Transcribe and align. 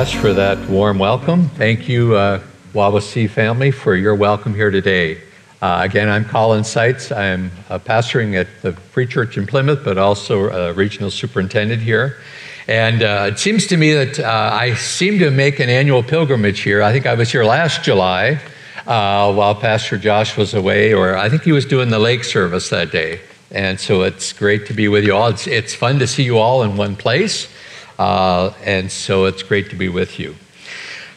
For 0.00 0.32
that 0.32 0.66
warm 0.70 0.98
welcome. 0.98 1.50
Thank 1.50 1.86
you, 1.86 2.16
uh, 2.16 2.38
family, 2.72 3.70
for 3.70 3.94
your 3.94 4.14
welcome 4.14 4.54
here 4.54 4.70
today. 4.70 5.20
Uh, 5.60 5.80
again, 5.82 6.08
I'm 6.08 6.24
Collin 6.24 6.64
Seitz. 6.64 7.12
I'm 7.12 7.50
uh, 7.68 7.78
pastoring 7.78 8.34
at 8.34 8.48
the 8.62 8.72
Free 8.72 9.06
Church 9.06 9.36
in 9.36 9.46
Plymouth, 9.46 9.84
but 9.84 9.98
also 9.98 10.48
a 10.48 10.72
regional 10.72 11.10
superintendent 11.10 11.82
here. 11.82 12.16
And 12.66 13.02
uh, 13.02 13.28
it 13.30 13.38
seems 13.38 13.66
to 13.66 13.76
me 13.76 13.92
that 13.92 14.18
uh, 14.18 14.50
I 14.50 14.72
seem 14.72 15.18
to 15.18 15.30
make 15.30 15.60
an 15.60 15.68
annual 15.68 16.02
pilgrimage 16.02 16.60
here. 16.60 16.82
I 16.82 16.92
think 16.92 17.04
I 17.04 17.12
was 17.12 17.30
here 17.30 17.44
last 17.44 17.84
July 17.84 18.40
uh, 18.86 19.30
while 19.34 19.54
Pastor 19.54 19.98
Josh 19.98 20.34
was 20.34 20.54
away, 20.54 20.94
or 20.94 21.14
I 21.14 21.28
think 21.28 21.42
he 21.42 21.52
was 21.52 21.66
doing 21.66 21.90
the 21.90 21.98
lake 21.98 22.24
service 22.24 22.70
that 22.70 22.90
day. 22.90 23.20
And 23.50 23.78
so 23.78 24.00
it's 24.02 24.32
great 24.32 24.64
to 24.68 24.72
be 24.72 24.88
with 24.88 25.04
you 25.04 25.14
all. 25.14 25.28
It's, 25.28 25.46
it's 25.46 25.74
fun 25.74 25.98
to 25.98 26.06
see 26.06 26.22
you 26.22 26.38
all 26.38 26.62
in 26.62 26.78
one 26.78 26.96
place. 26.96 27.48
Uh, 28.00 28.54
and 28.64 28.90
so 28.90 29.26
it's 29.26 29.42
great 29.42 29.68
to 29.68 29.76
be 29.76 29.86
with 29.86 30.18
you. 30.18 30.34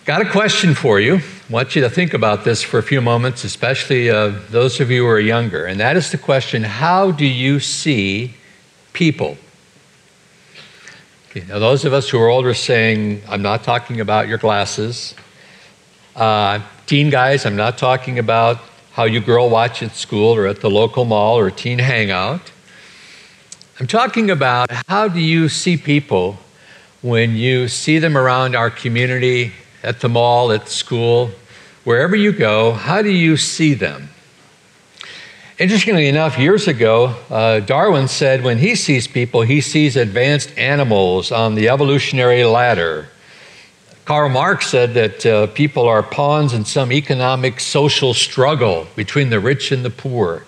Got 0.04 0.22
a 0.22 0.30
question 0.30 0.76
for 0.76 1.00
you. 1.00 1.16
I 1.16 1.22
want 1.50 1.78
you 1.78 1.82
to 1.82 1.90
think 1.90 2.14
about 2.14 2.44
this 2.44 2.62
for 2.62 2.78
a 2.78 2.84
few 2.84 3.00
moments, 3.00 3.46
especially 3.46 4.10
uh, 4.10 4.34
those 4.50 4.82
of 4.82 4.92
you 4.92 5.04
who 5.04 5.10
are 5.10 5.18
younger. 5.18 5.66
And 5.66 5.80
that 5.80 5.96
is 5.96 6.12
the 6.12 6.18
question 6.18 6.62
how 6.62 7.12
do 7.12 7.26
you 7.26 7.62
see 7.62 8.34
people? 8.92 9.38
Okay, 11.30 11.46
now, 11.48 11.58
those 11.58 11.86
of 11.86 11.94
us 11.94 12.10
who 12.10 12.20
are 12.20 12.28
older 12.28 12.54
saying, 12.54 13.22
I'm 13.30 13.42
not 13.42 13.64
talking 13.64 14.02
about 14.02 14.28
your 14.28 14.38
glasses. 14.38 15.16
Uh, 16.18 16.60
teen 16.86 17.10
guys, 17.10 17.46
I'm 17.46 17.56
not 17.56 17.78
talking 17.78 18.20
about 18.20 18.58
how 18.92 19.06
you 19.06 19.22
girl 19.22 19.50
watch 19.50 19.82
at 19.84 19.96
school 19.96 20.36
or 20.36 20.48
at 20.48 20.60
the 20.60 20.70
local 20.70 21.06
mall 21.06 21.40
or 21.40 21.50
teen 21.50 21.80
hangout. 21.80 22.52
I'm 23.80 23.88
talking 23.88 24.30
about 24.30 24.70
how 24.90 25.08
do 25.08 25.22
you 25.22 25.48
see 25.48 25.78
people 25.78 26.40
when 27.04 27.36
you 27.36 27.68
see 27.68 28.00
them 28.00 28.18
around 28.18 28.56
our 28.56 28.72
community, 28.72 29.52
at 29.84 30.00
the 30.00 30.08
mall, 30.10 30.52
at 30.52 30.70
school, 30.70 31.32
wherever 31.84 32.16
you 32.16 32.32
go, 32.32 32.72
how 32.72 33.02
do 33.02 33.12
you 33.12 33.36
see 33.36 33.74
them? 33.74 34.10
Interestingly 35.60 36.08
enough, 36.08 36.40
years 36.40 36.68
ago, 36.68 37.16
uh, 37.30 37.60
Darwin 37.60 38.08
said 38.08 38.44
when 38.44 38.58
he 38.58 38.74
sees 38.74 39.08
people, 39.08 39.42
he 39.42 39.62
sees 39.62 39.96
advanced 39.96 40.58
animals 40.58 41.32
on 41.32 41.56
the 41.56 41.70
evolutionary 41.70 42.44
ladder. 42.46 43.10
Karl 44.06 44.30
Marx 44.30 44.68
said 44.68 44.94
that 44.94 45.26
uh, 45.26 45.48
people 45.48 45.88
are 45.88 46.04
pawns 46.04 46.54
in 46.54 46.66
some 46.66 46.92
economic 46.92 47.60
social 47.60 48.14
struggle 48.14 48.88
between 48.96 49.30
the 49.30 49.40
rich 49.40 49.72
and 49.72 49.86
the 49.86 49.90
poor. 49.90 50.44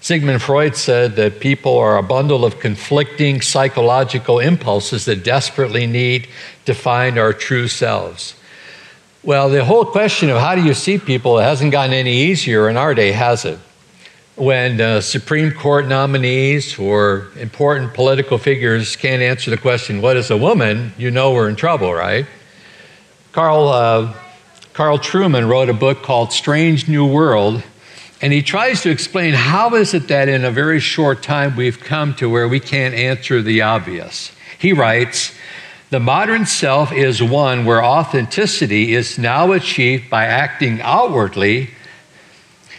Sigmund 0.00 0.40
Freud 0.40 0.76
said 0.76 1.16
that 1.16 1.40
people 1.40 1.76
are 1.78 1.96
a 1.96 2.02
bundle 2.02 2.44
of 2.44 2.60
conflicting 2.60 3.40
psychological 3.40 4.38
impulses 4.38 5.04
that 5.06 5.24
desperately 5.24 5.86
need 5.86 6.28
to 6.64 6.74
find 6.74 7.18
our 7.18 7.32
true 7.32 7.66
selves. 7.66 8.34
Well, 9.24 9.48
the 9.48 9.64
whole 9.64 9.84
question 9.84 10.30
of 10.30 10.38
how 10.38 10.54
do 10.54 10.62
you 10.62 10.74
see 10.74 10.98
people 10.98 11.38
hasn't 11.38 11.72
gotten 11.72 11.92
any 11.92 12.16
easier 12.16 12.68
in 12.68 12.76
our 12.76 12.94
day, 12.94 13.10
has 13.10 13.44
it? 13.44 13.58
When 14.36 14.80
uh, 14.80 15.00
Supreme 15.00 15.50
Court 15.50 15.88
nominees 15.88 16.78
or 16.78 17.28
important 17.36 17.94
political 17.94 18.38
figures 18.38 18.94
can't 18.94 19.22
answer 19.22 19.50
the 19.50 19.56
question, 19.56 20.00
what 20.00 20.16
is 20.16 20.30
a 20.30 20.36
woman? 20.36 20.92
You 20.96 21.10
know 21.10 21.32
we're 21.32 21.48
in 21.48 21.56
trouble, 21.56 21.92
right? 21.92 22.26
Carl, 23.32 23.68
uh, 23.68 24.14
Carl 24.74 24.98
Trueman 24.98 25.48
wrote 25.48 25.70
a 25.70 25.74
book 25.74 26.02
called 26.02 26.32
Strange 26.32 26.86
New 26.86 27.06
World 27.06 27.62
and 28.22 28.32
he 28.32 28.42
tries 28.42 28.82
to 28.82 28.90
explain 28.90 29.34
how 29.34 29.74
is 29.74 29.92
it 29.92 30.08
that 30.08 30.28
in 30.28 30.44
a 30.44 30.50
very 30.50 30.80
short 30.80 31.22
time 31.22 31.54
we've 31.56 31.80
come 31.80 32.14
to 32.14 32.30
where 32.30 32.48
we 32.48 32.60
can't 32.60 32.94
answer 32.94 33.42
the 33.42 33.62
obvious. 33.62 34.32
He 34.58 34.72
writes, 34.72 35.34
the 35.90 36.00
modern 36.00 36.46
self 36.46 36.92
is 36.92 37.22
one 37.22 37.64
where 37.64 37.84
authenticity 37.84 38.94
is 38.94 39.18
now 39.18 39.52
achieved 39.52 40.10
by 40.10 40.24
acting 40.24 40.80
outwardly 40.80 41.70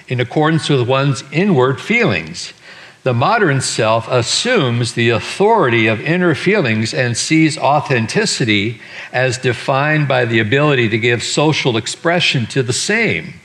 in 0.07 0.19
accordance 0.19 0.69
with 0.69 0.87
one's 0.87 1.23
inward 1.31 1.79
feelings. 1.79 2.53
The 3.03 3.13
modern 3.13 3.61
self 3.61 4.09
assumes 4.09 4.93
the 4.93 5.11
authority 5.11 5.87
of 5.87 6.01
inner 6.01 6.35
feelings 6.35 6.93
and 6.93 7.15
sees 7.15 7.57
authenticity 7.57 8.81
as 9.13 9.37
defined 9.37 10.09
by 10.09 10.25
the 10.25 10.39
ability 10.39 10.89
to 10.89 10.97
give 10.97 11.23
social 11.23 11.77
expression 11.77 12.47
to 12.47 12.63
the 12.63 12.73
same. 12.73 13.35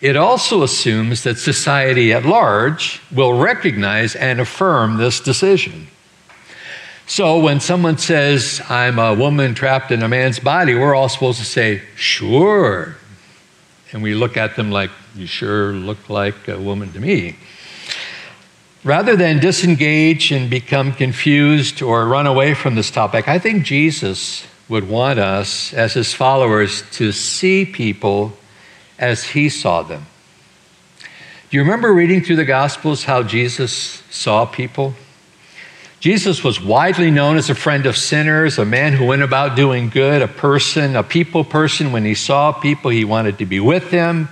It 0.00 0.16
also 0.16 0.62
assumes 0.62 1.24
that 1.24 1.38
society 1.38 2.12
at 2.12 2.24
large 2.24 3.02
will 3.12 3.34
recognize 3.34 4.16
and 4.16 4.40
affirm 4.40 4.96
this 4.96 5.20
decision. 5.20 5.88
So 7.06 7.40
when 7.40 7.60
someone 7.60 7.98
says, 7.98 8.62
I'm 8.68 8.98
a 8.98 9.14
woman 9.14 9.54
trapped 9.54 9.90
in 9.90 10.02
a 10.02 10.08
man's 10.08 10.38
body, 10.38 10.74
we're 10.74 10.94
all 10.94 11.08
supposed 11.08 11.38
to 11.40 11.44
say, 11.44 11.82
sure. 11.96 12.96
And 13.92 14.02
we 14.02 14.14
look 14.14 14.36
at 14.36 14.56
them 14.56 14.70
like, 14.70 14.90
you 15.16 15.26
sure 15.26 15.72
look 15.72 16.08
like 16.08 16.48
a 16.48 16.58
woman 16.58 16.92
to 16.92 17.00
me. 17.00 17.36
Rather 18.84 19.16
than 19.16 19.40
disengage 19.40 20.32
and 20.32 20.48
become 20.48 20.92
confused 20.92 21.82
or 21.82 22.06
run 22.06 22.26
away 22.26 22.54
from 22.54 22.76
this 22.76 22.90
topic, 22.90 23.28
I 23.28 23.38
think 23.38 23.64
Jesus 23.64 24.46
would 24.68 24.88
want 24.88 25.18
us 25.18 25.74
as 25.74 25.92
his 25.92 26.14
followers 26.14 26.82
to 26.92 27.12
see 27.12 27.66
people 27.66 28.32
as 29.00 29.24
he 29.24 29.48
saw 29.48 29.82
them. 29.82 30.06
Do 31.48 31.56
you 31.56 31.62
remember 31.62 31.92
reading 31.92 32.22
through 32.22 32.36
the 32.36 32.44
Gospels 32.44 33.02
how 33.02 33.24
Jesus 33.24 33.72
saw 34.10 34.44
people? 34.46 34.94
Jesus 35.98 36.44
was 36.44 36.60
widely 36.60 37.10
known 37.10 37.36
as 37.36 37.50
a 37.50 37.54
friend 37.54 37.86
of 37.86 37.96
sinners, 37.96 38.58
a 38.58 38.64
man 38.64 38.92
who 38.92 39.06
went 39.06 39.22
about 39.22 39.56
doing 39.56 39.90
good, 39.90 40.22
a 40.22 40.28
person, 40.28 40.94
a 40.94 41.02
people 41.02 41.42
person. 41.42 41.92
When 41.92 42.04
he 42.04 42.14
saw 42.14 42.52
people, 42.52 42.90
he 42.90 43.04
wanted 43.04 43.38
to 43.38 43.46
be 43.46 43.58
with 43.58 43.90
them. 43.90 44.28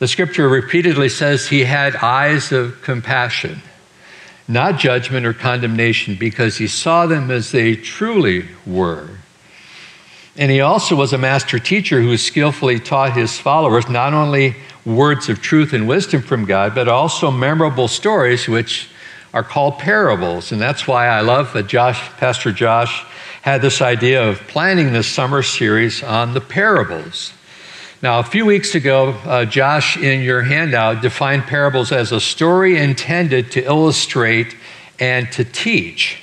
The 0.00 0.08
scripture 0.08 0.48
repeatedly 0.48 1.08
says 1.08 1.46
he 1.46 1.64
had 1.64 1.96
eyes 1.96 2.50
of 2.50 2.82
compassion, 2.82 3.62
not 4.46 4.78
judgment 4.78 5.26
or 5.26 5.32
condemnation, 5.32 6.16
because 6.18 6.58
he 6.58 6.66
saw 6.66 7.06
them 7.06 7.30
as 7.30 7.52
they 7.52 7.74
truly 7.74 8.48
were. 8.66 9.08
And 10.38 10.52
he 10.52 10.60
also 10.60 10.94
was 10.94 11.12
a 11.12 11.18
master 11.18 11.58
teacher 11.58 12.00
who 12.00 12.16
skillfully 12.16 12.78
taught 12.78 13.16
his 13.16 13.36
followers 13.36 13.88
not 13.88 14.14
only 14.14 14.54
words 14.86 15.28
of 15.28 15.42
truth 15.42 15.72
and 15.72 15.88
wisdom 15.88 16.22
from 16.22 16.44
God, 16.44 16.76
but 16.76 16.86
also 16.86 17.32
memorable 17.32 17.88
stories 17.88 18.48
which 18.48 18.88
are 19.34 19.42
called 19.42 19.78
parables. 19.78 20.52
And 20.52 20.60
that's 20.60 20.86
why 20.86 21.08
I 21.08 21.22
love 21.22 21.52
that 21.54 21.66
Josh, 21.66 21.98
Pastor 22.18 22.52
Josh 22.52 23.04
had 23.42 23.62
this 23.62 23.82
idea 23.82 24.28
of 24.28 24.38
planning 24.46 24.92
this 24.92 25.08
summer 25.08 25.42
series 25.42 26.04
on 26.04 26.34
the 26.34 26.40
parables. 26.40 27.32
Now, 28.00 28.20
a 28.20 28.24
few 28.24 28.46
weeks 28.46 28.76
ago, 28.76 29.08
uh, 29.24 29.44
Josh, 29.44 29.96
in 29.96 30.22
your 30.22 30.42
handout, 30.42 31.02
defined 31.02 31.44
parables 31.44 31.90
as 31.90 32.12
a 32.12 32.20
story 32.20 32.78
intended 32.78 33.50
to 33.52 33.64
illustrate 33.64 34.54
and 35.00 35.30
to 35.32 35.44
teach. 35.44 36.22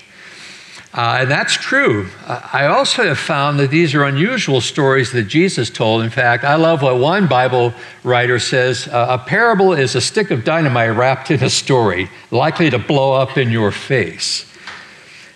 Uh, 0.95 1.17
and 1.19 1.29
that's 1.29 1.53
true. 1.53 2.07
I 2.25 2.67
also 2.67 3.03
have 3.03 3.19
found 3.19 3.59
that 3.59 3.69
these 3.69 3.94
are 3.94 4.06
unusual 4.06 4.61
stories 4.61 5.11
that 5.11 5.23
Jesus 5.23 5.69
told. 5.69 6.03
In 6.03 6.09
fact, 6.09 6.45
I 6.45 6.56
love 6.56 6.81
what 6.81 6.97
one 7.00 7.28
Bible 7.28 7.73
writer 8.06 8.39
says 8.39 8.88
uh, 8.88 9.07
a 9.09 9.17
parable 9.17 9.74
is 9.74 9.95
a 9.95 10.00
stick 10.00 10.31
of 10.31 10.45
dynamite 10.45 10.95
wrapped 10.95 11.31
in 11.31 11.44
a 11.44 11.50
story, 11.50 12.09
likely 12.31 12.69
to 12.69 12.80
blow 12.80 13.12
up 13.12 13.38
in 13.38 13.51
your 13.51 13.74
face. 13.74 14.50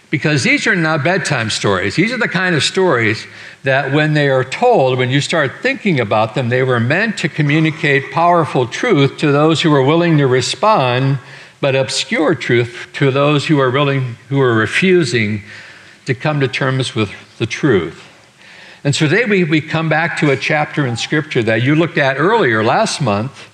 Because 0.09 0.43
these 0.43 0.65
are 0.65 0.77
not 0.77 1.03
bedtime 1.03 1.49
stories. 1.49 1.97
These 1.97 2.13
are 2.13 2.17
the 2.17 2.29
kind 2.29 2.55
of 2.55 2.63
stories 2.63 3.27
that, 3.63 3.91
when 3.91 4.13
they 4.13 4.29
are 4.29 4.45
told, 4.45 4.97
when 4.97 5.09
you 5.09 5.19
start 5.19 5.51
thinking 5.61 5.99
about 5.99 6.35
them, 6.35 6.47
they 6.47 6.63
were 6.63 6.79
meant 6.79 7.17
to 7.17 7.27
communicate 7.27 8.11
powerful 8.11 8.65
truth 8.65 9.17
to 9.17 9.33
those 9.33 9.61
who 9.61 9.73
are 9.73 9.83
willing 9.83 10.17
to 10.19 10.25
respond 10.25 11.19
but 11.61 11.75
obscure 11.75 12.35
truth 12.35 12.87
to 12.93 13.11
those 13.11 13.47
who 13.47 13.59
are 13.59 13.71
willing, 13.71 14.15
who 14.29 14.39
are 14.41 14.53
refusing 14.53 15.43
to 16.05 16.13
come 16.13 16.39
to 16.39 16.47
terms 16.47 16.95
with 16.95 17.11
the 17.37 17.45
truth. 17.45 18.05
And 18.83 18.95
so 18.95 19.07
today 19.07 19.25
we, 19.25 19.43
we 19.43 19.61
come 19.61 19.89
back 19.89 20.17
to 20.19 20.31
a 20.31 20.37
chapter 20.37 20.87
in 20.87 20.95
Scripture 20.95 21.43
that 21.43 21.63
you 21.63 21.75
looked 21.75 21.97
at 21.97 22.17
earlier 22.17 22.63
last 22.63 23.01
month, 23.01 23.49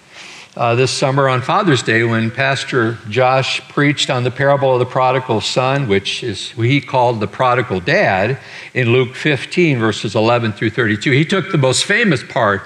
uh, 0.55 0.75
this 0.75 0.91
summer 0.91 1.27
on 1.27 1.41
Father's 1.41 1.83
Day, 1.83 2.03
when 2.03 2.31
Pastor 2.31 2.97
Josh 3.09 3.59
preached 3.69 4.09
on 4.09 4.23
the 4.23 4.31
parable 4.31 4.71
of 4.71 4.79
the 4.79 4.85
prodigal 4.85 5.41
son, 5.41 5.89
which 5.89 6.23
is 6.23 6.51
he 6.51 6.79
called 6.79 7.19
the 7.19 7.27
prodigal 7.27 7.79
dad, 7.79 8.37
in 8.73 8.93
Luke 8.93 9.15
15, 9.15 9.79
verses 9.79 10.15
11 10.15 10.53
through 10.53 10.69
32. 10.69 11.11
He 11.11 11.25
took 11.25 11.51
the 11.51 11.57
most 11.57 11.83
famous 11.83 12.23
part 12.23 12.61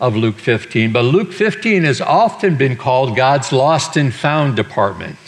of 0.00 0.16
Luke 0.16 0.38
15. 0.38 0.92
But 0.92 1.02
Luke 1.02 1.32
15 1.32 1.84
has 1.84 2.00
often 2.00 2.56
been 2.56 2.76
called 2.76 3.16
God's 3.16 3.52
lost 3.52 3.96
and 3.96 4.12
found 4.12 4.56
department 4.56 5.18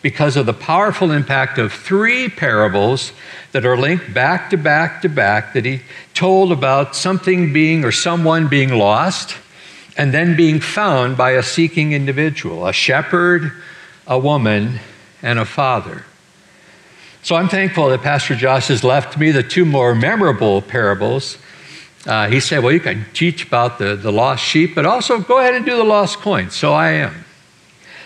because 0.00 0.36
of 0.36 0.46
the 0.46 0.52
powerful 0.52 1.12
impact 1.12 1.58
of 1.58 1.72
three 1.72 2.28
parables 2.28 3.12
that 3.52 3.64
are 3.64 3.76
linked 3.76 4.12
back 4.12 4.50
to 4.50 4.56
back 4.56 5.02
to 5.02 5.08
back 5.08 5.52
that 5.52 5.64
he 5.64 5.80
told 6.14 6.50
about 6.50 6.96
something 6.96 7.52
being 7.52 7.84
or 7.84 7.92
someone 7.92 8.48
being 8.48 8.70
lost 8.70 9.36
and 9.96 10.12
then 10.12 10.34
being 10.34 10.58
found 10.58 11.16
by 11.16 11.32
a 11.32 11.42
seeking 11.42 11.92
individual 11.92 12.66
a 12.66 12.72
shepherd, 12.72 13.52
a 14.06 14.18
woman, 14.18 14.80
and 15.22 15.38
a 15.38 15.44
father. 15.44 16.04
So 17.22 17.36
I'm 17.36 17.48
thankful 17.48 17.88
that 17.90 18.02
Pastor 18.02 18.34
Josh 18.34 18.66
has 18.66 18.82
left 18.82 19.16
me 19.16 19.30
the 19.30 19.44
two 19.44 19.64
more 19.64 19.94
memorable 19.94 20.60
parables 20.60 21.38
Uh, 22.06 22.28
he 22.28 22.40
said, 22.40 22.62
Well, 22.62 22.72
you 22.72 22.80
can 22.80 23.06
teach 23.12 23.46
about 23.46 23.78
the, 23.78 23.94
the 23.94 24.10
lost 24.10 24.44
sheep, 24.44 24.74
but 24.74 24.86
also 24.86 25.20
go 25.20 25.38
ahead 25.38 25.54
and 25.54 25.64
do 25.64 25.76
the 25.76 25.84
lost 25.84 26.18
coin. 26.18 26.50
So 26.50 26.72
I 26.72 26.90
am. 26.90 27.24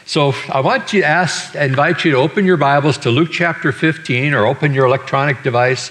So 0.05 0.35
I 0.49 0.61
want 0.61 0.87
to 0.89 1.03
ask, 1.03 1.55
invite 1.57 2.05
you 2.05 2.13
to 2.13 2.17
open 2.19 2.45
your 2.45 2.57
Bibles 2.57 2.97
to 2.99 3.11
Luke 3.11 3.31
chapter 3.33 3.73
15 3.73 4.35
or 4.35 4.47
open 4.47 4.73
your 4.73 4.87
electronic 4.87 5.43
device. 5.43 5.89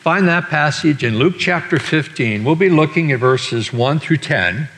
Find 0.00 0.26
that 0.28 0.48
passage 0.48 1.04
in 1.04 1.18
Luke 1.18 1.34
chapter 1.38 1.78
15. 1.78 2.44
We'll 2.44 2.54
be 2.54 2.70
looking 2.70 3.12
at 3.12 3.20
verses 3.20 3.70
1 3.70 3.98
through 3.98 4.16
10. 4.18 4.68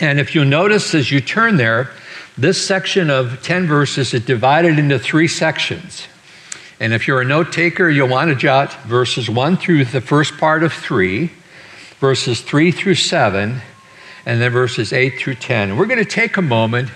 And 0.00 0.20
if 0.20 0.34
you 0.34 0.44
notice 0.44 0.94
as 0.94 1.10
you 1.10 1.22
turn 1.22 1.56
there, 1.56 1.90
this 2.36 2.62
section 2.62 3.08
of 3.08 3.42
10 3.42 3.66
verses 3.66 4.12
is 4.12 4.24
divided 4.24 4.78
into 4.78 4.98
three 4.98 5.28
sections. 5.28 6.08
And 6.80 6.94
if 6.94 7.06
you're 7.06 7.20
a 7.20 7.26
note 7.26 7.52
taker, 7.52 7.90
you'll 7.90 8.08
want 8.08 8.30
to 8.30 8.34
jot 8.34 8.72
verses 8.84 9.28
1 9.28 9.58
through 9.58 9.84
the 9.84 10.00
first 10.00 10.38
part 10.38 10.62
of 10.62 10.72
3, 10.72 11.30
verses 11.98 12.40
3 12.40 12.72
through 12.72 12.94
7, 12.94 13.60
and 14.24 14.40
then 14.40 14.50
verses 14.50 14.90
8 14.90 15.18
through 15.18 15.34
10. 15.34 15.68
And 15.68 15.78
we're 15.78 15.84
going 15.84 16.02
to 16.02 16.10
take 16.10 16.38
a 16.38 16.42
moment 16.42 16.88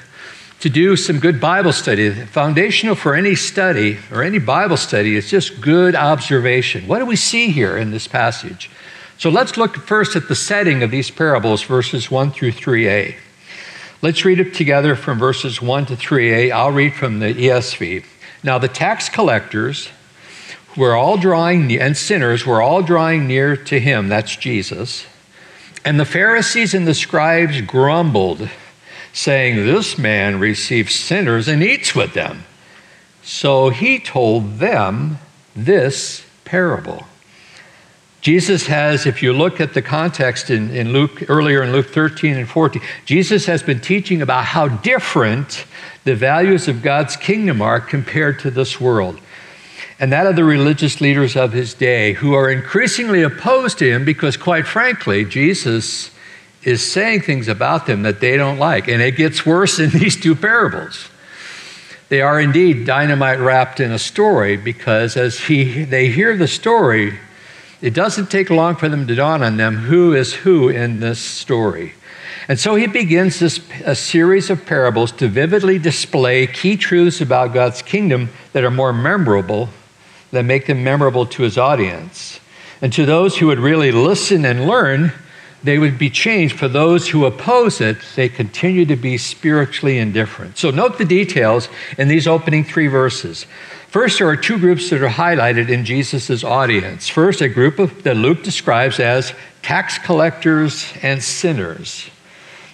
to 0.61 0.71
do 0.71 0.97
some 0.97 1.21
good 1.21 1.39
Bible 1.39 1.73
study. 1.75 2.11
Foundational 2.11 2.95
for 2.95 3.15
any 3.15 3.35
study 3.35 3.99
or 4.11 4.23
any 4.23 4.39
Bible 4.39 4.79
study 4.79 5.17
is 5.17 5.29
just 5.29 5.61
good 5.61 5.95
observation. 5.95 6.89
What 6.89 7.01
do 7.01 7.05
we 7.05 7.17
see 7.17 7.51
here 7.51 7.77
in 7.77 7.91
this 7.91 8.09
passage? 8.09 8.71
So 9.19 9.29
let's 9.29 9.59
look 9.59 9.77
first 9.77 10.17
at 10.17 10.29
the 10.29 10.35
setting 10.35 10.83
of 10.83 10.91
these 10.91 11.11
parables, 11.11 11.63
verses 11.63 12.11
1 12.11 12.31
through 12.31 12.53
3a. 12.53 13.17
Let's 14.01 14.25
read 14.25 14.41
it 14.41 14.55
together 14.55 14.97
from 14.97 15.19
verses 15.19 15.61
1 15.61 15.87
to 15.87 15.97
3a. 15.97 16.53
I'll 16.53 16.73
read 16.73 16.95
from 16.95 17.19
the 17.19 17.35
ESV. 17.35 18.05
Now, 18.45 18.59
the 18.59 18.69
tax 18.69 19.09
collectors 19.09 19.89
were 20.77 20.95
all 20.95 21.17
drawing, 21.17 21.73
and 21.81 21.97
sinners 21.97 22.45
were 22.45 22.61
all 22.61 22.83
drawing 22.83 23.27
near 23.27 23.57
to 23.57 23.81
him, 23.81 24.09
that's 24.09 24.37
Jesus. 24.37 25.07
And 25.85 25.99
the 25.99 26.05
Pharisees 26.05 26.75
and 26.75 26.87
the 26.87 26.95
scribes 26.95 27.63
grumbled 27.63 28.49
saying, 29.15 29.57
This 29.57 29.97
man 29.97 30.39
receives 30.39 30.95
sinners 30.95 31.49
and 31.49 31.63
eats 31.63 31.95
with 31.95 32.13
them. 32.13 32.45
So 33.23 33.71
he 33.71 33.99
told 33.99 34.59
them 34.59 35.19
this 35.57 36.27
parable. 36.45 37.07
Jesus 38.25 38.67
has, 38.69 39.05
if 39.05 39.23
you 39.23 39.35
look 39.35 39.61
at 39.61 39.75
the 39.75 39.83
context 39.83 40.49
in, 40.49 40.71
in 40.71 40.95
Luke, 40.95 41.29
earlier 41.29 41.63
in 41.63 41.73
Luke 41.73 41.89
13 41.91 42.37
and 42.37 42.49
14, 42.49 42.81
Jesus 43.05 43.45
has 43.45 43.63
been 43.63 43.81
teaching 43.81 44.23
about 44.23 44.47
how 44.47 44.67
different 44.67 45.67
the 46.05 46.15
values 46.15 46.67
of 46.67 46.81
God's 46.81 47.17
kingdom 47.17 47.61
are 47.61 47.83
compared 47.83 48.39
to 48.39 48.51
this 48.51 48.81
world. 48.81 49.21
And 50.01 50.11
that 50.11 50.27
of 50.27 50.37
the 50.37 50.45
religious 50.45 51.03
leaders 51.03 51.37
of 51.37 51.53
his 51.53 51.75
day 51.75 52.15
who 52.15 52.33
are 52.33 52.51
increasingly 52.51 53.21
opposed 53.21 53.77
to 53.81 53.93
him 53.93 54.07
because, 54.07 54.39
quite 54.39 54.67
frankly, 54.67 55.27
Jesus 55.27 56.11
is 56.63 56.81
saying 56.83 57.21
things 57.21 57.47
about 57.47 57.85
them 57.85 58.05
that 58.05 58.21
they 58.21 58.39
don't 58.39 58.59
like. 58.59 58.89
And 58.89 59.03
it 59.03 59.17
gets 59.17 59.45
worse 59.45 59.79
in 59.79 59.91
these 59.99 60.19
two 60.19 60.35
parables. 60.35 61.11
They 62.09 62.23
are 62.23 62.41
indeed 62.41 62.87
dynamite 62.87 63.39
wrapped 63.39 63.81
in 63.81 63.93
a 63.93 63.99
story 63.99 64.57
because 64.57 65.15
as 65.19 65.41
he, 65.41 65.85
they 65.85 66.09
hear 66.09 66.39
the 66.39 66.49
story, 66.49 67.19
it 67.85 67.93
doesn't 67.93 68.31
take 68.31 68.49
long 68.49 68.77
for 68.77 68.89
them 68.89 69.07
to 69.07 69.15
dawn 69.15 69.43
on 69.43 69.59
them 69.59 69.77
who 69.77 70.15
is 70.15 70.33
who 70.33 70.71
in 70.71 71.01
this 71.01 71.19
story. 71.19 71.93
And 72.49 72.59
so 72.59 72.77
he 72.77 72.87
begins 72.87 73.41
this 73.41 73.61
a 73.85 73.95
series 73.95 74.49
of 74.49 74.65
parables 74.65 75.13
to 75.13 75.29
vividly 75.29 75.79
display 75.79 76.47
key 76.47 76.79
truths 76.79 77.21
about 77.21 77.53
God's 77.53 77.83
kingdom 77.83 78.31
that 78.55 78.65
are 78.65 78.71
more 78.71 78.95
memorable, 78.95 79.69
that 80.31 80.47
make 80.47 80.67
them 80.67 80.83
memorable 80.83 81.27
to 81.27 81.43
his 81.43 81.59
audience. 81.59 82.41
And 82.81 82.91
to 82.95 83.05
those 83.05 83.37
who 83.37 83.49
would 83.49 83.59
really 83.59 83.93
listen 83.93 84.47
and 84.47 84.67
learn, 84.67 85.13
they 85.63 85.79
would 85.79 85.99
be 85.99 86.09
changed. 86.09 86.59
For 86.59 86.69
those 86.69 87.09
who 87.11 87.27
oppose 87.27 87.83
it, 87.83 87.99
they 88.17 88.31
continue 88.31 88.87
to 88.87 88.97
be 88.97 89.19
spiritually 89.19 89.99
indifferent. 89.99 90.57
So 90.57 90.71
note 90.71 90.97
the 90.97 91.05
details 91.05 91.69
in 91.99 92.09
these 92.09 92.27
opening 92.27 92.65
three 92.65 92.87
verses. 92.87 93.45
First, 93.95 94.19
there 94.19 94.29
are 94.29 94.37
two 94.37 94.59
groups 94.59 94.91
that 94.91 95.05
are 95.05 95.09
highlighted 95.09 95.69
in 95.69 95.85
Jesus' 95.85 96.43
audience. 96.43 97.09
First, 97.09 97.41
a 97.41 97.49
group 97.49 97.79
of, 97.79 98.03
that 98.03 98.17
Luke 98.17 98.43
describes 98.43 98.99
as 98.99 99.33
tax 99.63 99.99
collectors 99.99 100.93
and 101.01 101.23
sinners. 101.23 102.11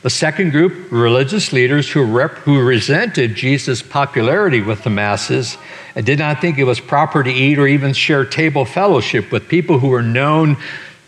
The 0.00 0.08
second 0.08 0.52
group, 0.52 0.90
religious 0.90 1.52
leaders 1.52 1.90
who, 1.90 2.04
rep, 2.04 2.30
who 2.36 2.62
resented 2.62 3.34
Jesus' 3.34 3.82
popularity 3.82 4.62
with 4.62 4.82
the 4.82 4.88
masses 4.88 5.58
and 5.94 6.06
did 6.06 6.18
not 6.18 6.40
think 6.40 6.56
it 6.56 6.64
was 6.64 6.80
proper 6.80 7.22
to 7.22 7.30
eat 7.30 7.58
or 7.58 7.66
even 7.66 7.92
share 7.92 8.24
table 8.24 8.64
fellowship 8.64 9.30
with 9.30 9.46
people 9.46 9.78
who 9.78 9.88
were 9.88 10.00
known 10.00 10.56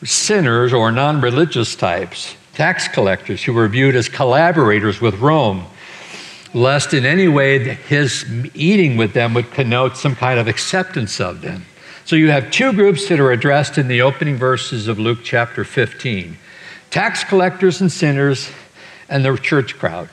sinners 0.05 0.75
or 0.75 0.93
non 0.93 1.23
religious 1.23 1.75
types, 1.75 2.37
tax 2.53 2.87
collectors 2.87 3.45
who 3.45 3.55
were 3.55 3.67
viewed 3.67 3.97
as 3.97 4.11
collaborators 4.11 5.01
with 5.01 5.15
Rome, 5.21 5.65
lest 6.55 6.93
in 6.95 7.07
any 7.07 7.29
way 7.29 7.59
his 7.59 8.25
eating 8.55 8.97
with 8.97 9.13
them 9.13 9.35
would 9.35 9.51
connote 9.53 9.97
some 9.97 10.15
kind 10.15 10.39
of 10.39 10.49
acceptance 10.49 11.21
of 11.21 11.41
them. 11.41 11.65
So 12.05 12.17
you 12.17 12.31
have 12.31 12.51
two 12.51 12.73
groups 12.73 13.09
that 13.09 13.21
are 13.21 13.33
addressed 13.33 13.79
in 13.79 13.89
the 13.89 14.03
opening 14.03 14.37
verses 14.37 14.89
of 14.89 14.99
Luke 14.99 15.21
chapter 15.23 15.65
15 15.65 16.37
tax 16.91 17.25
collectors 17.25 17.81
and 17.81 17.91
sinners, 17.91 18.51
and 19.09 19.25
the 19.25 19.35
church 19.39 19.79
crowd. 19.79 20.11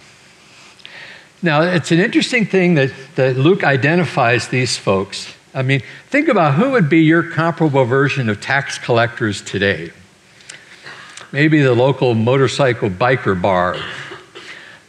Now, 1.42 1.62
it's 1.62 1.92
an 1.92 2.00
interesting 2.00 2.46
thing 2.46 2.76
that, 2.76 2.94
that 3.16 3.36
Luke 3.36 3.66
identifies 3.66 4.48
these 4.48 4.78
folks 4.78 5.36
I 5.54 5.64
mean, 5.64 5.82
think 6.08 6.28
about 6.28 6.54
who 6.56 6.72
would 6.72 6.90
be 6.90 7.00
your 7.00 7.24
comparable 7.24 7.86
version 7.86 8.30
of 8.30 8.40
tax 8.40 8.78
collectors 8.78 9.42
today. 9.42 9.92
Maybe 11.32 11.62
the 11.62 11.74
local 11.74 12.14
motorcycle 12.14 12.90
biker 12.90 13.40
bar. 13.40 13.78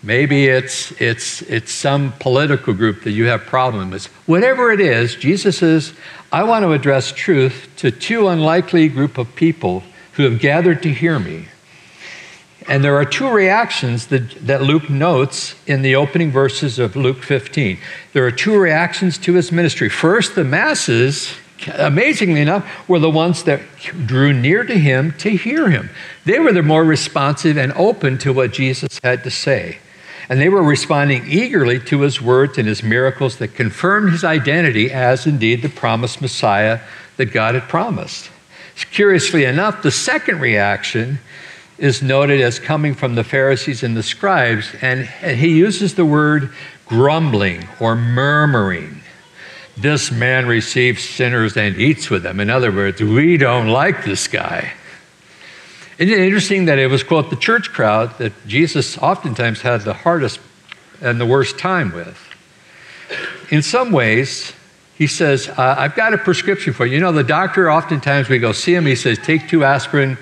Maybe 0.02 0.47
it's, 0.47 0.93
it's, 0.93 1.42
it's 1.42 1.71
some 1.71 2.12
political 2.21 2.73
group 2.73 3.04
that 3.04 3.11
you 3.11 3.26
have 3.26 3.42
problems 3.45 3.92
with. 3.92 4.07
Whatever 4.26 4.73
it 4.73 4.80
is, 4.80 5.14
Jesus 5.14 5.59
says, 5.59 5.92
I 6.33 6.45
want 6.45 6.62
to 6.62 6.73
address 6.73 7.12
truth 7.12 7.69
to 7.76 7.90
two 7.90 8.28
unlikely 8.28 8.88
group 8.88 9.19
of 9.19 9.35
people 9.35 9.83
who 10.12 10.23
have 10.23 10.40
gathered 10.40 10.83
to 10.85 10.92
hear 10.92 11.19
me. 11.19 11.49
And 12.66 12.85
there 12.85 12.97
are 12.97 13.04
two 13.04 13.28
reactions 13.28 14.07
that, 14.07 14.30
that 14.47 14.62
Luke 14.62 14.88
notes 14.88 15.54
in 15.66 15.83
the 15.83 15.97
opening 15.97 16.30
verses 16.30 16.78
of 16.78 16.95
Luke 16.95 17.23
15. 17.23 17.78
There 18.12 18.25
are 18.25 18.30
two 18.30 18.57
reactions 18.59 19.19
to 19.19 19.35
his 19.35 19.50
ministry. 19.50 19.88
First, 19.88 20.35
the 20.35 20.45
masses, 20.45 21.35
amazingly 21.75 22.40
enough, 22.40 22.88
were 22.88 22.99
the 22.99 23.11
ones 23.11 23.42
that 23.45 23.61
drew 24.07 24.33
near 24.33 24.64
to 24.64 24.78
him 24.78 25.12
to 25.19 25.30
hear 25.30 25.69
him. 25.69 25.90
They 26.25 26.38
were 26.38 26.52
the 26.52 26.62
more 26.62 26.85
responsive 26.85 27.57
and 27.57 27.73
open 27.73 28.19
to 28.19 28.33
what 28.33 28.52
Jesus 28.52 29.00
had 29.02 29.25
to 29.25 29.30
say. 29.30 29.78
And 30.31 30.41
they 30.41 30.49
were 30.49 30.63
responding 30.63 31.25
eagerly 31.27 31.81
to 31.81 32.03
his 32.03 32.23
words 32.23 32.57
and 32.57 32.69
his 32.69 32.85
miracles 32.85 33.39
that 33.39 33.57
confirmed 33.57 34.13
his 34.13 34.23
identity 34.23 34.93
as 34.93 35.27
indeed 35.27 35.61
the 35.61 35.69
promised 35.69 36.23
Messiah 36.23 36.79
that 37.17 37.33
God 37.33 37.57
had 37.57 37.65
promised. 37.65 38.31
Curiously 38.93 39.45
enough, 39.45 39.83
the 39.83 39.91
second 39.91 40.41
reaction 40.41 41.19
is 41.79 42.01
noted 42.01 42.41
as 42.41 42.61
coming 42.61 42.95
from 42.95 43.17
the 43.17 43.25
Pharisees 43.25 43.83
and 43.83 43.97
the 43.97 44.05
scribes, 44.05 44.73
and, 44.81 45.05
he 45.07 45.49
uses 45.49 45.97
the 45.97 46.05
word 46.05 46.53
grumbling 46.87 47.67
or 47.81 47.97
murmuring. 47.97 49.01
This 49.77 50.13
man 50.13 50.47
receives 50.47 51.03
sinners 51.03 51.57
and 51.57 51.77
eats 51.77 52.09
with 52.09 52.23
them. 52.23 52.39
In 52.39 52.51
other 52.51 52.71
words, 52.71 53.03
we 53.03 53.37
don't 53.37 53.69
like 53.69 54.05
this 54.05 54.29
guy. 54.29 54.75
Isn't 56.00 56.14
it 56.14 56.21
interesting 56.21 56.64
that 56.64 56.78
it 56.78 56.87
was, 56.87 57.04
quote, 57.04 57.28
the 57.28 57.37
church 57.37 57.73
crowd 57.73 58.16
that 58.19 58.33
Jesus 58.47 58.97
oftentimes 58.99 59.61
had 59.61 59.83
the 59.83 59.92
hardest 59.92 60.40
and 61.02 61.21
the 61.21 61.26
worst 61.26 61.59
time 61.59 61.92
with? 61.92 62.19
In 63.50 63.61
some 63.61 63.92
ways, 63.92 64.54
he 64.95 65.07
says, 65.07 65.49
uh, 65.49 65.75
I've 65.78 65.95
got 65.95 66.14
a 66.14 66.19
prescription 66.19 66.73
for 66.73 66.87
you. 66.87 66.95
You 66.95 67.00
know, 67.00 67.12
the 67.12 67.23
doctor, 67.23 67.71
oftentimes 67.71 68.30
we 68.30 68.38
go 68.38 68.52
see 68.52 68.75
him, 68.75 68.87
he 68.87 68.97
says, 68.97 69.19
take 69.19 69.49
two 69.49 69.62
aspirin, 69.62 70.16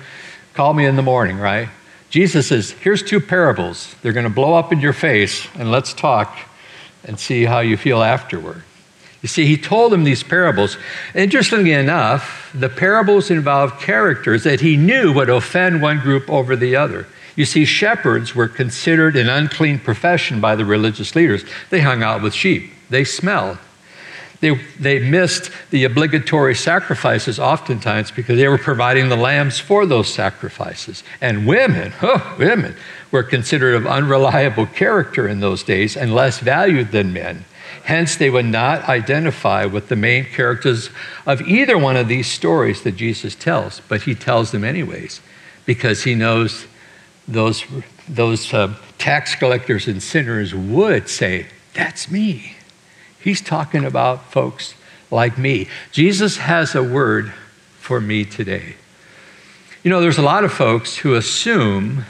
Call 0.53 0.73
me 0.73 0.85
in 0.85 0.97
the 0.97 1.01
morning, 1.01 1.37
right? 1.37 1.69
Jesus 2.09 2.47
says, 2.49 2.71
Here's 2.71 3.01
two 3.01 3.21
parables. 3.21 3.95
They're 4.01 4.11
going 4.11 4.25
to 4.25 4.29
blow 4.29 4.55
up 4.55 4.73
in 4.73 4.81
your 4.81 4.91
face, 4.91 5.47
and 5.55 5.71
let's 5.71 5.93
talk 5.93 6.37
and 7.05 7.17
see 7.17 7.45
how 7.45 7.61
you 7.61 7.77
feel 7.77 8.03
afterward. 8.03 8.63
You 9.21 9.27
see, 9.27 9.45
he 9.45 9.57
told 9.57 9.91
them 9.91 10.05
these 10.05 10.23
parables. 10.23 10.77
Interestingly 11.13 11.73
enough, 11.73 12.51
the 12.53 12.69
parables 12.69 13.29
involved 13.29 13.81
characters 13.81 14.43
that 14.43 14.61
he 14.61 14.77
knew 14.77 15.13
would 15.13 15.29
offend 15.29 15.81
one 15.81 15.99
group 15.99 16.29
over 16.29 16.55
the 16.55 16.75
other. 16.75 17.05
You 17.35 17.45
see, 17.45 17.65
shepherds 17.65 18.33
were 18.33 18.47
considered 18.47 19.15
an 19.15 19.29
unclean 19.29 19.79
profession 19.79 20.39
by 20.39 20.55
the 20.55 20.65
religious 20.65 21.15
leaders. 21.15 21.43
They 21.69 21.81
hung 21.81 22.01
out 22.01 22.21
with 22.21 22.33
sheep, 22.33 22.71
they 22.89 23.03
smelled. 23.03 23.57
They, 24.41 24.55
they 24.79 24.99
missed 24.99 25.51
the 25.69 25.83
obligatory 25.83 26.55
sacrifices 26.55 27.39
oftentimes 27.39 28.11
because 28.11 28.37
they 28.37 28.47
were 28.47 28.57
providing 28.57 29.09
the 29.09 29.17
lambs 29.17 29.59
for 29.59 29.85
those 29.85 30.13
sacrifices. 30.13 31.03
And 31.19 31.45
women, 31.45 31.91
oh, 32.01 32.35
women, 32.39 32.75
were 33.11 33.23
considered 33.23 33.75
of 33.75 33.85
unreliable 33.85 34.65
character 34.65 35.27
in 35.27 35.41
those 35.41 35.63
days 35.63 35.97
and 35.97 36.15
less 36.15 36.39
valued 36.39 36.91
than 36.91 37.11
men. 37.11 37.43
Hence, 37.83 38.15
they 38.15 38.29
would 38.29 38.45
not 38.45 38.87
identify 38.87 39.65
with 39.65 39.89
the 39.89 39.95
main 39.95 40.25
characters 40.25 40.89
of 41.25 41.41
either 41.41 41.77
one 41.77 41.97
of 41.97 42.07
these 42.07 42.27
stories 42.27 42.83
that 42.83 42.95
Jesus 42.95 43.35
tells, 43.35 43.81
but 43.87 44.03
he 44.03 44.15
tells 44.15 44.51
them 44.51 44.63
anyways 44.63 45.21
because 45.65 46.03
he 46.03 46.15
knows 46.15 46.65
those, 47.27 47.63
those 48.07 48.53
uh, 48.53 48.73
tax 48.97 49.35
collectors 49.35 49.87
and 49.87 50.01
sinners 50.01 50.53
would 50.53 51.09
say, 51.09 51.47
That's 51.73 52.09
me. 52.09 52.55
He's 53.19 53.41
talking 53.41 53.83
about 53.83 54.31
folks 54.31 54.75
like 55.11 55.37
me. 55.37 55.67
Jesus 55.91 56.37
has 56.37 56.75
a 56.75 56.83
word 56.83 57.33
for 57.79 57.99
me 57.99 58.25
today. 58.25 58.75
You 59.83 59.89
know, 59.89 60.01
there's 60.01 60.17
a 60.17 60.23
lot 60.23 60.43
of 60.43 60.51
folks 60.51 60.97
who 60.97 61.15
assume 61.15 62.05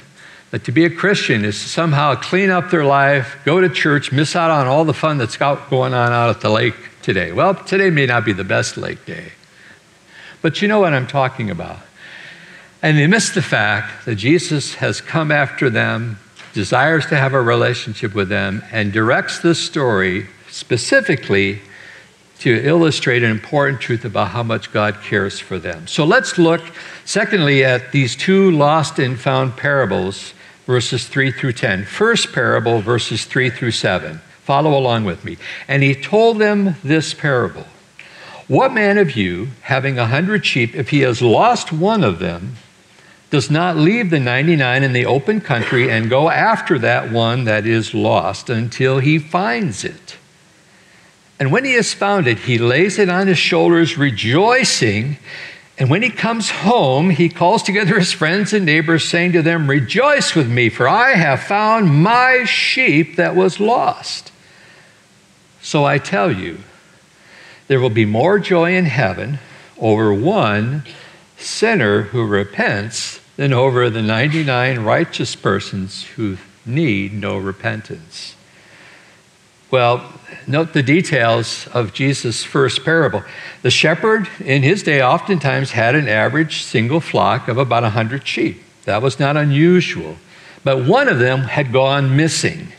that 0.52 0.64
to 0.66 0.72
be 0.72 0.86
a 0.86 0.90
Christian 0.90 1.46
is 1.46 1.62
to 1.62 1.70
somehow 1.70 2.16
clean 2.16 2.50
up 2.50 2.72
their 2.72 2.86
life, 2.86 3.38
go 3.46 3.62
to 3.62 3.70
church, 3.70 4.12
miss 4.12 4.36
out 4.36 4.50
on 4.50 4.68
all 4.68 4.84
the 4.84 4.94
fun 4.94 5.18
that's 5.18 5.38
going 5.38 5.94
on 5.94 6.12
out 6.12 6.30
at 6.30 6.42
the 6.42 6.50
lake 6.50 6.76
today. 7.02 7.32
Well, 7.32 7.56
today 7.56 7.90
may 7.90 8.06
not 8.06 8.26
be 8.26 8.34
the 8.34 8.44
best 8.44 8.78
lake 8.78 9.06
day, 9.06 9.34
but 10.42 10.62
you 10.62 10.68
know 10.68 10.80
what 10.80 10.94
I'm 10.94 11.08
talking 11.08 11.50
about. 11.50 11.80
And 12.82 12.98
they 12.98 13.08
miss 13.08 13.30
the 13.30 13.42
fact 13.42 14.06
that 14.06 14.16
Jesus 14.16 14.76
has 14.76 15.02
come 15.02 15.32
after 15.32 15.70
them, 15.70 16.18
desires 16.54 17.06
to 17.08 17.18
have 17.18 17.34
a 17.34 17.42
relationship 17.42 18.16
with 18.16 18.30
them, 18.30 18.64
and 18.72 18.92
directs 18.92 19.40
this 19.40 19.60
story 19.60 20.28
specifically 20.50 21.62
to 22.40 22.56
illustrate 22.66 23.22
an 23.22 23.30
important 23.30 23.82
truth 23.82 24.06
about 24.06 24.30
how 24.30 24.42
much 24.42 24.72
God 24.72 25.02
cares 25.04 25.40
for 25.40 25.60
them. 25.60 25.86
So 25.88 26.06
let's 26.06 26.38
look, 26.38 26.62
secondly, 27.04 27.66
at 27.66 27.92
these 27.92 28.16
two 28.16 28.52
lost 28.52 28.98
and 28.98 29.20
found 29.20 29.58
parables, 29.58 30.34
verses 30.70 31.08
3 31.08 31.32
through 31.32 31.54
10. 31.54 31.84
First 31.84 32.32
parable, 32.32 32.80
verses 32.80 33.26
3 33.26 33.50
through 33.50 33.72
7. 33.72 34.22
Follow 34.44 34.78
along 34.78 35.04
with 35.04 35.26
me. 35.26 35.36
And 35.68 35.82
he 35.82 35.96
told 35.96 36.38
them 36.38 36.76
this 36.84 37.12
parable 37.12 37.66
What 38.48 38.72
man 38.72 39.00
of 39.00 39.18
you, 39.18 39.48
having 39.62 39.98
a 39.98 40.06
hundred 40.06 40.46
sheep, 40.46 40.76
if 40.76 40.90
he 40.90 41.00
has 41.00 41.24
lost 41.24 41.72
one 41.74 42.04
of 42.04 42.20
them, 42.20 42.58
does 43.32 43.50
not 43.50 43.78
leave 43.78 44.12
the 44.12 44.20
99 44.20 44.84
in 44.84 44.94
the 44.94 45.08
open 45.08 45.42
country 45.42 45.90
and 45.90 46.08
go 46.08 46.30
after 46.30 46.78
that 46.78 47.12
one 47.12 47.46
that 47.46 47.66
is 47.66 47.96
lost 47.96 48.48
until 48.48 49.00
he 49.00 49.18
finds 49.18 49.84
it? 49.84 50.18
And 51.40 51.52
when 51.52 51.66
he 51.66 51.74
has 51.74 51.96
found 51.96 52.28
it, 52.28 52.38
he 52.38 52.60
lays 52.60 53.00
it 53.00 53.10
on 53.10 53.26
his 53.26 53.40
shoulders, 53.40 53.98
rejoicing. 53.98 55.18
And 55.80 55.90
when 55.90 56.04
he 56.04 56.10
comes 56.10 56.50
home, 56.50 57.10
he 57.10 57.30
calls 57.30 57.64
together 57.64 57.98
his 57.98 58.12
friends 58.12 58.52
and 58.52 58.66
neighbors, 58.66 59.08
saying 59.08 59.32
to 59.32 59.42
them, 59.42 59.70
Rejoice 59.70 60.36
with 60.36 60.50
me, 60.50 60.68
for 60.68 60.90
I 60.90 61.12
have 61.16 61.42
found 61.42 62.04
my 62.04 62.44
sheep 62.44 63.16
that 63.16 63.34
was 63.34 63.62
lost. 63.62 64.34
So 65.62 65.86
I 65.86 65.98
tell 65.98 66.32
you, 66.32 66.60
there 67.68 67.80
will 67.80 67.90
be 67.90 68.06
more 68.06 68.40
joy 68.40 68.76
in 68.76 68.86
heaven 68.86 69.40
over 69.78 70.14
one 70.14 70.84
sinner 71.38 72.02
who 72.02 72.26
repents 72.26 73.22
than 73.38 73.54
over 73.54 73.90
the 73.90 74.02
99 74.02 74.80
righteous 74.80 75.34
persons 75.34 76.04
who 76.04 76.38
need 76.66 77.14
no 77.14 77.38
repentance. 77.38 78.36
Well, 79.72 80.04
note 80.48 80.74
the 80.74 80.82
details 80.82 81.68
of 81.74 81.94
Jesus' 81.94 82.44
first 82.44 82.84
parable. 82.84 83.24
The 83.62 83.70
shepherd 83.70 84.28
in 84.44 84.64
his 84.64 84.82
day 84.82 85.02
oftentimes 85.02 85.72
had 85.72 85.96
an 85.96 86.08
average 86.08 86.64
single 86.64 87.00
flock 87.00 87.48
of 87.48 87.58
about 87.58 87.84
100 87.84 88.28
sheep. 88.28 88.64
That 88.86 89.02
was 89.02 89.20
not 89.20 89.38
unusual. 89.38 90.16
But 90.64 90.86
one 90.86 91.08
of 91.08 91.20
them 91.20 91.42
had 91.42 91.72
gone 91.72 92.16
missing. 92.16 92.70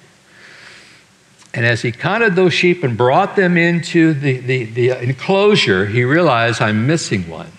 And 1.55 1.65
as 1.65 1.83
he 1.83 1.93
counted 1.93 2.37
those 2.37 2.55
sheep 2.55 2.83
and 2.83 2.97
brought 2.97 3.37
them 3.37 3.57
into 3.57 4.13
the, 4.15 4.39
the, 4.39 4.65
the 4.65 5.03
enclosure, 5.03 5.87
he 5.87 6.05
realized, 6.05 6.61
I'm 6.61 6.87
missing 6.87 7.29
one. 7.29 7.51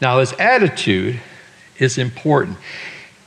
Now, 0.00 0.20
his 0.20 0.32
attitude 0.34 1.20
is 1.78 1.98
important 1.98 2.56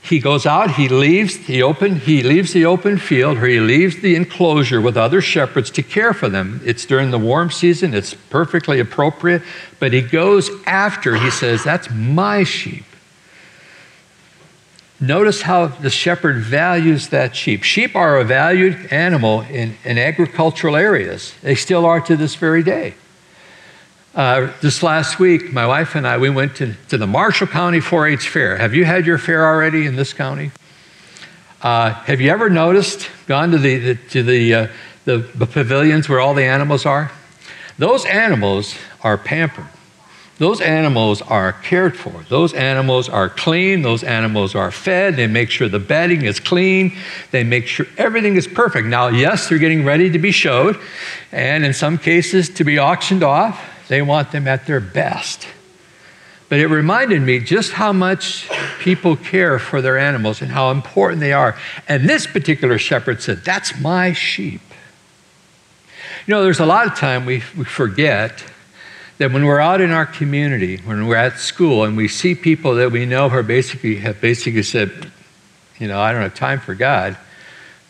he 0.04 0.20
goes 0.20 0.46
out, 0.46 0.72
he 0.72 0.90
leaves 0.90 1.46
the 1.48 1.64
open, 1.64 1.96
he 1.96 2.24
leaves 2.24 2.52
the 2.52 2.66
open 2.66 2.98
field, 2.98 3.38
or 3.38 3.48
he 3.48 3.62
leaves 3.62 4.02
the 4.02 4.16
enclosure 4.16 4.82
with 4.82 4.98
other 4.98 5.22
shepherds 5.22 5.72
to 5.72 5.82
care 5.82 6.14
for 6.14 6.28
them. 6.28 6.60
It's 6.66 6.86
during 6.86 7.12
the 7.12 7.18
warm 7.18 7.50
season, 7.52 7.94
it's 7.94 8.14
perfectly 8.14 8.82
appropriate, 8.82 9.42
but 9.80 9.94
he 9.94 10.02
goes 10.02 10.52
after, 10.66 11.16
he 11.16 11.32
says, 11.32 11.64
That's 11.64 11.90
my 11.90 12.44
sheep. 12.44 12.84
Notice 15.00 15.44
how 15.44 15.68
the 15.68 15.90
shepherd 15.90 16.38
values 16.38 17.08
that 17.10 17.34
sheep. 17.34 17.64
Sheep 17.64 17.96
are 17.96 18.18
a 18.18 18.26
valued 18.26 18.92
animal 18.92 19.42
in, 19.42 19.78
in 19.86 19.98
agricultural 19.98 20.76
areas. 20.76 21.34
They 21.42 21.56
still 21.56 21.86
are 21.86 22.02
to 22.02 22.18
this 22.18 22.36
very 22.36 22.62
day. 22.62 22.96
Uh, 24.16 24.52
this 24.62 24.84
last 24.84 25.18
week, 25.18 25.52
my 25.52 25.66
wife 25.66 25.96
and 25.96 26.08
I, 26.08 26.20
we 26.20 26.30
went 26.30 26.58
to, 26.58 26.76
to 26.90 27.00
the 27.00 27.08
Marshall 27.08 27.48
County 27.48 27.80
4 27.80 28.10
H 28.10 28.30
Fair. 28.30 28.58
Have 28.58 28.76
you 28.76 28.86
had 28.86 29.08
your 29.08 29.18
fair 29.18 29.44
already 29.44 29.88
in 29.88 29.96
this 29.96 30.14
county? 30.14 30.52
Uh, 31.64 31.90
have 31.90 32.22
you 32.22 32.30
ever 32.30 32.48
noticed, 32.48 33.10
gone 33.26 33.50
to 33.50 33.58
the, 33.58 33.80
the 33.80 33.96
to 34.12 34.22
the, 34.22 34.54
uh, 34.54 34.68
the, 35.06 35.18
the 35.18 35.48
pavilions 35.48 36.08
where 36.08 36.20
all 36.20 36.36
the 36.36 36.44
animals 36.44 36.86
are? 36.86 37.12
Those 37.80 38.06
animals 38.06 38.76
are 39.02 39.18
pampered. 39.18 39.66
Those 40.38 40.62
animals 40.62 41.24
are 41.24 41.54
cared 41.54 41.98
for. 41.98 42.24
Those 42.30 42.54
animals 42.54 43.10
are 43.10 43.30
clean. 43.30 43.82
Those 43.82 44.04
animals 44.04 44.54
are 44.54 44.70
fed. 44.70 45.16
They 45.16 45.26
make 45.26 45.50
sure 45.50 45.68
the 45.68 45.80
bedding 45.80 46.22
is 46.22 46.40
clean. 46.40 46.96
They 47.32 47.44
make 47.44 47.66
sure 47.66 47.88
everything 47.98 48.36
is 48.36 48.46
perfect. 48.46 48.88
Now, 48.88 49.08
yes, 49.08 49.50
they're 49.50 49.58
getting 49.58 49.84
ready 49.84 50.12
to 50.12 50.20
be 50.20 50.32
showed, 50.32 50.80
and 51.32 51.66
in 51.66 51.74
some 51.74 51.98
cases, 51.98 52.50
to 52.50 52.64
be 52.64 52.78
auctioned 52.78 53.24
off. 53.24 53.72
They 53.94 54.02
want 54.02 54.32
them 54.32 54.48
at 54.48 54.66
their 54.66 54.80
best. 54.80 55.48
But 56.50 56.58
it 56.58 56.66
reminded 56.66 57.22
me 57.22 57.38
just 57.38 57.74
how 57.74 57.94
much 57.94 58.50
people 58.80 59.16
care 59.16 59.60
for 59.60 59.84
their 59.84 60.00
animals 60.00 60.42
and 60.42 60.50
how 60.50 60.72
important 60.72 61.20
they 61.20 61.32
are. 61.32 61.56
And 61.88 62.10
this 62.10 62.26
particular 62.26 62.80
shepherd 62.80 63.22
said, 63.22 63.46
That's 63.46 63.80
my 63.80 64.12
sheep. 64.12 64.62
You 66.26 66.34
know, 66.34 66.42
there's 66.42 66.60
a 66.60 66.66
lot 66.66 66.88
of 66.88 66.96
time 66.96 67.28
we, 67.28 67.44
we 67.56 67.66
forget 67.66 68.44
that 69.20 69.32
when 69.32 69.46
we're 69.46 69.60
out 69.60 69.80
in 69.80 69.92
our 69.92 70.08
community, 70.08 70.78
when 70.78 71.06
we're 71.06 71.16
at 71.16 71.38
school, 71.38 71.84
and 71.84 71.96
we 71.96 72.08
see 72.08 72.34
people 72.34 72.74
that 72.74 72.92
we 72.92 73.06
know 73.06 73.30
who 73.30 73.38
are 73.38 73.44
basically 73.44 73.98
have 73.98 74.20
basically 74.20 74.64
said, 74.64 75.12
you 75.78 75.88
know, 75.88 76.02
I 76.02 76.12
don't 76.14 76.24
have 76.24 76.34
time 76.34 76.60
for 76.60 76.74
God, 76.74 77.16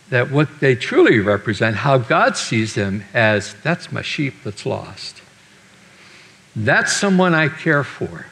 that 0.10 0.32
what 0.32 0.60
they 0.60 0.76
truly 0.76 1.20
represent, 1.20 1.78
how 1.78 1.98
God 1.98 2.36
sees 2.36 2.76
them 2.76 3.06
as 3.14 3.56
that's 3.64 3.90
my 3.90 4.02
sheep 4.02 4.34
that's 4.44 4.66
lost. 4.66 5.23
That's 6.56 6.94
someone 6.94 7.34
I 7.34 7.48
care 7.50 7.84
for. 7.84 8.26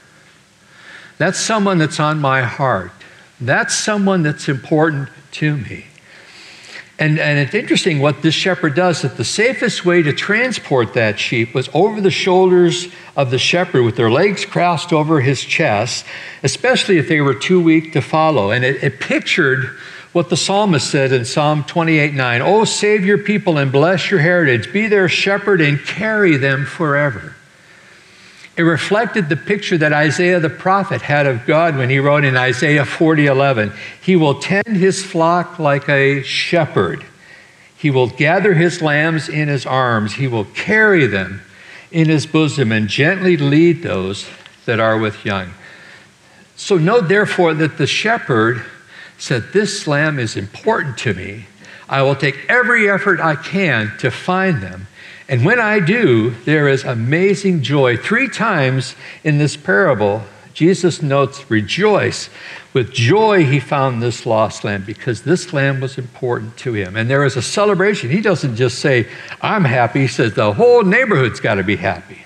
That's 1.17 1.39
someone 1.39 1.77
that's 1.77 1.99
on 1.99 2.19
my 2.19 2.41
heart. 2.41 2.91
That's 3.39 3.75
someone 3.75 4.23
that's 4.23 4.47
important 4.47 5.09
to 5.33 5.57
me. 5.57 5.85
And, 6.99 7.17
and 7.17 7.39
it's 7.39 7.55
interesting 7.55 7.97
what 7.99 8.21
this 8.21 8.35
shepherd 8.35 8.75
does 8.75 9.01
that 9.01 9.17
the 9.17 9.23
safest 9.23 9.83
way 9.83 10.03
to 10.03 10.13
transport 10.13 10.93
that 10.93 11.19
sheep 11.19 11.55
was 11.55 11.67
over 11.73 11.99
the 11.99 12.11
shoulders 12.11 12.89
of 13.15 13.31
the 13.31 13.39
shepherd 13.39 13.81
with 13.81 13.95
their 13.95 14.11
legs 14.11 14.45
crossed 14.45 14.93
over 14.93 15.19
his 15.19 15.41
chest, 15.41 16.05
especially 16.43 16.99
if 16.99 17.07
they 17.07 17.19
were 17.19 17.33
too 17.33 17.59
weak 17.59 17.93
to 17.93 18.01
follow. 18.03 18.51
And 18.51 18.63
it, 18.63 18.83
it 18.83 18.99
pictured 18.99 19.75
what 20.13 20.29
the 20.29 20.37
psalmist 20.37 20.91
said 20.91 21.11
in 21.11 21.25
Psalm 21.25 21.63
28 21.63 22.13
9 22.13 22.41
Oh, 22.43 22.65
save 22.65 23.03
your 23.03 23.17
people 23.17 23.57
and 23.57 23.71
bless 23.71 24.11
your 24.11 24.19
heritage, 24.19 24.71
be 24.71 24.85
their 24.85 25.09
shepherd 25.09 25.59
and 25.59 25.79
carry 25.79 26.37
them 26.37 26.65
forever. 26.65 27.35
It 28.61 28.65
reflected 28.65 29.27
the 29.27 29.37
picture 29.37 29.75
that 29.79 29.91
Isaiah 29.91 30.39
the 30.39 30.47
prophet 30.47 31.01
had 31.01 31.25
of 31.25 31.47
God 31.47 31.75
when 31.75 31.89
he 31.89 31.97
wrote 31.97 32.23
in 32.23 32.37
Isaiah 32.37 32.85
40:11, 32.85 33.71
"He 33.99 34.15
will 34.15 34.35
tend 34.35 34.77
his 34.77 35.03
flock 35.03 35.57
like 35.57 35.89
a 35.89 36.21
shepherd. 36.21 37.03
He 37.75 37.89
will 37.89 38.05
gather 38.05 38.53
his 38.53 38.79
lambs 38.79 39.27
in 39.27 39.47
his 39.47 39.65
arms. 39.65 40.13
He 40.13 40.27
will 40.27 40.45
carry 40.45 41.07
them 41.07 41.41
in 41.91 42.07
his 42.07 42.27
bosom 42.27 42.71
and 42.71 42.87
gently 42.87 43.35
lead 43.35 43.81
those 43.81 44.27
that 44.67 44.79
are 44.79 44.95
with 44.95 45.25
young." 45.25 45.55
So 46.55 46.77
note 46.77 47.09
therefore 47.09 47.55
that 47.55 47.79
the 47.79 47.87
shepherd 47.87 48.61
said, 49.17 49.53
"This 49.53 49.87
lamb 49.87 50.19
is 50.19 50.37
important 50.37 50.99
to 50.99 51.15
me. 51.15 51.47
I 51.89 52.03
will 52.03 52.13
take 52.13 52.45
every 52.47 52.87
effort 52.87 53.19
I 53.19 53.33
can 53.33 53.93
to 53.97 54.11
find 54.11 54.61
them." 54.61 54.85
And 55.31 55.45
when 55.45 55.61
I 55.61 55.79
do, 55.79 56.31
there 56.43 56.67
is 56.67 56.83
amazing 56.83 57.63
joy. 57.63 57.95
Three 57.95 58.27
times 58.27 58.95
in 59.23 59.37
this 59.37 59.55
parable, 59.55 60.23
Jesus 60.53 61.01
notes, 61.01 61.49
rejoice. 61.49 62.29
With 62.73 62.91
joy, 62.91 63.45
he 63.45 63.61
found 63.61 64.03
this 64.03 64.25
lost 64.25 64.65
lamb 64.65 64.83
because 64.85 65.21
this 65.21 65.53
lamb 65.53 65.79
was 65.79 65.97
important 65.97 66.57
to 66.57 66.73
him. 66.73 66.97
And 66.97 67.09
there 67.09 67.23
is 67.23 67.37
a 67.37 67.41
celebration. 67.41 68.09
He 68.09 68.19
doesn't 68.19 68.57
just 68.57 68.79
say, 68.79 69.07
I'm 69.41 69.63
happy. 69.63 70.01
He 70.01 70.07
says, 70.07 70.33
the 70.33 70.51
whole 70.51 70.83
neighborhood's 70.83 71.39
got 71.39 71.55
to 71.55 71.63
be 71.63 71.77
happy. 71.77 72.25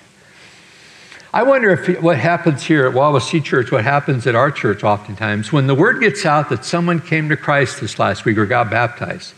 I 1.32 1.44
wonder 1.44 1.70
if 1.74 2.02
what 2.02 2.18
happens 2.18 2.64
here 2.64 2.88
at 2.88 2.96
Wawasee 2.96 3.44
Church, 3.44 3.72
what 3.72 3.84
happens 3.84 4.26
at 4.26 4.34
our 4.34 4.50
church 4.50 4.84
oftentimes, 4.84 5.52
when 5.52 5.68
the 5.68 5.76
word 5.76 6.00
gets 6.00 6.26
out 6.26 6.50
that 6.50 6.66
someone 6.66 7.00
came 7.00 7.30
to 7.30 7.38
Christ 7.38 7.82
this 7.82 8.00
last 8.00 8.26
week 8.26 8.40
or 8.40 8.48
got 8.48 8.72
baptized, 8.72 9.36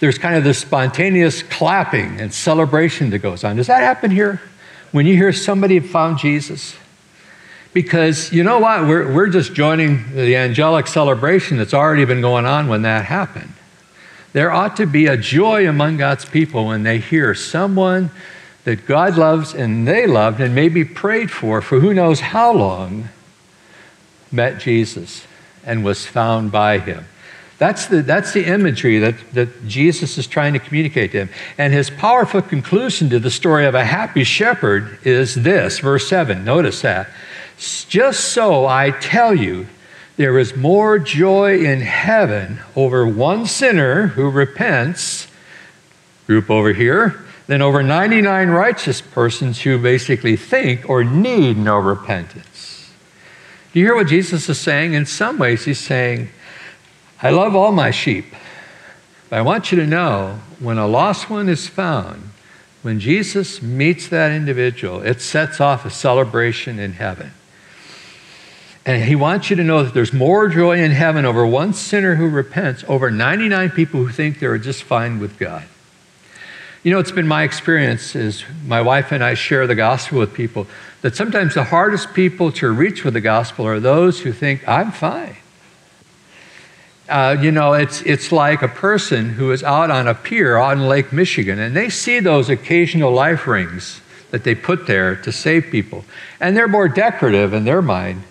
there's 0.00 0.18
kind 0.18 0.34
of 0.34 0.44
this 0.44 0.58
spontaneous 0.58 1.42
clapping 1.42 2.20
and 2.20 2.32
celebration 2.32 3.10
that 3.10 3.18
goes 3.18 3.44
on. 3.44 3.56
Does 3.56 3.68
that 3.68 3.82
happen 3.82 4.10
here? 4.10 4.40
When 4.92 5.06
you 5.06 5.14
hear 5.14 5.32
somebody 5.32 5.78
found 5.78 6.18
Jesus? 6.18 6.74
Because 7.72 8.32
you 8.32 8.42
know 8.42 8.58
what? 8.58 8.88
We're, 8.88 9.12
we're 9.12 9.28
just 9.28 9.54
joining 9.54 10.14
the 10.14 10.34
angelic 10.36 10.86
celebration 10.86 11.58
that's 11.58 11.74
already 11.74 12.04
been 12.04 12.20
going 12.20 12.46
on 12.46 12.66
when 12.66 12.82
that 12.82 13.04
happened. 13.04 13.52
There 14.32 14.50
ought 14.50 14.76
to 14.76 14.86
be 14.86 15.06
a 15.06 15.16
joy 15.16 15.68
among 15.68 15.98
God's 15.98 16.24
people 16.24 16.66
when 16.66 16.82
they 16.82 16.98
hear 16.98 17.34
someone 17.34 18.10
that 18.64 18.86
God 18.86 19.16
loves 19.16 19.54
and 19.54 19.86
they 19.86 20.06
loved 20.06 20.40
and 20.40 20.54
maybe 20.54 20.84
prayed 20.84 21.30
for 21.30 21.60
for 21.60 21.80
who 21.80 21.94
knows 21.94 22.20
how 22.20 22.52
long 22.52 23.08
met 24.32 24.60
Jesus 24.60 25.26
and 25.64 25.84
was 25.84 26.06
found 26.06 26.52
by 26.52 26.78
him. 26.78 27.06
That's 27.60 27.88
the, 27.88 28.00
that's 28.00 28.32
the 28.32 28.46
imagery 28.46 29.00
that, 29.00 29.16
that 29.34 29.66
Jesus 29.68 30.16
is 30.16 30.26
trying 30.26 30.54
to 30.54 30.58
communicate 30.58 31.12
to 31.12 31.18
him. 31.18 31.28
And 31.58 31.74
his 31.74 31.90
powerful 31.90 32.40
conclusion 32.40 33.10
to 33.10 33.18
the 33.18 33.30
story 33.30 33.66
of 33.66 33.74
a 33.74 33.84
happy 33.84 34.24
shepherd 34.24 34.98
is 35.04 35.34
this, 35.34 35.78
verse 35.78 36.08
7. 36.08 36.42
Notice 36.42 36.80
that. 36.80 37.10
Just 37.58 38.32
so 38.32 38.64
I 38.64 38.92
tell 38.92 39.34
you, 39.34 39.66
there 40.16 40.38
is 40.38 40.56
more 40.56 40.98
joy 40.98 41.58
in 41.62 41.82
heaven 41.82 42.60
over 42.74 43.06
one 43.06 43.44
sinner 43.44 44.06
who 44.06 44.30
repents, 44.30 45.26
group 46.26 46.48
over 46.48 46.72
here, 46.72 47.22
than 47.46 47.60
over 47.60 47.82
99 47.82 48.48
righteous 48.48 49.02
persons 49.02 49.60
who 49.60 49.76
basically 49.76 50.36
think 50.36 50.88
or 50.88 51.04
need 51.04 51.58
no 51.58 51.76
repentance. 51.76 52.90
Do 53.74 53.80
you 53.80 53.84
hear 53.84 53.96
what 53.96 54.06
Jesus 54.06 54.48
is 54.48 54.58
saying? 54.58 54.94
In 54.94 55.04
some 55.04 55.38
ways, 55.38 55.66
he's 55.66 55.78
saying, 55.78 56.30
I 57.22 57.30
love 57.30 57.54
all 57.54 57.72
my 57.72 57.90
sheep. 57.90 58.26
But 59.28 59.38
I 59.38 59.42
want 59.42 59.70
you 59.70 59.78
to 59.78 59.86
know 59.86 60.40
when 60.58 60.78
a 60.78 60.86
lost 60.86 61.30
one 61.30 61.48
is 61.48 61.68
found, 61.68 62.30
when 62.82 62.98
Jesus 62.98 63.60
meets 63.60 64.08
that 64.08 64.32
individual, 64.32 65.02
it 65.02 65.20
sets 65.20 65.60
off 65.60 65.84
a 65.84 65.90
celebration 65.90 66.78
in 66.78 66.94
heaven. 66.94 67.32
And 68.86 69.04
he 69.04 69.14
wants 69.14 69.50
you 69.50 69.56
to 69.56 69.64
know 69.64 69.84
that 69.84 69.92
there's 69.92 70.12
more 70.12 70.48
joy 70.48 70.78
in 70.82 70.90
heaven 70.90 71.26
over 71.26 71.46
one 71.46 71.74
sinner 71.74 72.14
who 72.14 72.28
repents, 72.28 72.82
over 72.88 73.10
99 73.10 73.70
people 73.70 74.02
who 74.04 74.10
think 74.10 74.38
they're 74.38 74.56
just 74.56 74.82
fine 74.82 75.20
with 75.20 75.38
God. 75.38 75.64
You 76.82 76.92
know, 76.92 76.98
it's 76.98 77.12
been 77.12 77.28
my 77.28 77.42
experience 77.42 78.16
as 78.16 78.42
my 78.64 78.80
wife 78.80 79.12
and 79.12 79.22
I 79.22 79.34
share 79.34 79.66
the 79.66 79.74
gospel 79.74 80.18
with 80.18 80.32
people 80.32 80.66
that 81.02 81.14
sometimes 81.14 81.54
the 81.54 81.64
hardest 81.64 82.14
people 82.14 82.50
to 82.52 82.70
reach 82.70 83.04
with 83.04 83.12
the 83.12 83.20
gospel 83.20 83.66
are 83.66 83.78
those 83.78 84.20
who 84.20 84.32
think, 84.32 84.66
I'm 84.66 84.90
fine. 84.90 85.36
Uh, 87.10 87.36
you 87.40 87.50
know, 87.50 87.72
it's, 87.72 88.02
it's 88.02 88.30
like 88.30 88.62
a 88.62 88.68
person 88.68 89.30
who 89.30 89.50
is 89.50 89.64
out 89.64 89.90
on 89.90 90.06
a 90.06 90.14
pier 90.14 90.56
on 90.56 90.86
Lake 90.86 91.12
Michigan 91.12 91.58
and 91.58 91.74
they 91.74 91.90
see 91.90 92.20
those 92.20 92.48
occasional 92.48 93.10
life 93.10 93.48
rings 93.48 94.00
that 94.30 94.44
they 94.44 94.54
put 94.54 94.86
there 94.86 95.16
to 95.16 95.32
save 95.32 95.66
people. 95.72 96.04
And 96.38 96.56
they're 96.56 96.68
more 96.68 96.88
decorative 96.88 97.52
in 97.52 97.64
their 97.64 97.82
mind 97.82 98.22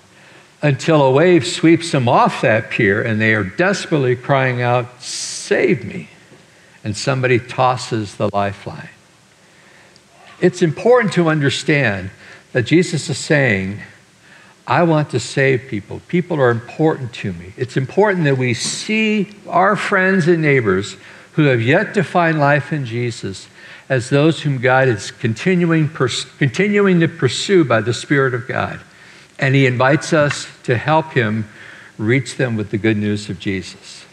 until 0.62 1.04
a 1.04 1.12
wave 1.12 1.46
sweeps 1.46 1.92
them 1.92 2.08
off 2.08 2.42
that 2.42 2.70
pier 2.70 3.02
and 3.02 3.20
they 3.20 3.34
are 3.34 3.44
desperately 3.44 4.16
crying 4.16 4.62
out, 4.62 5.02
Save 5.02 5.84
me. 5.84 6.08
And 6.84 6.96
somebody 6.96 7.38
tosses 7.38 8.16
the 8.16 8.30
lifeline. 8.34 8.90
It's 10.40 10.62
important 10.62 11.12
to 11.14 11.28
understand 11.28 12.12
that 12.54 12.64
Jesus 12.64 13.10
is 13.10 13.18
saying, 13.18 13.82
I 14.70 14.84
want 14.84 15.10
to 15.10 15.20
save 15.20 15.68
people. 15.68 16.00
People 16.08 16.40
are 16.40 16.52
important 16.52 17.12
to 17.16 17.34
me. 17.34 17.54
It's 17.58 17.76
important 17.76 18.26
that 18.26 18.38
we 18.38 18.54
see 18.54 19.32
our 19.48 19.76
friends 19.76 20.28
and 20.28 20.44
neighbors 20.44 20.96
who 21.34 21.46
have 21.46 21.60
yet 21.60 21.96
to 21.96 22.04
find 22.04 22.40
life 22.40 22.72
in 22.72 22.86
Jesus 22.86 23.48
as 23.90 24.12
those 24.12 24.44
whom 24.44 24.60
God 24.60 24.88
is 24.88 25.10
continuing, 25.10 25.90
pers- 25.90 26.26
continuing 26.38 27.00
to 27.00 27.08
pursue 27.08 27.66
by 27.66 27.82
the 27.82 27.96
Spirit 27.96 28.36
of 28.36 28.48
God. 28.48 28.80
And 29.40 29.56
He 29.56 29.66
invites 29.66 30.14
us 30.14 30.48
to 30.64 30.78
help 30.78 31.14
Him 31.14 31.50
reach 31.98 32.38
them 32.38 32.56
with 32.56 32.70
the 32.70 32.78
good 32.78 32.98
news 32.98 33.28
of 33.28 33.40
Jesus. 33.40 34.06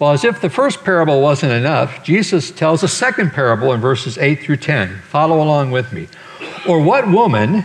Well, 0.00 0.10
as 0.10 0.24
if 0.24 0.40
the 0.40 0.50
first 0.50 0.82
parable 0.82 1.22
wasn't 1.22 1.52
enough, 1.52 2.02
Jesus 2.02 2.50
tells 2.50 2.82
a 2.82 2.88
second 2.88 3.30
parable 3.30 3.72
in 3.72 3.80
verses 3.80 4.18
8 4.18 4.42
through 4.42 4.56
10. 4.56 4.98
Follow 5.02 5.40
along 5.40 5.70
with 5.70 5.92
me. 5.92 6.08
Or 6.66 6.82
what 6.82 7.06
woman 7.06 7.64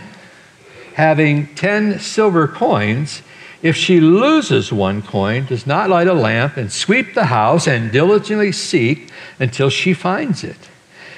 having 0.98 1.46
10 1.54 2.00
silver 2.00 2.48
coins, 2.48 3.22
if 3.62 3.76
she 3.76 4.00
loses 4.00 4.72
one 4.72 5.00
coin, 5.00 5.46
does 5.46 5.64
not 5.64 5.88
light 5.88 6.08
a 6.08 6.12
lamp 6.12 6.56
and 6.56 6.72
sweep 6.72 7.14
the 7.14 7.26
house 7.26 7.68
and 7.68 7.92
diligently 7.92 8.50
seek 8.50 9.08
until 9.38 9.70
she 9.70 9.94
finds 9.94 10.42
it. 10.42 10.68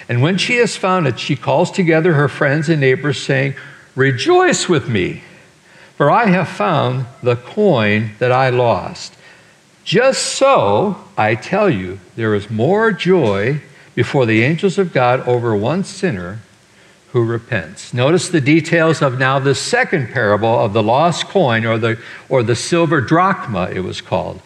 And 0.06 0.20
when 0.20 0.36
she 0.36 0.56
has 0.56 0.76
found 0.76 1.06
it, 1.06 1.18
she 1.18 1.34
calls 1.34 1.70
together 1.70 2.12
her 2.12 2.28
friends 2.28 2.68
and 2.68 2.78
neighbors, 2.78 3.22
saying, 3.22 3.54
Rejoice 3.96 4.68
with 4.68 4.86
me, 4.86 5.22
for 5.96 6.10
I 6.10 6.26
have 6.26 6.48
found 6.48 7.06
the 7.22 7.36
coin 7.36 8.10
that 8.18 8.30
I 8.30 8.50
lost. 8.50 9.14
Just 9.82 10.34
so, 10.34 11.02
I 11.16 11.34
tell 11.34 11.70
you, 11.70 12.00
there 12.16 12.34
is 12.34 12.50
more 12.50 12.92
joy 12.92 13.62
before 13.94 14.26
the 14.26 14.42
angels 14.42 14.76
of 14.76 14.92
God 14.92 15.26
over 15.26 15.56
one 15.56 15.84
sinner 15.84 16.40
who 17.12 17.24
repents. 17.24 17.92
Notice 17.92 18.28
the 18.28 18.40
details 18.40 19.02
of 19.02 19.18
now 19.18 19.38
the 19.38 19.54
second 19.54 20.10
parable 20.10 20.60
of 20.60 20.72
the 20.72 20.82
lost 20.82 21.26
coin 21.26 21.66
or 21.66 21.76
the, 21.76 21.98
or 22.28 22.42
the 22.42 22.54
silver 22.54 23.00
drachma, 23.00 23.68
it 23.70 23.80
was 23.80 24.00
called. 24.00 24.40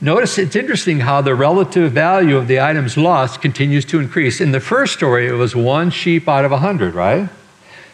Notice 0.00 0.36
it's 0.36 0.56
interesting 0.56 1.00
how 1.00 1.22
the 1.22 1.34
relative 1.34 1.92
value 1.92 2.36
of 2.36 2.48
the 2.48 2.60
items 2.60 2.96
lost 2.96 3.40
continues 3.40 3.84
to 3.84 4.00
increase. 4.00 4.40
In 4.40 4.50
the 4.50 4.58
first 4.58 4.94
story, 4.94 5.28
it 5.28 5.34
was 5.34 5.54
one 5.54 5.90
sheep 5.90 6.28
out 6.28 6.44
of 6.44 6.50
a 6.50 6.58
hundred, 6.58 6.94
right? 6.94 7.28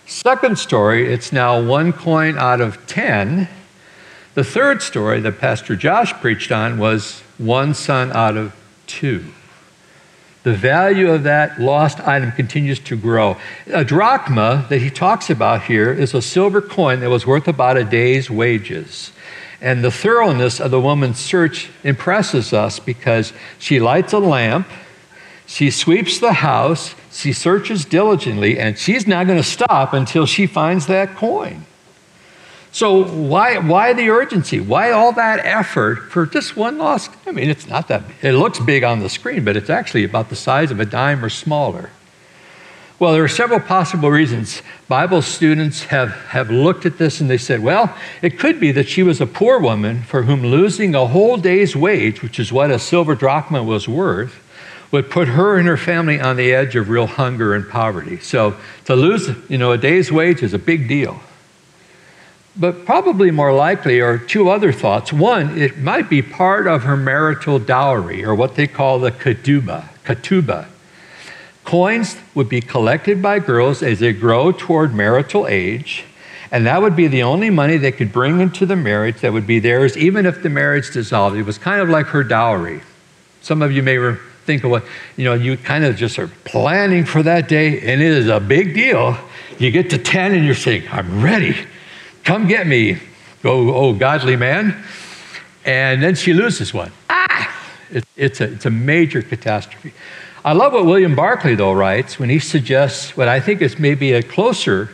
Second 0.06 0.58
story, 0.58 1.12
it's 1.12 1.32
now 1.32 1.62
one 1.62 1.92
coin 1.92 2.38
out 2.38 2.62
of 2.62 2.86
ten. 2.86 3.46
The 4.32 4.44
third 4.44 4.80
story 4.80 5.20
that 5.20 5.38
Pastor 5.38 5.76
Josh 5.76 6.14
preached 6.14 6.50
on 6.50 6.78
was 6.78 7.20
one 7.36 7.74
son 7.74 8.10
out 8.12 8.38
of 8.38 8.56
two 8.86 9.26
the 10.48 10.56
value 10.56 11.10
of 11.10 11.24
that 11.24 11.60
lost 11.60 12.00
item 12.00 12.32
continues 12.32 12.78
to 12.78 12.96
grow. 12.96 13.36
A 13.66 13.84
drachma 13.84 14.66
that 14.70 14.80
he 14.80 14.88
talks 14.88 15.28
about 15.28 15.64
here 15.64 15.92
is 15.92 16.14
a 16.14 16.22
silver 16.22 16.62
coin 16.62 17.00
that 17.00 17.10
was 17.10 17.26
worth 17.26 17.48
about 17.48 17.76
a 17.76 17.84
day's 17.84 18.30
wages. 18.30 19.12
And 19.60 19.84
the 19.84 19.90
thoroughness 19.90 20.58
of 20.58 20.70
the 20.70 20.80
woman's 20.80 21.18
search 21.18 21.68
impresses 21.84 22.54
us 22.54 22.78
because 22.78 23.34
she 23.58 23.78
lights 23.78 24.14
a 24.14 24.18
lamp, 24.18 24.66
she 25.46 25.70
sweeps 25.70 26.18
the 26.18 26.32
house, 26.32 26.94
she 27.12 27.34
searches 27.34 27.84
diligently, 27.84 28.58
and 28.58 28.78
she's 28.78 29.06
not 29.06 29.26
going 29.26 29.38
to 29.38 29.46
stop 29.46 29.92
until 29.92 30.24
she 30.24 30.46
finds 30.46 30.86
that 30.86 31.14
coin. 31.14 31.66
So 32.78 33.02
why, 33.02 33.58
why 33.58 33.92
the 33.92 34.08
urgency? 34.10 34.60
Why 34.60 34.92
all 34.92 35.10
that 35.14 35.44
effort 35.44 36.12
for 36.12 36.26
just 36.26 36.56
one 36.56 36.78
lost? 36.78 37.10
I 37.26 37.32
mean, 37.32 37.50
it's 37.50 37.66
not 37.66 37.88
that, 37.88 38.04
it 38.22 38.34
looks 38.34 38.60
big 38.60 38.84
on 38.84 39.00
the 39.00 39.08
screen, 39.08 39.44
but 39.44 39.56
it's 39.56 39.68
actually 39.68 40.04
about 40.04 40.28
the 40.28 40.36
size 40.36 40.70
of 40.70 40.78
a 40.78 40.84
dime 40.84 41.24
or 41.24 41.28
smaller. 41.28 41.90
Well, 43.00 43.14
there 43.14 43.24
are 43.24 43.26
several 43.26 43.58
possible 43.58 44.12
reasons. 44.12 44.62
Bible 44.86 45.22
students 45.22 45.82
have, 45.86 46.10
have 46.28 46.52
looked 46.52 46.86
at 46.86 46.98
this 46.98 47.20
and 47.20 47.28
they 47.28 47.36
said, 47.36 47.64
well, 47.64 47.92
it 48.22 48.38
could 48.38 48.60
be 48.60 48.70
that 48.70 48.88
she 48.88 49.02
was 49.02 49.20
a 49.20 49.26
poor 49.26 49.58
woman 49.58 50.04
for 50.04 50.22
whom 50.22 50.44
losing 50.44 50.94
a 50.94 51.08
whole 51.08 51.36
day's 51.36 51.74
wage, 51.74 52.22
which 52.22 52.38
is 52.38 52.52
what 52.52 52.70
a 52.70 52.78
silver 52.78 53.16
drachma 53.16 53.60
was 53.60 53.88
worth, 53.88 54.40
would 54.92 55.10
put 55.10 55.26
her 55.26 55.58
and 55.58 55.66
her 55.66 55.76
family 55.76 56.20
on 56.20 56.36
the 56.36 56.54
edge 56.54 56.76
of 56.76 56.90
real 56.90 57.08
hunger 57.08 57.56
and 57.56 57.68
poverty. 57.68 58.20
So 58.20 58.56
to 58.84 58.94
lose, 58.94 59.28
you 59.48 59.58
know, 59.58 59.72
a 59.72 59.78
day's 59.78 60.12
wage 60.12 60.44
is 60.44 60.54
a 60.54 60.60
big 60.60 60.86
deal. 60.86 61.20
But 62.58 62.84
probably 62.84 63.30
more 63.30 63.52
likely 63.52 64.00
are 64.00 64.18
two 64.18 64.50
other 64.50 64.72
thoughts. 64.72 65.12
One, 65.12 65.56
it 65.56 65.78
might 65.78 66.10
be 66.10 66.22
part 66.22 66.66
of 66.66 66.82
her 66.82 66.96
marital 66.96 67.60
dowry, 67.60 68.24
or 68.24 68.34
what 68.34 68.56
they 68.56 68.66
call 68.66 68.98
the 68.98 69.12
ketubah. 69.12 69.88
ketubah. 70.04 70.66
Coins 71.64 72.16
would 72.34 72.48
be 72.48 72.60
collected 72.60 73.22
by 73.22 73.38
girls 73.38 73.82
as 73.82 74.00
they 74.00 74.12
grow 74.12 74.50
toward 74.50 74.94
marital 74.94 75.46
age, 75.46 76.04
and 76.50 76.66
that 76.66 76.82
would 76.82 76.96
be 76.96 77.06
the 77.06 77.22
only 77.22 77.50
money 77.50 77.76
they 77.76 77.92
could 77.92 78.10
bring 78.10 78.40
into 78.40 78.66
the 78.66 78.74
marriage 78.74 79.20
that 79.20 79.32
would 79.32 79.46
be 79.46 79.60
theirs, 79.60 79.96
even 79.96 80.26
if 80.26 80.42
the 80.42 80.48
marriage 80.48 80.90
dissolved. 80.92 81.36
It 81.36 81.44
was 81.44 81.58
kind 81.58 81.80
of 81.80 81.88
like 81.88 82.06
her 82.06 82.24
dowry. 82.24 82.80
Some 83.42 83.62
of 83.62 83.70
you 83.70 83.82
may 83.82 84.16
think 84.46 84.64
of 84.64 84.70
what, 84.70 84.84
you 85.16 85.24
know, 85.26 85.34
you 85.34 85.58
kind 85.58 85.84
of 85.84 85.94
just 85.94 86.18
are 86.18 86.28
planning 86.44 87.04
for 87.04 87.22
that 87.22 87.48
day, 87.48 87.78
and 87.80 88.00
it 88.00 88.12
is 88.12 88.28
a 88.28 88.40
big 88.40 88.74
deal. 88.74 89.16
You 89.58 89.70
get 89.70 89.90
to 89.90 89.98
10 89.98 90.32
and 90.32 90.44
you're 90.44 90.54
saying, 90.54 90.84
I'm 90.90 91.22
ready. 91.22 91.54
Come 92.28 92.46
get 92.46 92.66
me, 92.66 92.98
oh, 93.42 93.72
oh 93.72 93.94
godly 93.94 94.36
man. 94.36 94.84
And 95.64 96.02
then 96.02 96.14
she 96.14 96.34
loses 96.34 96.74
one. 96.74 96.92
Ah! 97.08 97.58
It, 97.90 98.04
it's, 98.16 98.42
a, 98.42 98.52
it's 98.52 98.66
a 98.66 98.70
major 98.70 99.22
catastrophe. 99.22 99.94
I 100.44 100.52
love 100.52 100.74
what 100.74 100.84
William 100.84 101.14
Barclay, 101.14 101.54
though, 101.54 101.72
writes 101.72 102.18
when 102.18 102.28
he 102.28 102.38
suggests 102.38 103.16
what 103.16 103.28
I 103.28 103.40
think 103.40 103.62
is 103.62 103.78
maybe 103.78 104.12
a 104.12 104.22
closer 104.22 104.90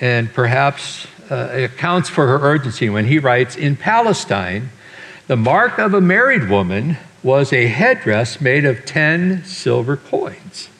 and 0.00 0.32
perhaps 0.32 1.06
uh, 1.30 1.50
accounts 1.52 2.08
for 2.08 2.26
her 2.26 2.38
urgency 2.40 2.88
when 2.88 3.04
he 3.04 3.18
writes 3.18 3.54
In 3.54 3.76
Palestine, 3.76 4.70
the 5.26 5.36
mark 5.36 5.78
of 5.78 5.92
a 5.92 6.00
married 6.00 6.48
woman 6.48 6.96
was 7.22 7.52
a 7.52 7.66
headdress 7.66 8.40
made 8.40 8.64
of 8.64 8.86
10 8.86 9.44
silver 9.44 9.98
coins, 9.98 10.70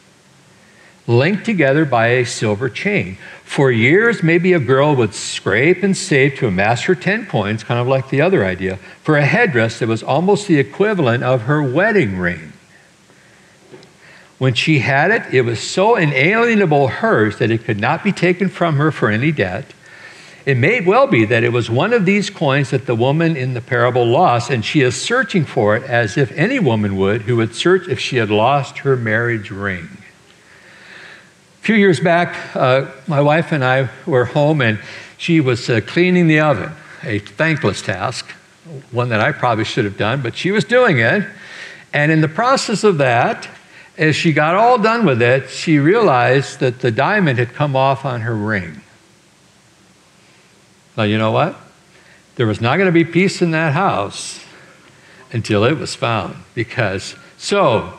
linked 1.09 1.45
together 1.45 1.87
by 1.87 2.09
a 2.09 2.27
silver 2.27 2.69
chain. 2.69 3.17
For 3.43 3.73
years, 3.73 4.23
maybe 4.23 4.53
a 4.53 4.61
girl 4.61 4.95
would 4.95 5.15
scrape 5.15 5.83
and 5.83 5.97
save 5.97 6.37
to 6.37 6.47
amass 6.47 6.83
her 6.83 6.95
10 6.95 7.27
coins, 7.27 7.65
kind 7.65 7.81
of 7.81 7.89
like 7.89 8.11
the 8.11 8.21
other 8.21 8.45
idea, 8.45 8.77
for 9.03 9.17
a 9.17 9.25
headdress 9.25 9.79
that 9.79 9.89
was 9.89 10.03
almost 10.03 10.47
the 10.47 10.59
equivalent 10.59 11.25
of 11.25 11.43
her 11.43 11.63
wedding 11.63 12.19
ring. 12.19 12.53
When 14.37 14.55
she 14.55 14.81
had 14.81 15.11
it, 15.11 15.35
it 15.35 15.43
was 15.43 15.61
so 15.61 15.97
inalienable 15.97 16.89
hers 16.89 17.39
that 17.39 17.51
it 17.51 17.65
could 17.65 17.81
not 17.81 18.05
be 18.05 18.13
taken 18.13 18.49
from 18.49 18.77
her 18.77 18.93
for 18.93 19.11
any 19.11 19.33
debt. 19.33 19.73
It 20.47 20.57
may 20.57 20.81
well 20.81 21.07
be 21.07 21.25
that 21.25 21.43
it 21.43 21.53
was 21.53 21.69
one 21.69 21.93
of 21.93 22.05
these 22.05 22.31
coins 22.31 22.71
that 22.71 22.87
the 22.87 22.95
woman 22.95 23.37
in 23.37 23.55
the 23.55 23.61
parable 23.61 24.07
lost, 24.07 24.51
and 24.51 24.65
she 24.65 24.83
is 24.83 24.95
searching 24.95 25.45
for 25.45 25.75
it 25.75 25.83
as 25.85 26.17
if 26.17 26.31
any 26.33 26.61
woman 26.61 26.97
would 26.97 27.23
who 27.23 27.37
would 27.37 27.55
search 27.55 27.89
if 27.89 27.99
she 27.99 28.17
had 28.17 28.31
lost 28.31 28.79
her 28.79 28.97
marriage 28.97 29.51
ring. 29.51 29.89
Few 31.69 31.77
years 31.77 32.01
back, 32.01 32.57
uh, 32.57 32.87
my 33.07 33.21
wife 33.21 33.53
and 33.53 33.63
I 33.63 33.91
were 34.07 34.25
home, 34.25 34.63
and 34.63 34.81
she 35.19 35.39
was 35.39 35.69
uh, 35.69 35.83
cleaning 35.87 36.27
the 36.27 36.41
oven, 36.41 36.73
a 37.03 37.19
thankless 37.19 37.83
task, 37.83 38.25
one 38.91 39.11
that 39.11 39.21
I 39.21 39.33
probably 39.33 39.67
should 39.67 39.85
have 39.85 39.99
done, 39.99 40.23
but 40.23 40.35
she 40.35 40.51
was 40.51 40.65
doing 40.65 40.99
it. 40.99 41.27
And 41.93 42.11
in 42.11 42.23
the 42.23 42.29
process 42.29 42.85
of 42.85 42.97
that, 42.97 43.51
as 43.99 44.17
she 44.17 44.33
got 44.33 44.55
all 44.55 44.79
done 44.79 45.05
with 45.05 45.21
it, 45.21 45.51
she 45.51 45.79
realized 45.79 46.61
that 46.61 46.81
the 46.81 46.91
diamond 46.91 47.39
had 47.39 47.53
come 47.53 47.77
off 47.77 48.07
on 48.07 48.23
her 48.23 48.35
ring. 48.35 48.81
Now, 50.97 51.03
you 51.03 51.19
know 51.19 51.33
what? 51.33 51.55
There 52.37 52.47
was 52.47 52.63
not 52.63 52.79
going 52.79 52.87
to 52.87 52.93
be 52.93 53.05
peace 53.05 53.43
in 53.43 53.51
that 53.51 53.75
house 53.75 54.43
until 55.33 55.65
it 55.65 55.77
was 55.77 55.95
found. 55.95 56.37
Because, 56.55 57.15
so, 57.37 57.93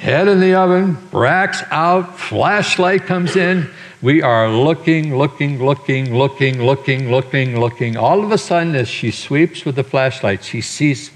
head 0.00 0.28
in 0.28 0.40
the 0.40 0.54
oven, 0.54 0.96
racks 1.12 1.62
out, 1.70 2.18
flashlight 2.18 3.04
comes 3.04 3.36
in. 3.36 3.70
We 4.02 4.22
are 4.22 4.48
looking, 4.50 5.16
looking, 5.16 5.62
looking, 5.62 6.14
looking, 6.14 6.62
looking, 6.62 7.10
looking, 7.10 7.60
looking. 7.60 7.96
All 7.96 8.24
of 8.24 8.32
a 8.32 8.38
sudden, 8.38 8.74
as 8.74 8.88
she 8.88 9.10
sweeps 9.10 9.64
with 9.64 9.76
the 9.76 9.84
flashlight, 9.84 10.42
she 10.42 10.62
sees 10.62 11.10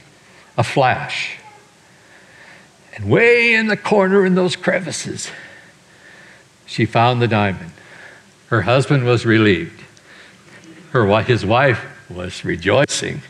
a 0.59 0.63
flash. 0.63 1.39
And 2.95 3.11
way 3.11 3.55
in 3.55 3.69
the 3.69 3.77
corner 3.77 4.25
in 4.25 4.35
those 4.35 4.55
crevices, 4.55 5.31
she 6.67 6.85
found 6.85 7.23
the 7.23 7.29
diamond. 7.29 7.73
Her 8.49 8.63
husband 8.63 9.05
was 9.05 9.25
relieved 9.25 9.85
her, 10.95 11.23
his 11.23 11.45
wife 11.45 11.85
was 12.09 12.45
rejoicing, 12.45 13.21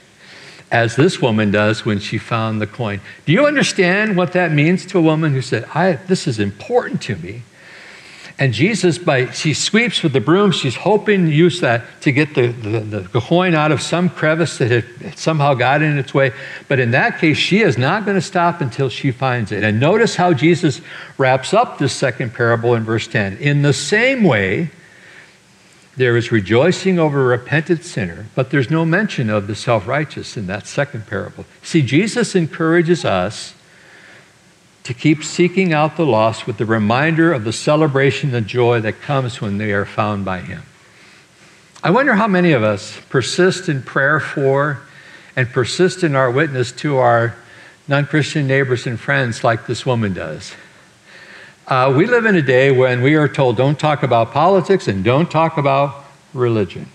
as 0.74 0.96
this 0.96 1.22
woman 1.22 1.52
does 1.52 1.84
when 1.84 2.00
she 2.00 2.18
found 2.18 2.60
the 2.60 2.66
coin. 2.66 3.00
Do 3.26 3.32
you 3.32 3.46
understand 3.46 4.16
what 4.16 4.32
that 4.32 4.50
means 4.50 4.84
to 4.86 4.98
a 4.98 5.00
woman 5.00 5.32
who 5.32 5.40
said, 5.40 5.64
This 6.08 6.26
is 6.26 6.40
important 6.40 7.00
to 7.02 7.14
me? 7.14 7.42
And 8.40 8.52
Jesus, 8.52 8.98
by 8.98 9.30
she 9.30 9.54
sweeps 9.54 10.02
with 10.02 10.12
the 10.12 10.20
broom, 10.20 10.50
she's 10.50 10.74
hoping 10.74 11.26
to 11.26 11.32
use 11.32 11.60
that 11.60 11.84
to 12.00 12.10
get 12.10 12.34
the, 12.34 12.48
the, 12.48 12.80
the, 13.02 13.20
coin 13.20 13.54
out 13.54 13.70
of 13.70 13.80
some 13.80 14.08
crevice 14.08 14.58
that 14.58 14.72
had 14.72 15.16
somehow 15.16 15.54
got 15.54 15.80
in 15.82 15.96
its 15.96 16.12
way. 16.12 16.32
But 16.66 16.80
in 16.80 16.90
that 16.90 17.20
case, 17.20 17.36
she 17.36 17.60
is 17.60 17.78
not 17.78 18.04
going 18.04 18.16
to 18.16 18.20
stop 18.20 18.60
until 18.60 18.88
she 18.88 19.12
finds 19.12 19.52
it. 19.52 19.62
And 19.62 19.78
notice 19.78 20.16
how 20.16 20.32
Jesus 20.32 20.80
wraps 21.16 21.54
up 21.54 21.78
this 21.78 21.92
second 21.92 22.34
parable 22.34 22.74
in 22.74 22.82
verse 22.82 23.06
10. 23.06 23.36
In 23.36 23.62
the 23.62 23.72
same 23.72 24.24
way, 24.24 24.70
there 25.96 26.16
is 26.16 26.32
rejoicing 26.32 26.98
over 26.98 27.20
a 27.20 27.38
repentant 27.38 27.84
sinner, 27.84 28.26
but 28.34 28.50
there's 28.50 28.70
no 28.70 28.84
mention 28.84 29.30
of 29.30 29.46
the 29.46 29.54
self 29.54 29.86
righteous 29.86 30.36
in 30.36 30.46
that 30.48 30.66
second 30.66 31.06
parable. 31.06 31.44
See, 31.62 31.82
Jesus 31.82 32.34
encourages 32.34 33.04
us 33.04 33.54
to 34.82 34.92
keep 34.92 35.24
seeking 35.24 35.72
out 35.72 35.96
the 35.96 36.04
lost 36.04 36.46
with 36.46 36.58
the 36.58 36.66
reminder 36.66 37.32
of 37.32 37.44
the 37.44 37.52
celebration 37.52 38.34
and 38.34 38.46
joy 38.46 38.80
that 38.80 39.00
comes 39.00 39.40
when 39.40 39.58
they 39.58 39.72
are 39.72 39.86
found 39.86 40.24
by 40.24 40.40
Him. 40.40 40.62
I 41.82 41.90
wonder 41.90 42.14
how 42.14 42.28
many 42.28 42.52
of 42.52 42.62
us 42.62 42.98
persist 43.08 43.68
in 43.68 43.82
prayer 43.82 44.18
for 44.18 44.80
and 45.36 45.48
persist 45.48 46.02
in 46.02 46.14
our 46.14 46.30
witness 46.30 46.72
to 46.72 46.96
our 46.96 47.34
non 47.88 48.06
Christian 48.06 48.46
neighbors 48.46 48.86
and 48.86 48.98
friends 48.98 49.44
like 49.44 49.66
this 49.66 49.86
woman 49.86 50.12
does. 50.12 50.54
Uh, 51.66 51.94
we 51.96 52.04
live 52.04 52.26
in 52.26 52.36
a 52.36 52.42
day 52.42 52.70
when 52.70 53.00
we 53.00 53.14
are 53.14 53.26
told 53.26 53.56
don't 53.56 53.78
talk 53.78 54.02
about 54.02 54.32
politics 54.32 54.86
and 54.86 55.02
don't 55.02 55.30
talk 55.30 55.56
about 55.56 56.04
religion. 56.34 56.86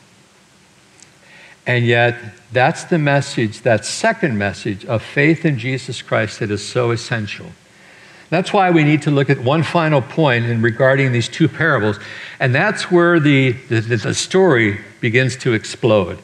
And 1.66 1.88
yet, 1.88 2.20
that's 2.52 2.84
the 2.84 3.00
message, 3.00 3.62
that 3.62 3.84
second 3.84 4.38
message 4.38 4.86
of 4.86 5.02
faith 5.02 5.44
in 5.44 5.58
Jesus 5.58 6.04
Christ 6.04 6.40
that 6.40 6.52
is 6.52 6.64
so 6.64 6.92
essential. 6.92 7.48
That's 8.30 8.54
why 8.54 8.70
we 8.70 8.84
need 8.84 9.02
to 9.04 9.12
look 9.12 9.32
at 9.32 9.40
one 9.40 9.64
final 9.64 10.04
point 10.04 10.46
in 10.46 10.62
regarding 10.62 11.14
these 11.14 11.28
two 11.28 11.48
parables, 11.48 12.00
and 12.40 12.54
that's 12.54 12.92
where 12.92 13.20
the, 13.20 13.54
the, 13.70 13.82
the 13.82 14.14
story 14.14 14.82
begins 15.02 15.36
to 15.38 15.54
explode 15.54 16.20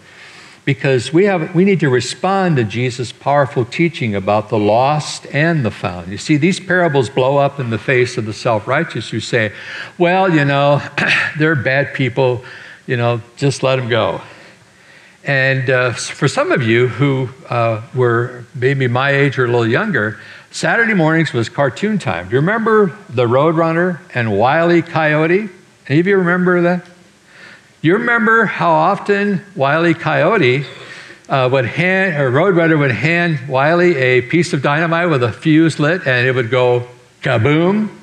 because 0.65 1.13
we, 1.13 1.25
have, 1.25 1.53
we 1.53 1.63
need 1.63 1.79
to 1.79 1.89
respond 1.89 2.57
to 2.57 2.63
Jesus' 2.63 3.11
powerful 3.11 3.63
teaching 3.63 4.15
about 4.15 4.49
the 4.49 4.57
lost 4.57 5.27
and 5.27 5.63
the 5.63 5.69
found. 5.69 6.11
You 6.11 6.17
see, 6.17 6.37
these 6.37 6.59
parables 6.59 7.07
blow 7.07 7.37
up 7.37 7.59
in 7.59 7.69
the 7.69 7.77
face 7.77 8.17
of 8.17 8.25
the 8.25 8.33
self 8.33 8.67
righteous 8.67 9.09
who 9.09 9.19
say, 9.19 9.53
well, 9.99 10.33
you 10.33 10.43
know, 10.43 10.81
they're 11.37 11.55
bad 11.55 11.93
people, 11.93 12.43
you 12.87 12.97
know, 12.97 13.21
just 13.37 13.61
let 13.61 13.75
them 13.75 13.87
go. 13.87 14.21
And 15.23 15.69
uh, 15.69 15.93
for 15.93 16.27
some 16.27 16.51
of 16.51 16.63
you 16.63 16.87
who 16.87 17.29
uh, 17.49 17.81
were 17.93 18.45
maybe 18.53 18.87
my 18.87 19.11
age 19.11 19.37
or 19.37 19.45
a 19.45 19.47
little 19.47 19.67
younger, 19.67 20.19
Saturday 20.49 20.93
mornings 20.93 21.33
was 21.33 21.49
cartoon 21.49 21.99
time. 21.99 22.29
Do 22.29 22.33
you 22.33 22.39
remember 22.39 22.97
the 23.09 23.25
Roadrunner 23.25 23.99
and 24.13 24.37
Wiley 24.37 24.81
Coyote? 24.81 25.49
Any 25.87 25.99
of 25.99 26.07
you 26.07 26.17
remember 26.17 26.61
that? 26.61 26.87
You 27.85 27.97
remember 27.97 28.45
how 28.45 28.71
often 28.71 29.45
Wiley 29.55 29.93
Coyote 29.93 30.65
uh, 31.29 31.47
would 31.51 31.67
hand, 31.67 32.19
or 32.19 32.31
Roadrunner 32.31 32.79
would 32.79 32.89
hand 32.89 33.47
Wiley 33.47 33.95
a 33.95 34.21
piece 34.23 34.53
of 34.53 34.63
dynamite 34.63 35.07
with 35.11 35.21
a 35.21 35.31
fuse 35.31 35.79
lit 35.79 36.07
and 36.07 36.25
it 36.25 36.33
would 36.33 36.49
go 36.49 36.87
kaboom? 37.21 37.95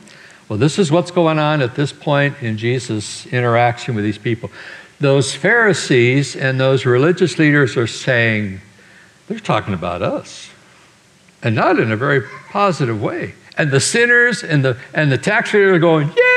Well, 0.49 0.57
this 0.57 0.79
is 0.79 0.93
what's 0.93 1.11
going 1.11 1.41
on 1.41 1.61
at 1.63 1.75
this 1.75 1.93
point 1.93 2.37
in 2.41 2.59
Jesus' 2.59 3.27
interaction 3.27 3.97
with 3.97 4.05
these 4.05 4.19
people. 4.19 4.53
Those 5.01 5.35
Pharisees 5.35 6.37
and 6.37 6.61
those 6.61 6.87
religious 6.87 7.41
leaders 7.41 7.77
are 7.77 7.89
saying, 7.89 8.61
they're 9.27 9.41
talking 9.41 9.75
about 9.75 10.01
us, 10.01 10.51
and 11.43 11.57
not 11.57 11.81
in 11.81 11.91
a 11.91 11.97
very 11.97 12.23
positive 12.51 13.03
way. 13.03 13.35
And 13.59 13.73
the 13.73 13.81
sinners 13.81 14.45
and 14.45 14.65
the, 14.65 14.79
and 14.95 15.11
the 15.11 15.19
tax 15.19 15.53
are 15.53 15.81
going, 15.81 16.07
Yay! 16.07 16.32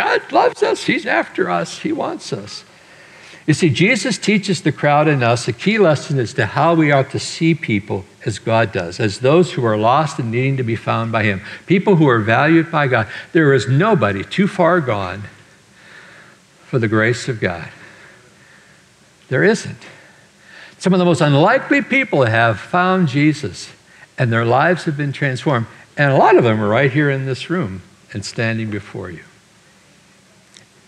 God 0.00 0.32
loves 0.32 0.62
us. 0.62 0.84
He's 0.84 1.04
after 1.04 1.50
us. 1.50 1.80
He 1.80 1.92
wants 1.92 2.32
us. 2.32 2.64
You 3.46 3.52
see, 3.52 3.68
Jesus 3.68 4.16
teaches 4.16 4.62
the 4.62 4.72
crowd 4.72 5.08
and 5.08 5.22
us 5.22 5.46
a 5.46 5.52
key 5.52 5.76
lesson 5.76 6.18
as 6.18 6.32
to 6.34 6.46
how 6.46 6.74
we 6.74 6.90
ought 6.90 7.10
to 7.10 7.18
see 7.18 7.54
people 7.54 8.06
as 8.24 8.38
God 8.38 8.72
does, 8.72 8.98
as 8.98 9.18
those 9.18 9.52
who 9.52 9.64
are 9.66 9.76
lost 9.76 10.18
and 10.18 10.30
needing 10.30 10.56
to 10.56 10.62
be 10.62 10.74
found 10.74 11.12
by 11.12 11.24
Him, 11.24 11.42
people 11.66 11.96
who 11.96 12.08
are 12.08 12.18
valued 12.18 12.72
by 12.72 12.86
God. 12.86 13.08
There 13.32 13.52
is 13.52 13.68
nobody 13.68 14.24
too 14.24 14.48
far 14.48 14.80
gone 14.80 15.24
for 16.64 16.78
the 16.78 16.88
grace 16.88 17.28
of 17.28 17.38
God. 17.38 17.68
There 19.28 19.44
isn't. 19.44 19.84
Some 20.78 20.94
of 20.94 20.98
the 20.98 21.04
most 21.04 21.20
unlikely 21.20 21.82
people 21.82 22.24
have 22.24 22.58
found 22.58 23.08
Jesus, 23.08 23.70
and 24.16 24.32
their 24.32 24.46
lives 24.46 24.84
have 24.84 24.96
been 24.96 25.12
transformed. 25.12 25.66
And 25.98 26.10
a 26.10 26.16
lot 26.16 26.36
of 26.36 26.44
them 26.44 26.62
are 26.62 26.68
right 26.68 26.90
here 26.90 27.10
in 27.10 27.26
this 27.26 27.50
room 27.50 27.82
and 28.14 28.24
standing 28.24 28.70
before 28.70 29.10
you. 29.10 29.24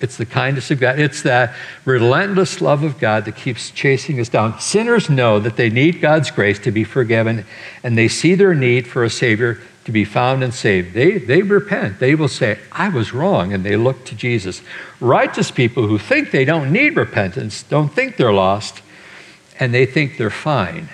It's 0.02 0.16
the 0.16 0.26
kindness 0.26 0.70
of 0.70 0.80
God. 0.80 0.98
It's 0.98 1.22
that 1.22 1.54
relentless 1.84 2.60
love 2.60 2.82
of 2.82 2.98
God 2.98 3.24
that 3.24 3.36
keeps 3.36 3.70
chasing 3.70 4.18
us 4.18 4.28
down. 4.28 4.58
Sinners 4.60 5.08
know 5.08 5.38
that 5.38 5.56
they 5.56 5.70
need 5.70 6.00
God's 6.00 6.30
grace 6.30 6.58
to 6.60 6.70
be 6.70 6.84
forgiven, 6.84 7.44
and 7.82 7.96
they 7.96 8.08
see 8.08 8.34
their 8.34 8.54
need 8.54 8.86
for 8.86 9.04
a 9.04 9.10
Savior 9.10 9.60
to 9.84 9.92
be 9.92 10.04
found 10.04 10.44
and 10.44 10.54
saved. 10.54 10.94
They, 10.94 11.18
they 11.18 11.42
repent. 11.42 11.98
They 11.98 12.14
will 12.14 12.28
say, 12.28 12.58
I 12.70 12.88
was 12.88 13.12
wrong, 13.12 13.52
and 13.52 13.64
they 13.64 13.76
look 13.76 14.04
to 14.06 14.14
Jesus. 14.14 14.62
Righteous 15.00 15.50
people 15.50 15.86
who 15.86 15.98
think 15.98 16.30
they 16.30 16.44
don't 16.44 16.72
need 16.72 16.96
repentance 16.96 17.62
don't 17.62 17.92
think 17.92 18.16
they're 18.16 18.32
lost, 18.32 18.82
and 19.58 19.72
they 19.72 19.86
think 19.86 20.18
they're 20.18 20.30
fine. 20.30 20.88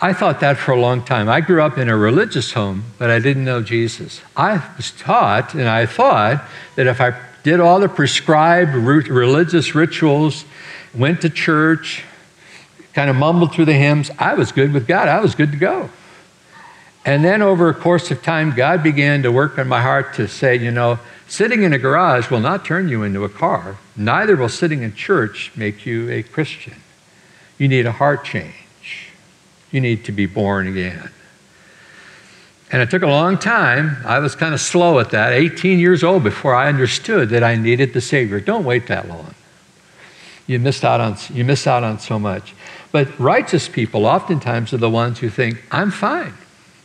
I 0.00 0.12
thought 0.12 0.40
that 0.40 0.58
for 0.58 0.72
a 0.72 0.80
long 0.80 1.02
time. 1.04 1.28
I 1.28 1.40
grew 1.40 1.62
up 1.62 1.78
in 1.78 1.88
a 1.88 1.96
religious 1.96 2.52
home, 2.52 2.84
but 2.98 3.10
I 3.10 3.18
didn't 3.18 3.44
know 3.44 3.62
Jesus. 3.62 4.20
I 4.36 4.62
was 4.76 4.90
taught, 4.92 5.54
and 5.54 5.68
I 5.68 5.86
thought 5.86 6.44
that 6.74 6.86
if 6.86 7.00
I 7.00 7.18
did 7.46 7.60
all 7.60 7.78
the 7.78 7.88
prescribed 7.88 8.74
religious 8.74 9.72
rituals, 9.72 10.44
went 10.92 11.20
to 11.20 11.30
church, 11.30 12.02
kind 12.92 13.08
of 13.08 13.14
mumbled 13.14 13.54
through 13.54 13.66
the 13.66 13.72
hymns. 13.72 14.10
I 14.18 14.34
was 14.34 14.50
good 14.50 14.72
with 14.72 14.88
God. 14.88 15.06
I 15.06 15.20
was 15.20 15.36
good 15.36 15.52
to 15.52 15.56
go. 15.56 15.88
And 17.04 17.24
then 17.24 17.42
over 17.42 17.68
a 17.68 17.74
course 17.74 18.10
of 18.10 18.20
time, 18.20 18.52
God 18.56 18.82
began 18.82 19.22
to 19.22 19.30
work 19.30 19.60
on 19.60 19.68
my 19.68 19.80
heart 19.80 20.14
to 20.14 20.26
say, 20.26 20.56
you 20.56 20.72
know, 20.72 20.98
sitting 21.28 21.62
in 21.62 21.72
a 21.72 21.78
garage 21.78 22.32
will 22.32 22.40
not 22.40 22.64
turn 22.64 22.88
you 22.88 23.04
into 23.04 23.22
a 23.22 23.28
car. 23.28 23.76
Neither 23.94 24.34
will 24.34 24.48
sitting 24.48 24.82
in 24.82 24.96
church 24.96 25.52
make 25.54 25.86
you 25.86 26.10
a 26.10 26.24
Christian. 26.24 26.74
You 27.58 27.68
need 27.68 27.86
a 27.86 27.92
heart 27.92 28.24
change. 28.24 29.12
You 29.70 29.80
need 29.80 30.04
to 30.06 30.10
be 30.10 30.26
born 30.26 30.66
again. 30.66 31.12
And 32.72 32.82
it 32.82 32.90
took 32.90 33.02
a 33.02 33.06
long 33.06 33.38
time. 33.38 33.98
I 34.04 34.18
was 34.18 34.34
kind 34.34 34.52
of 34.52 34.60
slow 34.60 34.98
at 34.98 35.10
that, 35.10 35.32
18 35.32 35.78
years 35.78 36.02
old, 36.02 36.24
before 36.24 36.54
I 36.54 36.68
understood 36.68 37.28
that 37.30 37.44
I 37.44 37.54
needed 37.54 37.92
the 37.92 38.00
Savior. 38.00 38.40
Don't 38.40 38.64
wait 38.64 38.88
that 38.88 39.08
long. 39.08 39.34
You 40.46 40.58
missed 40.58 40.84
out 40.84 41.00
on, 41.00 41.16
you 41.32 41.44
miss 41.44 41.66
out 41.66 41.84
on 41.84 41.98
so 41.98 42.18
much. 42.18 42.54
But 42.92 43.18
righteous 43.18 43.68
people 43.68 44.06
oftentimes 44.06 44.72
are 44.72 44.78
the 44.78 44.90
ones 44.90 45.18
who 45.18 45.28
think, 45.28 45.62
I'm 45.70 45.90
fine. 45.90 46.34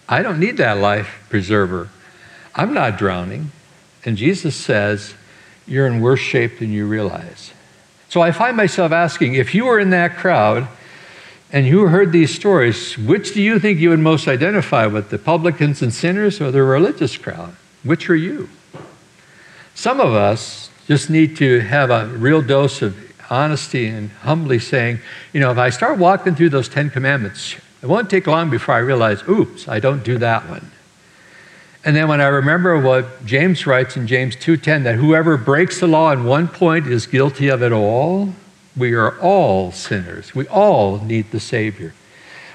I 0.10 0.22
don't 0.22 0.40
need 0.40 0.58
that 0.58 0.78
life 0.78 1.26
preserver. 1.30 1.90
I'm 2.54 2.74
not 2.74 2.98
drowning. 2.98 3.52
And 4.04 4.18
Jesus 4.18 4.56
says, 4.56 5.14
You're 5.66 5.88
in 5.88 6.02
worse 6.02 6.20
shape 6.20 6.60
than 6.60 6.72
you 6.72 6.86
realize. 6.86 7.54
So 8.10 8.22
I 8.22 8.32
find 8.32 8.58
myself 8.58 8.92
asking 8.92 9.36
if 9.36 9.56
you 9.56 9.66
were 9.66 9.80
in 9.80 9.92
that 9.92 10.18
crowd 10.18 10.68
and 11.52 11.66
you 11.66 11.88
heard 11.88 12.12
these 12.12 12.34
stories, 12.34 12.98
which 12.98 13.34
do 13.34 13.42
you 13.42 13.60
think 13.60 13.80
you 13.80 13.90
would 13.90 14.00
most 14.00 14.28
identify 14.28 14.86
with, 14.86 15.10
the 15.10 15.18
publicans 15.18 15.82
and 15.82 15.94
sinners 15.94 16.40
or 16.40 16.52
the 16.52 16.64
religious 16.64 17.18
crowd? 17.18 17.56
Which 17.84 18.10
are 18.10 18.16
you? 18.16 18.50
Some 19.76 20.00
of 20.00 20.14
us 20.14 20.70
just 20.88 21.10
need 21.10 21.36
to 21.38 21.60
have 21.60 21.90
a 21.90 22.06
real 22.08 22.42
dose 22.42 22.82
of 22.82 22.96
honesty 23.30 23.88
and 23.88 24.12
humbly 24.12 24.60
saying, 24.60 25.00
you 25.34 25.40
know, 25.40 25.52
if 25.52 25.58
I 25.58 25.70
start 25.70 25.98
walking 25.98 26.36
through 26.36 26.50
those 26.50 26.70
Ten 26.70 26.90
Commandments, 26.90 27.56
it 27.82 27.88
won't 27.88 28.10
take 28.10 28.28
long 28.28 28.50
before 28.50 28.76
I 28.76 28.80
realize, 28.80 29.24
oops, 29.28 29.68
I 29.68 29.80
don't 29.80 30.04
do 30.04 30.18
that 30.20 30.48
one. 30.50 30.72
And 31.84 31.96
then 31.96 32.08
when 32.08 32.22
I 32.22 32.28
remember 32.28 32.80
what 32.80 33.26
James 33.26 33.66
writes 33.66 33.98
in 33.98 34.06
James 34.06 34.36
2:10 34.36 34.84
that 34.84 34.96
whoever 34.96 35.36
breaks 35.36 35.80
the 35.80 35.88
law 35.88 36.12
in 36.12 36.26
one 36.26 36.48
point 36.48 36.86
is 36.86 37.08
guilty 37.08 37.48
of 37.48 37.64
it 37.64 37.72
all, 37.72 38.36
we 38.76 38.94
are 38.94 39.20
all 39.20 39.72
sinners. 39.72 40.34
We 40.34 40.48
all 40.48 41.00
need 41.00 41.32
the 41.32 41.40
savior. 41.40 41.94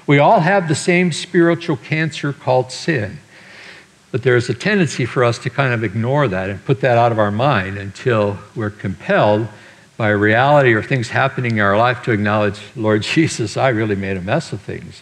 We 0.05 0.19
all 0.19 0.39
have 0.39 0.67
the 0.67 0.75
same 0.75 1.11
spiritual 1.11 1.77
cancer 1.77 2.33
called 2.33 2.71
sin. 2.71 3.19
But 4.11 4.23
there's 4.23 4.49
a 4.49 4.53
tendency 4.53 5.05
for 5.05 5.23
us 5.23 5.37
to 5.39 5.49
kind 5.49 5.73
of 5.73 5.83
ignore 5.83 6.27
that 6.29 6.49
and 6.49 6.63
put 6.63 6.81
that 6.81 6.97
out 6.97 7.11
of 7.11 7.19
our 7.19 7.31
mind 7.31 7.77
until 7.77 8.39
we're 8.55 8.69
compelled 8.69 9.47
by 9.97 10.09
reality 10.09 10.73
or 10.73 10.81
things 10.81 11.09
happening 11.09 11.53
in 11.53 11.59
our 11.59 11.77
life 11.77 12.03
to 12.03 12.11
acknowledge, 12.11 12.59
Lord 12.75 13.01
Jesus, 13.03 13.57
I 13.57 13.69
really 13.69 13.95
made 13.95 14.17
a 14.17 14.21
mess 14.21 14.53
of 14.53 14.61
things 14.61 15.01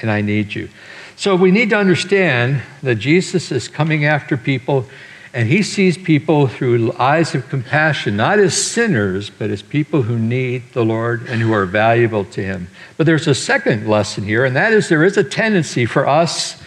and 0.00 0.10
I 0.10 0.20
need 0.20 0.54
you. 0.54 0.68
So 1.16 1.36
we 1.36 1.50
need 1.50 1.70
to 1.70 1.76
understand 1.76 2.62
that 2.82 2.96
Jesus 2.96 3.52
is 3.52 3.68
coming 3.68 4.04
after 4.04 4.36
people 4.36 4.86
and 5.34 5.48
he 5.48 5.64
sees 5.64 5.98
people 5.98 6.46
through 6.46 6.92
eyes 6.92 7.34
of 7.34 7.48
compassion, 7.48 8.16
not 8.16 8.38
as 8.38 8.56
sinners, 8.56 9.30
but 9.30 9.50
as 9.50 9.62
people 9.62 10.02
who 10.02 10.16
need 10.16 10.62
the 10.74 10.84
Lord 10.84 11.26
and 11.26 11.42
who 11.42 11.52
are 11.52 11.66
valuable 11.66 12.24
to 12.26 12.40
him. 12.40 12.68
But 12.96 13.06
there's 13.06 13.26
a 13.26 13.34
second 13.34 13.88
lesson 13.88 14.22
here, 14.22 14.44
and 14.44 14.54
that 14.54 14.72
is 14.72 14.88
there 14.88 15.02
is 15.02 15.16
a 15.16 15.24
tendency 15.24 15.86
for 15.86 16.06
us, 16.06 16.62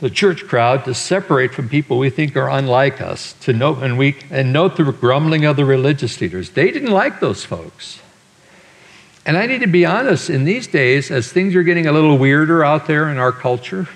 the 0.00 0.10
church 0.10 0.48
crowd, 0.48 0.84
to 0.86 0.94
separate 0.94 1.54
from 1.54 1.68
people 1.68 1.98
we 1.98 2.10
think 2.10 2.36
are 2.36 2.50
unlike 2.50 3.00
us, 3.00 3.34
to 3.42 3.52
note 3.52 3.80
and 3.80 3.96
we 3.96 4.16
and 4.28 4.52
note 4.52 4.76
the 4.76 4.82
grumbling 4.82 5.44
of 5.44 5.54
the 5.54 5.64
religious 5.64 6.20
leaders. 6.20 6.50
They 6.50 6.72
didn't 6.72 6.90
like 6.90 7.20
those 7.20 7.44
folks. 7.44 8.00
And 9.24 9.36
I 9.36 9.46
need 9.46 9.60
to 9.60 9.68
be 9.68 9.86
honest, 9.86 10.30
in 10.30 10.44
these 10.44 10.66
days, 10.66 11.12
as 11.12 11.30
things 11.32 11.54
are 11.54 11.62
getting 11.62 11.86
a 11.86 11.92
little 11.92 12.18
weirder 12.18 12.64
out 12.64 12.88
there 12.88 13.08
in 13.08 13.18
our 13.18 13.30
culture, 13.30 13.86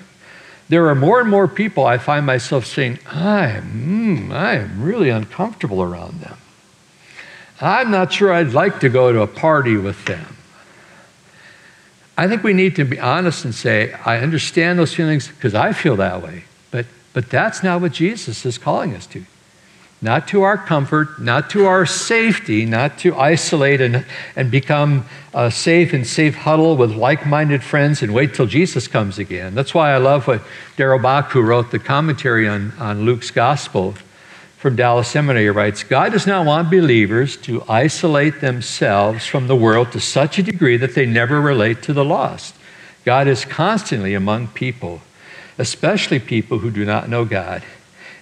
there 0.69 0.89
are 0.89 0.95
more 0.95 1.21
and 1.21 1.29
more 1.29 1.49
people 1.49 1.85
I 1.85 1.99
find 1.99 2.25
myself 2.25 2.67
saying, 2.67 2.99
I'm, 3.07 4.29
mm, 4.29 4.33
I 4.33 4.57
am 4.57 4.83
really 4.83 5.11
uncomfortable 5.11 5.83
around 5.83 6.21
them. 6.21 6.39
I'm 7.61 7.91
not 7.91 8.13
sure 8.13 8.33
I'd 8.33 8.53
like 8.53 8.81
to 8.81 8.89
go 8.89 9.13
to 9.13 9.23
a 9.23 9.27
party 9.27 9.77
with 9.77 10.05
them. 10.07 10.37
I 12.17 12.29
think 12.29 12.43
we 12.43 12.53
need 12.53 12.77
to 12.77 12.85
be 12.85 12.99
honest 12.99 13.45
and 13.45 13.55
say, 13.55 13.93
I 14.05 14.19
understand 14.19 14.79
those 14.79 14.95
feelings 14.95 15.29
because 15.29 15.55
I 15.55 15.73
feel 15.73 15.97
that 15.97 16.23
way. 16.23 16.45
But, 16.71 16.87
but 17.13 17.31
that's 17.31 17.63
not 17.63 17.81
what 17.81 17.93
Jesus 17.93 18.45
is 18.45 18.59
calling 18.59 18.95
us 18.95 19.07
to 19.09 19.25
not 20.03 20.27
to 20.27 20.43
our 20.43 20.59
comfort, 20.59 21.21
not 21.21 21.49
to 21.51 21.65
our 21.65 21.87
safety, 21.87 22.67
not 22.67 22.99
to 22.99 23.17
isolate 23.17 23.81
and, 23.81 24.05
and 24.35 24.51
become 24.51 25.05
uh, 25.33 25.49
safe 25.49 25.93
and 25.93 26.05
safe 26.05 26.35
huddle 26.35 26.77
with 26.77 26.91
like 26.91 27.25
minded 27.25 27.63
friends 27.63 28.03
and 28.03 28.13
wait 28.13 28.35
till 28.35 28.47
Jesus 28.47 28.89
comes 28.89 29.21
again. 29.21 29.55
That's 29.55 29.73
why 29.73 29.93
I 29.93 29.99
love 29.99 30.27
what 30.27 30.43
Darrell 30.77 30.99
Bock, 30.99 31.31
who 31.31 31.41
wrote 31.41 31.71
the 31.71 31.79
commentary 31.79 32.49
on, 32.49 32.73
on 32.81 33.05
Luke's 33.05 33.31
gospel 33.31 33.95
from 34.59 34.75
Dallas 34.75 35.07
Seminary, 35.07 35.49
writes 35.51 35.85
God 35.85 36.11
does 36.11 36.27
not 36.27 36.47
want 36.47 36.69
believers 36.69 37.37
to 37.39 37.63
isolate 37.69 38.41
themselves 38.41 39.25
from 39.25 39.47
the 39.47 39.57
world 39.57 39.93
to 39.93 40.01
such 40.01 40.37
a 40.37 40.43
degree 40.43 40.77
that 40.77 40.97
they 40.97 41.07
never 41.07 41.41
relate 41.41 41.81
to 41.83 41.93
the 41.93 42.05
lost. 42.05 42.57
God 43.05 43.29
is 43.29 43.45
constantly 43.45 44.15
among 44.15 44.49
people, 44.49 45.01
especially 45.59 46.19
people 46.19 46.59
who 46.59 46.73
do 46.73 46.85
not 46.85 47.09
know 47.09 47.25
God 47.25 47.63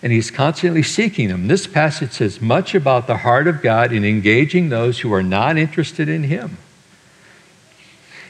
and 0.03 0.13
he's 0.13 0.31
constantly 0.31 0.83
seeking 0.83 1.29
them. 1.29 1.49
This 1.49 1.67
passage 1.67 2.13
says 2.13 2.41
much 2.41 2.75
about 2.75 3.07
the 3.07 3.19
heart 3.19 3.47
of 3.47 3.61
God 3.61 3.93
in 3.93 4.05
engaging 4.05 4.69
those 4.69 5.01
who 5.01 5.13
are 5.13 5.23
not 5.23 5.59
interested 5.59 6.09
in 6.09 6.25
him. 6.25 6.57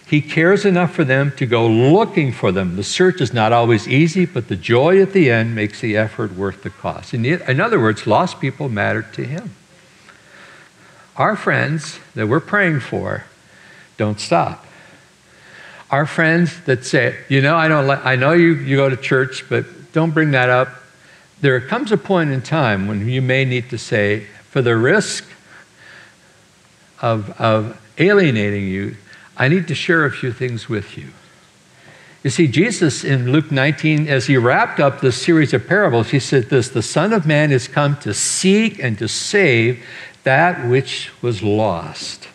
He 0.07 0.21
cares 0.21 0.65
enough 0.65 0.93
for 0.93 1.05
them 1.05 1.33
to 1.37 1.47
go 1.47 1.69
looking 1.69 2.33
for 2.33 2.51
them. 2.51 2.75
The 2.75 2.83
search 2.83 3.21
is 3.21 3.33
not 3.33 3.53
always 3.53 3.87
easy, 3.87 4.27
but 4.27 4.49
the 4.49 4.57
joy 4.57 5.01
at 5.01 5.13
the 5.13 5.31
end 5.31 5.55
makes 5.55 5.81
the 5.81 5.97
effort 5.97 6.35
worth 6.35 6.65
the 6.65 6.71
cost. 6.71 7.15
In, 7.15 7.25
in 7.25 7.61
other 7.61 7.79
words, 7.79 8.09
lost 8.09 8.41
people 8.41 8.69
matter 8.69 9.03
to 9.03 9.25
him. 9.25 9.55
Our 11.17 11.37
friends 11.37 12.01
that 12.17 12.27
we're 12.27 12.41
praying 12.41 12.81
for 12.81 13.25
don't 13.97 14.19
stop. 14.19 14.67
Our 15.91 16.07
friends 16.07 16.61
that 16.63 16.85
say, 16.85 17.17
you 17.29 17.41
know, 17.41 17.57
I 17.57 17.69
don't 17.69 17.89
I 17.89 18.17
know 18.17 18.33
you, 18.33 18.55
you 18.55 18.77
go 18.77 18.89
to 18.89 18.97
church, 18.97 19.45
but 19.49 19.93
don't 19.93 20.11
bring 20.11 20.33
that 20.33 20.49
up 20.49 20.80
there 21.41 21.61
comes 21.61 21.93
a 21.93 21.97
point 21.97 22.31
in 22.31 22.43
time 22.43 22.87
when 22.87 23.09
you 23.09 23.23
may 23.23 23.45
need 23.45 23.71
to 23.71 23.79
say, 23.79 24.27
for 24.51 24.63
the 24.63 24.77
risk 24.77 25.25
of, 27.01 27.31
of 27.41 27.81
alienating 27.99 28.67
you, 28.67 28.97
I 29.37 29.49
need 29.49 29.69
to 29.69 29.75
share 29.75 30.05
a 30.05 30.11
few 30.11 30.33
things 30.33 30.69
with 30.69 30.99
you. 30.99 31.09
You 32.23 32.29
see, 32.29 32.47
Jesus 32.49 33.03
in 33.03 33.33
Luke 33.33 33.51
19, 33.51 34.07
as 34.07 34.27
he 34.27 34.37
wrapped 34.37 34.79
up 34.79 35.01
this 35.01 35.21
series 35.21 35.55
of 35.55 35.67
parables, 35.67 36.11
he 36.11 36.21
said 36.21 36.51
this 36.51 36.69
The 36.69 36.83
Son 36.83 37.15
of 37.15 37.27
Man 37.27 37.51
is 37.51 37.67
come 37.67 37.97
to 37.99 38.13
seek 38.13 38.79
and 38.79 38.99
to 38.99 39.09
save 39.09 39.83
that 40.25 40.69
which 40.69 41.11
was 41.23 41.43
lost. 41.43 42.29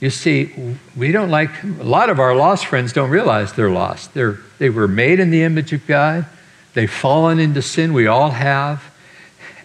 You 0.00 0.10
see, 0.10 0.52
we 0.96 1.12
don't 1.12 1.30
like, 1.30 1.62
a 1.62 1.84
lot 1.84 2.10
of 2.10 2.18
our 2.18 2.34
lost 2.34 2.66
friends 2.66 2.92
don't 2.92 3.08
realize 3.08 3.52
they're 3.52 3.70
lost. 3.70 4.12
They're, 4.12 4.40
they 4.58 4.68
were 4.68 4.88
made 4.88 5.20
in 5.20 5.30
the 5.30 5.42
image 5.42 5.72
of 5.72 5.86
God. 5.86 6.26
They've 6.74 6.90
fallen 6.90 7.38
into 7.38 7.62
sin, 7.62 7.92
we 7.92 8.06
all 8.06 8.30
have, 8.30 8.82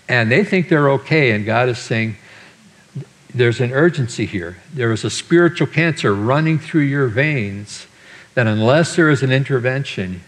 and 0.10 0.32
they 0.32 0.43
think 0.43 0.70
they're 0.70 0.89
okay. 0.91 1.32
And 1.32 1.46
God 1.46 1.70
is 1.70 1.78
saying, 1.78 2.17
there's 3.34 3.62
an 3.62 3.72
urgency 3.72 4.26
here. 4.26 4.58
There 4.74 4.91
is 4.91 5.04
a 5.04 5.10
spiritual 5.10 5.67
cancer 5.67 6.13
running 6.13 6.60
through 6.60 6.82
your 6.82 7.08
veins 7.08 7.88
that 8.34 8.48
unless 8.48 8.96
there 8.96 9.10
is 9.10 9.24
an 9.24 9.32
intervention, 9.32 10.22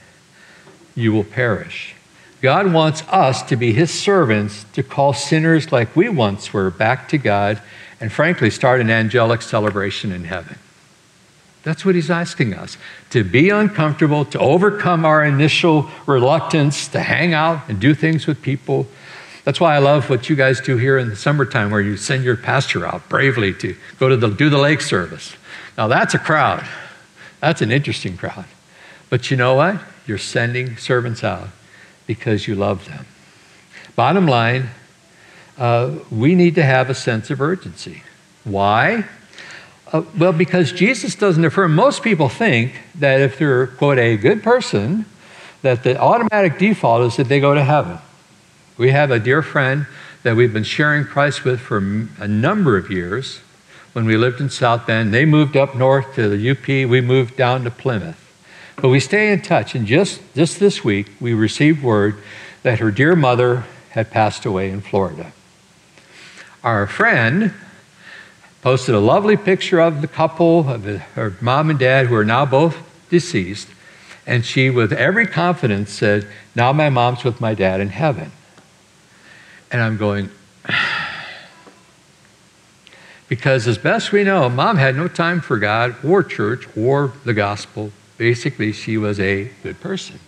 you 0.96 1.12
will 1.12 1.24
perish. 1.24 1.96
God 2.42 2.72
wants 2.72 3.04
us 3.10 3.44
to 3.44 3.56
be 3.56 3.74
his 3.74 3.92
servants 3.92 4.66
to 4.74 4.84
call 4.84 5.14
sinners 5.14 5.72
like 5.72 5.96
we 5.96 6.08
once 6.08 6.54
were 6.54 6.70
back 6.70 7.10
to 7.10 7.18
God 7.18 7.62
and, 8.00 8.12
frankly, 8.12 8.50
start 8.50 8.80
an 8.80 8.90
angelic 8.90 9.42
celebration 9.42 10.12
in 10.12 10.24
heaven. 10.24 10.58
That's 11.64 11.86
what 11.86 11.96
he's 11.96 12.10
asking 12.10 12.54
us 12.54 12.78
to 13.10 13.24
be 13.24 13.50
uncomfortable, 13.50 14.26
to 14.26 14.40
overcome 14.40 15.06
our 15.06 15.24
initial 15.24 15.90
reluctance 16.06 16.88
to 16.90 17.02
hang 17.02 17.34
out 17.34 17.68
and 17.68 17.80
do 17.80 17.94
things 17.94 18.28
with 18.28 18.42
people. 18.42 18.88
That's 19.44 19.60
why 19.60 19.76
I 19.76 19.80
love 19.80 20.10
what 20.10 20.30
you 20.30 20.36
guys 20.36 20.62
do 20.62 20.78
here 20.78 20.98
in 20.98 21.10
the 21.10 21.16
summertime, 21.16 21.72
where 21.72 21.82
you 21.82 21.98
send 21.98 22.24
your 22.24 22.38
pastor 22.38 22.86
out 22.86 23.08
bravely 23.10 23.54
to 23.56 23.76
go 24.00 24.08
to 24.08 24.16
the, 24.16 24.30
do 24.30 24.50
the 24.50 24.58
lake 24.58 24.82
service. 24.82 25.36
Now, 25.78 25.88
that's 25.88 26.14
a 26.14 26.20
crowd. 26.20 26.66
That's 27.42 27.62
an 27.62 27.72
interesting 27.72 28.18
crowd. 28.18 28.46
But 29.10 29.32
you 29.32 29.38
know 29.38 29.56
what? 29.56 29.82
You're 30.06 30.18
sending 30.18 30.78
servants 30.78 31.24
out 31.24 31.50
because 32.06 32.48
you 32.48 32.56
love 32.56 32.86
them. 32.88 33.06
Bottom 33.96 34.28
line, 34.28 34.70
uh, 35.58 35.96
we 36.10 36.36
need 36.36 36.56
to 36.56 36.64
have 36.64 36.90
a 36.90 36.96
sense 36.96 37.30
of 37.30 37.42
urgency. 37.42 38.04
Why? 38.44 39.06
Uh, 39.92 40.04
well, 40.18 40.32
because 40.32 40.72
Jesus 40.72 41.16
doesn't 41.16 41.44
affirm, 41.44 41.74
most 41.74 42.04
people 42.04 42.30
think 42.30 42.74
that 42.96 43.22
if 43.22 43.40
they're, 43.40 43.68
quote, 43.68 43.98
a 43.98 44.18
good 44.18 44.44
person, 44.44 45.06
that 45.64 45.84
the 45.84 46.00
automatic 46.00 46.60
default 46.60 47.02
is 47.02 47.18
that 47.18 47.28
they 47.28 47.40
go 47.40 47.56
to 47.56 47.64
heaven. 47.64 47.98
We 48.78 48.92
have 48.92 49.10
a 49.10 49.20
dear 49.20 49.42
friend 49.42 49.88
that 50.24 50.36
we've 50.36 50.54
been 50.54 50.64
sharing 50.64 51.06
Christ 51.06 51.44
with 51.44 51.60
for 51.60 51.78
a 52.20 52.28
number 52.28 52.78
of 52.78 52.92
years. 52.92 53.40
When 53.94 54.06
we 54.06 54.16
lived 54.16 54.40
in 54.40 54.50
South 54.50 54.86
Bend, 54.86 55.14
they 55.14 55.26
moved 55.26 55.58
up 55.58 55.76
north 55.76 56.14
to 56.16 56.30
the 56.30 56.52
UP, 56.52 56.68
we 56.68 57.02
moved 57.02 57.36
down 57.36 57.64
to 57.64 57.72
Plymouth. 57.72 58.26
But 58.76 58.90
we 58.90 59.00
stay 59.00 59.34
in 59.34 59.42
touch, 59.42 59.76
and 59.76 59.88
just, 59.88 60.22
just 60.36 60.60
this 60.60 60.84
week, 60.84 61.12
we 61.20 61.34
received 61.34 61.84
word 61.84 62.16
that 62.64 62.80
her 62.80 62.92
dear 62.92 63.16
mother 63.16 63.66
had 63.90 64.12
passed 64.12 64.46
away 64.46 64.70
in 64.70 64.82
Florida. 64.82 65.34
Our 66.64 66.86
friend, 66.86 67.54
posted 68.62 68.96
a 68.96 69.00
lovely 69.00 69.38
picture 69.38 69.80
of 69.80 70.02
the 70.02 70.08
couple, 70.08 70.70
of 70.70 70.84
her 70.84 71.36
mom 71.42 71.70
and 71.70 71.80
dad, 71.80 72.08
who 72.08 72.16
are 72.16 72.26
now 72.26 72.46
both 72.46 72.78
deceased. 73.10 73.70
And 74.26 74.46
she, 74.46 74.70
with 74.70 74.92
every 74.94 75.26
confidence, 75.26 75.92
said, 75.92 76.28
Now 76.56 76.72
my 76.74 76.90
mom's 76.90 77.24
with 77.24 77.42
my 77.42 77.54
dad 77.54 77.80
in 77.80 77.90
heaven. 77.90 78.32
And 79.72 79.82
I'm 79.82 79.98
going, 79.98 80.30
because 83.28 83.68
as 83.68 83.78
best 83.78 84.12
we 84.12 84.24
know, 84.24 84.50
mom 84.50 84.78
had 84.78 84.96
no 84.96 85.08
time 85.08 85.42
for 85.42 85.58
God 85.58 85.96
or 86.04 86.24
church 86.24 86.68
or 86.78 87.14
the 87.24 87.34
gospel. 87.34 87.92
Basically, 88.18 88.72
she 88.72 88.98
was 88.98 89.20
a 89.20 89.50
good 89.64 89.80
person. 89.80 90.20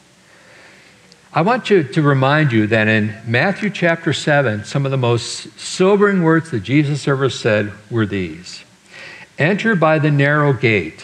I 1.33 1.43
want 1.43 1.69
you 1.69 1.83
to 1.83 2.01
remind 2.01 2.51
you 2.51 2.67
that 2.67 2.89
in 2.89 3.15
Matthew 3.25 3.69
chapter 3.69 4.11
7, 4.11 4.65
some 4.65 4.83
of 4.83 4.91
the 4.91 4.97
most 4.97 5.57
sobering 5.57 6.23
words 6.23 6.51
that 6.51 6.59
Jesus 6.59 7.07
ever 7.07 7.29
said 7.29 7.71
were 7.89 8.05
these 8.05 8.65
Enter 9.37 9.77
by 9.77 9.97
the 9.97 10.11
narrow 10.11 10.51
gate, 10.51 10.99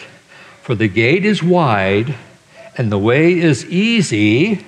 for 0.60 0.74
the 0.74 0.86
gate 0.86 1.24
is 1.24 1.42
wide 1.42 2.14
and 2.76 2.92
the 2.92 2.98
way 2.98 3.38
is 3.38 3.64
easy 3.70 4.66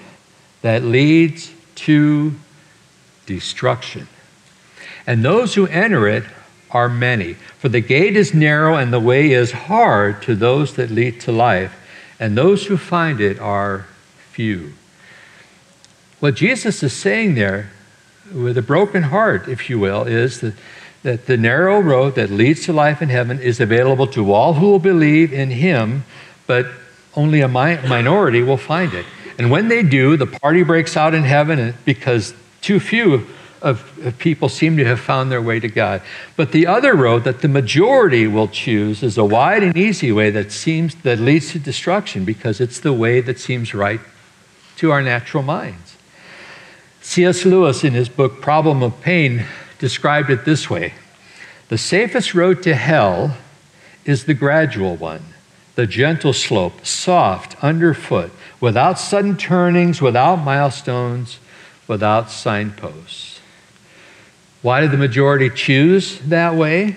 that 0.63 0.83
leads 0.83 1.53
to 1.75 2.33
destruction. 3.27 4.09
And 5.07 5.23
those 5.23 5.57
who 5.57 5.67
enter 5.67 6.09
it 6.09 6.25
are 6.71 6.89
many. 6.89 7.35
For 7.59 7.69
the 7.69 7.83
gate 7.83 8.17
is 8.17 8.33
narrow 8.33 8.77
and 8.77 8.95
the 8.95 8.99
way 8.99 9.31
is 9.33 9.53
hard 9.53 10.23
to 10.23 10.35
those 10.35 10.77
that 10.77 10.91
lead 10.91 11.21
to 11.21 11.33
life, 11.33 11.77
and 12.19 12.37
those 12.37 12.65
who 12.65 12.79
find 12.79 13.21
it 13.21 13.39
are 13.39 13.85
few. 14.31 14.73
What 16.21 16.35
Jesus 16.35 16.83
is 16.83 16.93
saying 16.93 17.35
there, 17.35 17.71
with 18.33 18.59
a 18.59 18.63
broken 18.63 19.05
heart, 19.05 19.49
if 19.49 19.71
you 19.71 19.79
will, 19.79 20.05
is 20.05 20.41
that, 20.41 20.55
that 21.03 21.27
the 21.27 21.39
narrow 21.39 21.81
road 21.81 22.15
that 22.17 22.31
leads 22.31 22.65
to 22.67 22.75
life 22.75 23.01
in 23.01 23.09
heaven 23.09 23.41
is 23.41 23.59
available 23.59 24.07
to 24.09 24.33
all 24.33 24.55
who 24.55 24.71
will 24.71 24.79
believe 24.79 25.33
in 25.33 25.51
him, 25.51 26.05
but 26.47 26.67
only 27.15 27.41
a 27.41 27.49
mi- 27.49 27.81
minority 27.89 28.43
will 28.43 28.59
find 28.59 28.93
it. 28.93 29.07
And 29.39 29.51
when 29.51 29.69
they 29.69 29.83
do, 29.83 30.19
the 30.19 30.27
party 30.27 30.63
breaks 30.63 30.95
out 30.95 31.15
in 31.15 31.23
heaven 31.23 31.75
because 31.87 32.35
too 32.61 32.79
few 32.79 33.15
of, 33.15 33.63
of, 33.63 34.17
people 34.19 34.51
seem 34.51 34.77
to 34.77 34.85
have 34.85 35.01
found 35.01 35.33
their 35.33 35.41
way 35.41 35.59
to 35.59 35.69
God. 35.69 36.03
But 36.37 36.53
the 36.53 36.67
other 36.67 36.95
road 36.95 37.25
that 37.25 37.41
the 37.41 37.49
majority 37.49 38.27
will 38.27 38.49
choose 38.49 39.03
is 39.03 39.17
a 39.17 39.25
wide 39.25 39.63
and 39.63 39.75
easy 39.75 40.13
way 40.13 40.29
that 40.31 40.53
seems 40.53 40.95
that 40.97 41.19
leads 41.19 41.53
to 41.53 41.59
destruction 41.59 42.27
because 42.27 42.61
it's 42.61 42.79
the 42.79 42.93
way 42.93 43.23
that 43.23 43.39
seems 43.39 43.73
right 43.73 44.01
to 44.77 44.91
our 44.93 45.01
natural 45.01 45.43
minds. 45.43 45.90
C.S. 47.03 47.45
Lewis, 47.45 47.83
in 47.83 47.95
his 47.95 48.09
book 48.09 48.41
Problem 48.41 48.83
of 48.83 49.01
Pain, 49.01 49.47
described 49.79 50.31
it 50.31 50.45
this 50.45 50.69
way 50.69 50.95
The 51.69 51.79
safest 51.79 52.35
road 52.35 52.63
to 52.65 52.75
hell 52.75 53.37
is 54.05 54.25
the 54.25 54.35
gradual 54.35 54.97
one, 54.97 55.25
the 55.75 55.87
gentle 55.87 56.33
slope, 56.33 56.85
soft 56.85 57.63
underfoot, 57.63 58.33
without 58.61 58.99
sudden 58.99 59.37
turnings, 59.37 60.03
without 60.03 60.37
milestones, 60.37 61.39
without 61.87 62.31
signposts. 62.31 63.41
Why 64.63 64.81
did 64.81 64.91
the 64.91 64.99
majority 64.99 65.49
choose 65.49 66.19
that 66.21 66.55
way? 66.55 66.97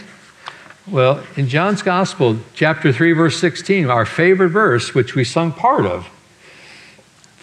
Well, 0.86 1.24
in 1.38 1.48
John's 1.48 1.82
Gospel, 1.82 2.40
chapter 2.54 2.92
3, 2.92 3.14
verse 3.14 3.40
16, 3.40 3.90
our 3.90 4.06
favorite 4.06 4.50
verse, 4.50 4.94
which 4.94 5.16
we 5.16 5.24
sung 5.24 5.54
part 5.54 5.86
of, 5.86 6.10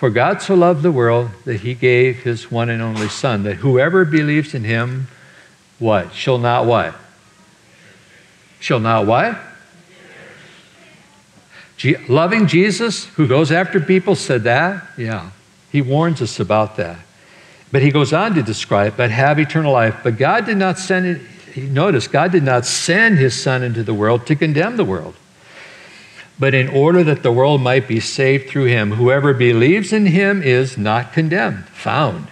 for 0.01 0.09
God 0.09 0.41
so 0.41 0.55
loved 0.55 0.83
the 0.83 0.91
world 0.91 1.29
that 1.45 1.61
he 1.61 1.75
gave 1.75 2.23
his 2.23 2.51
one 2.51 2.71
and 2.71 2.81
only 2.81 3.11
Son, 3.11 3.43
that 3.43 3.57
whoever 3.57 4.07
believes 4.07 4.55
in 4.55 4.65
him, 4.65 5.09
what? 5.79 6.15
Shall 6.15 6.39
not 6.39 6.65
what? 6.65 6.95
Shall 8.61 8.81
not 8.81 9.05
what? 9.05 9.39
loving 12.09 12.47
Jesus, 12.47 13.05
who 13.05 13.29
goes 13.29 13.53
after 13.53 13.79
people, 13.79 14.15
said 14.15 14.45
that? 14.45 14.87
Yeah. 14.97 15.33
He 15.71 15.83
warns 15.83 16.23
us 16.23 16.41
about 16.41 16.77
that. 16.77 16.99
But 17.71 17.83
he 17.83 17.91
goes 17.91 18.15
on 18.15 18.35
to 18.37 18.43
describe, 18.43 18.97
but 18.97 19.11
have 19.11 19.39
eternal 19.39 19.75
life. 19.75 19.97
But 20.03 20.17
God 20.17 20.47
did 20.47 20.57
not 20.57 20.79
send 20.79 21.21
it, 21.55 21.61
notice, 21.71 22.09
God 22.09 22.33
did 22.33 22.43
not 22.43 22.65
send 22.65 23.19
his 23.19 23.39
Son 23.39 23.63
into 23.63 23.83
the 23.83 23.93
world 23.93 24.27
to 24.29 24.35
condemn 24.35 24.79
the 24.79 24.85
world 24.85 25.15
but 26.41 26.55
in 26.55 26.69
order 26.69 27.05
that 27.05 27.23
the 27.23 27.31
world 27.31 27.61
might 27.61 27.87
be 27.87 28.01
saved 28.01 28.49
through 28.49 28.65
him. 28.65 28.93
Whoever 28.93 29.35
believes 29.35 29.93
in 29.93 30.07
him 30.07 30.43
is 30.43 30.79
not 30.79 31.13
condemned, 31.13 31.67
found. 31.69 32.29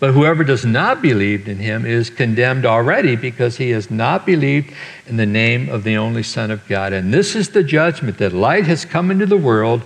But 0.00 0.14
whoever 0.14 0.44
does 0.44 0.64
not 0.64 1.02
believe 1.02 1.46
in 1.46 1.58
him 1.58 1.84
is 1.84 2.08
condemned 2.08 2.64
already 2.64 3.16
because 3.16 3.58
he 3.58 3.70
has 3.70 3.90
not 3.90 4.24
believed 4.24 4.72
in 5.06 5.18
the 5.18 5.26
name 5.26 5.68
of 5.68 5.84
the 5.84 5.96
only 5.96 6.22
Son 6.22 6.50
of 6.50 6.66
God. 6.68 6.92
And 6.92 7.12
this 7.12 7.36
is 7.36 7.50
the 7.50 7.62
judgment 7.62 8.16
that 8.18 8.32
light 8.32 8.64
has 8.64 8.84
come 8.84 9.10
into 9.10 9.26
the 9.26 9.36
world. 9.36 9.82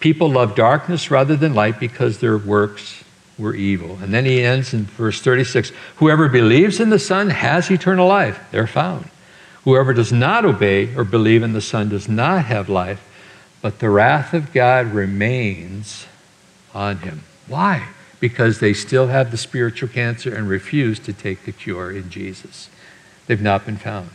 People 0.00 0.30
love 0.30 0.54
darkness 0.54 1.10
rather 1.10 1.36
than 1.36 1.52
light 1.52 1.78
because 1.78 2.18
their 2.18 2.38
works 2.38 3.04
were 3.38 3.54
evil. 3.54 3.98
And 4.00 4.14
then 4.14 4.24
he 4.24 4.42
ends 4.42 4.72
in 4.72 4.84
verse 4.84 5.20
36 5.20 5.72
Whoever 5.96 6.28
believes 6.28 6.80
in 6.80 6.88
the 6.88 6.98
Son 6.98 7.28
has 7.28 7.70
eternal 7.70 8.08
life. 8.08 8.40
They're 8.52 8.66
found. 8.66 9.10
Whoever 9.66 9.92
does 9.92 10.12
not 10.12 10.44
obey 10.44 10.94
or 10.94 11.02
believe 11.02 11.42
in 11.42 11.52
the 11.52 11.60
Son 11.60 11.88
does 11.88 12.08
not 12.08 12.44
have 12.44 12.68
life, 12.68 13.02
but 13.60 13.80
the 13.80 13.90
wrath 13.90 14.32
of 14.32 14.52
God 14.52 14.92
remains 14.92 16.06
on 16.72 16.98
him. 16.98 17.24
Why? 17.48 17.88
Because 18.20 18.60
they 18.60 18.72
still 18.72 19.08
have 19.08 19.32
the 19.32 19.36
spiritual 19.36 19.88
cancer 19.88 20.32
and 20.32 20.48
refuse 20.48 21.00
to 21.00 21.12
take 21.12 21.44
the 21.44 21.50
cure 21.50 21.90
in 21.90 22.10
Jesus. 22.10 22.70
They've 23.26 23.42
not 23.42 23.66
been 23.66 23.76
found. 23.76 24.10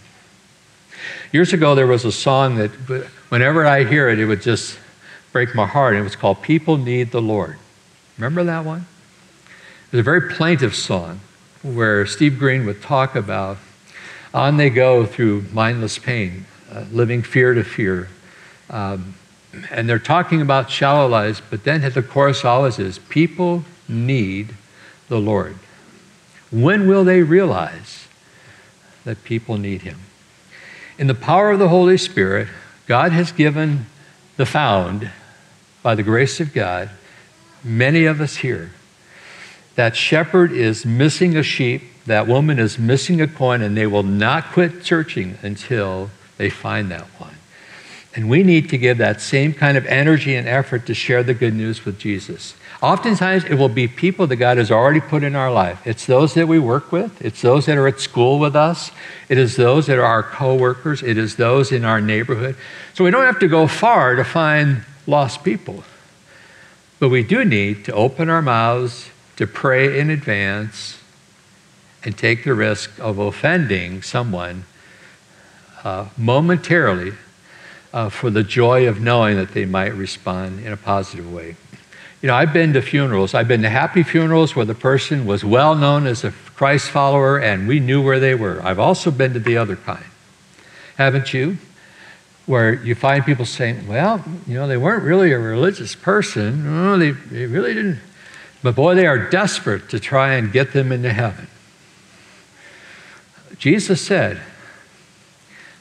Years 1.33 1.51
ago, 1.51 1.75
there 1.75 1.85
was 1.85 2.05
a 2.05 2.13
song 2.13 2.55
that 2.55 2.71
whenever 3.27 3.65
I 3.65 3.83
hear 3.83 4.07
it, 4.07 4.19
it 4.19 4.27
would 4.27 4.41
just 4.41 4.79
break 5.33 5.53
my 5.53 5.67
heart. 5.67 5.97
It 5.97 6.01
was 6.01 6.15
called 6.15 6.41
People 6.41 6.77
Need 6.77 7.11
the 7.11 7.21
Lord. 7.21 7.57
Remember 8.17 8.45
that 8.45 8.63
one? 8.63 8.85
It 9.87 9.97
was 9.97 9.99
a 9.99 10.03
very 10.03 10.33
plaintive 10.33 10.75
song 10.75 11.19
where 11.61 12.05
Steve 12.05 12.39
Green 12.39 12.65
would 12.65 12.81
talk 12.81 13.17
about 13.17 13.57
on 14.33 14.57
they 14.57 14.69
go 14.69 15.05
through 15.05 15.45
mindless 15.51 15.97
pain, 15.97 16.45
uh, 16.71 16.85
living 16.91 17.21
fear 17.21 17.53
to 17.53 17.63
fear. 17.63 18.09
Um, 18.69 19.15
and 19.69 19.89
they're 19.89 19.99
talking 19.99 20.41
about 20.41 20.69
shallow 20.69 21.07
lives, 21.07 21.41
but 21.49 21.63
then 21.63 21.81
the 21.81 22.01
chorus 22.01 22.45
always 22.45 22.79
is 22.79 22.99
people 22.99 23.65
need 23.87 24.55
the 25.09 25.19
Lord. 25.19 25.55
When 26.51 26.87
will 26.87 27.03
they 27.03 27.21
realize 27.21 28.07
that 29.03 29.23
people 29.23 29.57
need 29.57 29.81
Him? 29.81 29.99
In 30.97 31.07
the 31.07 31.15
power 31.15 31.51
of 31.51 31.59
the 31.59 31.69
Holy 31.69 31.97
Spirit, 31.97 32.47
God 32.87 33.11
has 33.11 33.31
given 33.31 33.87
the 34.37 34.45
found, 34.45 35.11
by 35.83 35.95
the 35.95 36.03
grace 36.03 36.39
of 36.39 36.53
God, 36.53 36.89
many 37.63 38.05
of 38.05 38.21
us 38.21 38.37
here. 38.37 38.71
That 39.75 39.95
shepherd 39.95 40.51
is 40.51 40.85
missing 40.85 41.35
a 41.35 41.43
sheep 41.43 41.83
that 42.05 42.27
woman 42.27 42.59
is 42.59 42.79
missing 42.79 43.21
a 43.21 43.27
coin 43.27 43.61
and 43.61 43.77
they 43.77 43.87
will 43.87 44.03
not 44.03 44.45
quit 44.51 44.83
searching 44.83 45.37
until 45.41 46.09
they 46.37 46.49
find 46.49 46.89
that 46.91 47.05
one. 47.19 47.35
And 48.13 48.29
we 48.29 48.43
need 48.43 48.69
to 48.69 48.77
give 48.77 48.97
that 48.97 49.21
same 49.21 49.53
kind 49.53 49.77
of 49.77 49.85
energy 49.85 50.35
and 50.35 50.47
effort 50.47 50.85
to 50.87 50.93
share 50.93 51.23
the 51.23 51.33
good 51.33 51.53
news 51.53 51.85
with 51.85 51.97
Jesus. 51.97 52.55
Oftentimes, 52.81 53.45
it 53.45 53.55
will 53.55 53.69
be 53.69 53.87
people 53.87 54.27
that 54.27 54.37
God 54.37 54.57
has 54.57 54.71
already 54.71 54.99
put 54.99 55.23
in 55.23 55.35
our 55.35 55.51
life. 55.51 55.85
It's 55.85 56.07
those 56.07 56.33
that 56.33 56.47
we 56.47 56.57
work 56.57 56.91
with, 56.91 57.21
it's 57.21 57.41
those 57.41 57.67
that 57.67 57.77
are 57.77 57.87
at 57.87 57.99
school 57.99 58.39
with 58.39 58.55
us, 58.55 58.91
it 59.29 59.37
is 59.37 59.55
those 59.55 59.85
that 59.85 59.99
are 59.99 60.03
our 60.03 60.23
coworkers, 60.23 61.03
it 61.03 61.17
is 61.17 61.35
those 61.35 61.71
in 61.71 61.85
our 61.85 62.01
neighborhood. 62.01 62.55
So 62.95 63.03
we 63.03 63.11
don't 63.11 63.25
have 63.25 63.39
to 63.39 63.47
go 63.47 63.67
far 63.67 64.15
to 64.15 64.23
find 64.23 64.83
lost 65.05 65.43
people. 65.43 65.83
But 66.99 67.09
we 67.09 67.23
do 67.23 67.45
need 67.45 67.85
to 67.85 67.93
open 67.93 68.29
our 68.29 68.41
mouths, 68.41 69.09
to 69.37 69.47
pray 69.47 69.99
in 69.99 70.09
advance, 70.09 71.00
and 72.03 72.17
take 72.17 72.43
the 72.43 72.53
risk 72.53 72.91
of 72.99 73.19
offending 73.19 74.01
someone 74.01 74.65
uh, 75.83 76.07
momentarily 76.17 77.13
uh, 77.93 78.09
for 78.09 78.29
the 78.29 78.43
joy 78.43 78.87
of 78.87 79.01
knowing 79.01 79.37
that 79.37 79.53
they 79.53 79.65
might 79.65 79.93
respond 79.93 80.65
in 80.65 80.71
a 80.71 80.77
positive 80.77 81.31
way. 81.31 81.55
You 82.21 82.27
know, 82.27 82.35
I've 82.35 82.53
been 82.53 82.73
to 82.73 82.81
funerals. 82.81 83.33
I've 83.33 83.47
been 83.47 83.63
to 83.63 83.69
happy 83.69 84.03
funerals 84.03 84.55
where 84.55 84.65
the 84.65 84.75
person 84.75 85.25
was 85.25 85.43
well 85.43 85.75
known 85.75 86.05
as 86.05 86.23
a 86.23 86.31
Christ 86.55 86.89
follower 86.89 87.39
and 87.39 87.67
we 87.67 87.79
knew 87.79 88.03
where 88.03 88.19
they 88.19 88.35
were. 88.35 88.61
I've 88.63 88.79
also 88.79 89.09
been 89.09 89.33
to 89.33 89.39
the 89.39 89.57
other 89.57 89.75
kind. 89.75 90.05
Haven't 90.97 91.33
you? 91.33 91.57
Where 92.45 92.73
you 92.73 92.95
find 92.95 93.25
people 93.25 93.45
saying, 93.45 93.87
well, 93.87 94.23
you 94.45 94.55
know, 94.55 94.67
they 94.67 94.77
weren't 94.77 95.03
really 95.03 95.31
a 95.31 95.39
religious 95.39 95.95
person. 95.95 96.99
They, 96.99 97.11
they 97.11 97.45
really 97.47 97.73
didn't. 97.73 97.99
But 98.61 98.75
boy, 98.75 98.93
they 98.93 99.07
are 99.07 99.29
desperate 99.29 99.89
to 99.89 99.99
try 99.99 100.35
and 100.35 100.51
get 100.51 100.73
them 100.73 100.91
into 100.91 101.11
heaven. 101.11 101.47
Jesus 103.61 104.01
said, 104.01 104.41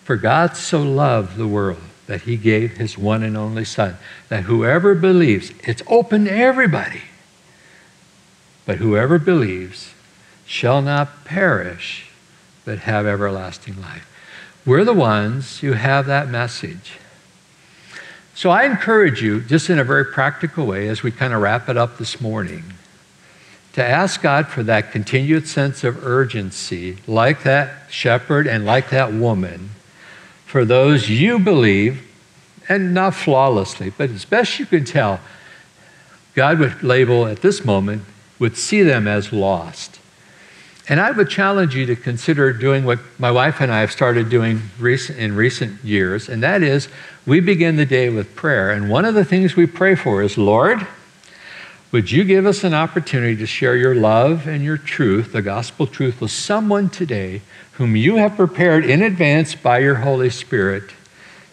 For 0.04 0.16
God 0.16 0.54
so 0.54 0.82
loved 0.82 1.38
the 1.38 1.48
world 1.48 1.80
that 2.08 2.22
he 2.22 2.36
gave 2.36 2.76
his 2.76 2.98
one 2.98 3.22
and 3.22 3.38
only 3.38 3.64
Son, 3.64 3.96
that 4.28 4.42
whoever 4.44 4.94
believes, 4.94 5.52
it's 5.64 5.82
open 5.86 6.26
to 6.26 6.30
everybody, 6.30 7.00
but 8.66 8.76
whoever 8.76 9.18
believes 9.18 9.94
shall 10.44 10.82
not 10.82 11.24
perish, 11.24 12.10
but 12.66 12.80
have 12.80 13.06
everlasting 13.06 13.80
life. 13.80 14.06
We're 14.66 14.84
the 14.84 14.92
ones 14.92 15.60
who 15.60 15.72
have 15.72 16.04
that 16.04 16.28
message. 16.28 16.98
So 18.34 18.50
I 18.50 18.64
encourage 18.64 19.22
you, 19.22 19.40
just 19.40 19.70
in 19.70 19.78
a 19.78 19.84
very 19.84 20.04
practical 20.04 20.66
way, 20.66 20.88
as 20.88 21.02
we 21.02 21.10
kind 21.10 21.32
of 21.32 21.40
wrap 21.40 21.70
it 21.70 21.78
up 21.78 21.96
this 21.96 22.20
morning, 22.20 22.74
to 23.74 23.84
ask 23.84 24.22
God 24.22 24.48
for 24.48 24.62
that 24.64 24.92
continued 24.92 25.46
sense 25.46 25.84
of 25.84 26.04
urgency, 26.04 26.98
like 27.06 27.44
that 27.44 27.90
shepherd 27.90 28.46
and 28.46 28.66
like 28.66 28.90
that 28.90 29.12
woman, 29.12 29.70
for 30.44 30.64
those 30.64 31.08
you 31.08 31.38
believe, 31.38 32.06
and 32.68 32.94
not 32.94 33.14
flawlessly, 33.14 33.90
but 33.90 34.10
as 34.10 34.24
best 34.24 34.58
you 34.58 34.66
can 34.66 34.84
tell, 34.84 35.20
God 36.34 36.58
would 36.58 36.82
label 36.82 37.26
at 37.26 37.42
this 37.42 37.64
moment, 37.64 38.02
would 38.38 38.56
see 38.56 38.82
them 38.82 39.06
as 39.06 39.32
lost. 39.32 39.98
And 40.88 41.00
I 41.00 41.12
would 41.12 41.28
challenge 41.28 41.76
you 41.76 41.86
to 41.86 41.94
consider 41.94 42.52
doing 42.52 42.84
what 42.84 42.98
my 43.18 43.30
wife 43.30 43.60
and 43.60 43.70
I 43.70 43.80
have 43.80 43.92
started 43.92 44.28
doing 44.28 44.62
recent, 44.78 45.18
in 45.18 45.36
recent 45.36 45.84
years, 45.84 46.28
and 46.28 46.42
that 46.42 46.62
is 46.62 46.88
we 47.26 47.38
begin 47.38 47.76
the 47.76 47.86
day 47.86 48.08
with 48.08 48.34
prayer. 48.34 48.70
And 48.70 48.90
one 48.90 49.04
of 49.04 49.14
the 49.14 49.24
things 49.24 49.54
we 49.54 49.66
pray 49.66 49.94
for 49.94 50.22
is, 50.22 50.36
Lord, 50.36 50.86
would 51.92 52.10
you 52.10 52.24
give 52.24 52.46
us 52.46 52.62
an 52.62 52.72
opportunity 52.72 53.36
to 53.36 53.46
share 53.46 53.76
your 53.76 53.94
love 53.94 54.46
and 54.46 54.62
your 54.62 54.76
truth, 54.76 55.32
the 55.32 55.42
gospel 55.42 55.86
truth, 55.86 56.20
with 56.20 56.30
someone 56.30 56.88
today 56.88 57.42
whom 57.72 57.96
you 57.96 58.16
have 58.16 58.36
prepared 58.36 58.84
in 58.84 59.02
advance 59.02 59.54
by 59.54 59.78
your 59.78 59.96
Holy 59.96 60.30
Spirit 60.30 60.92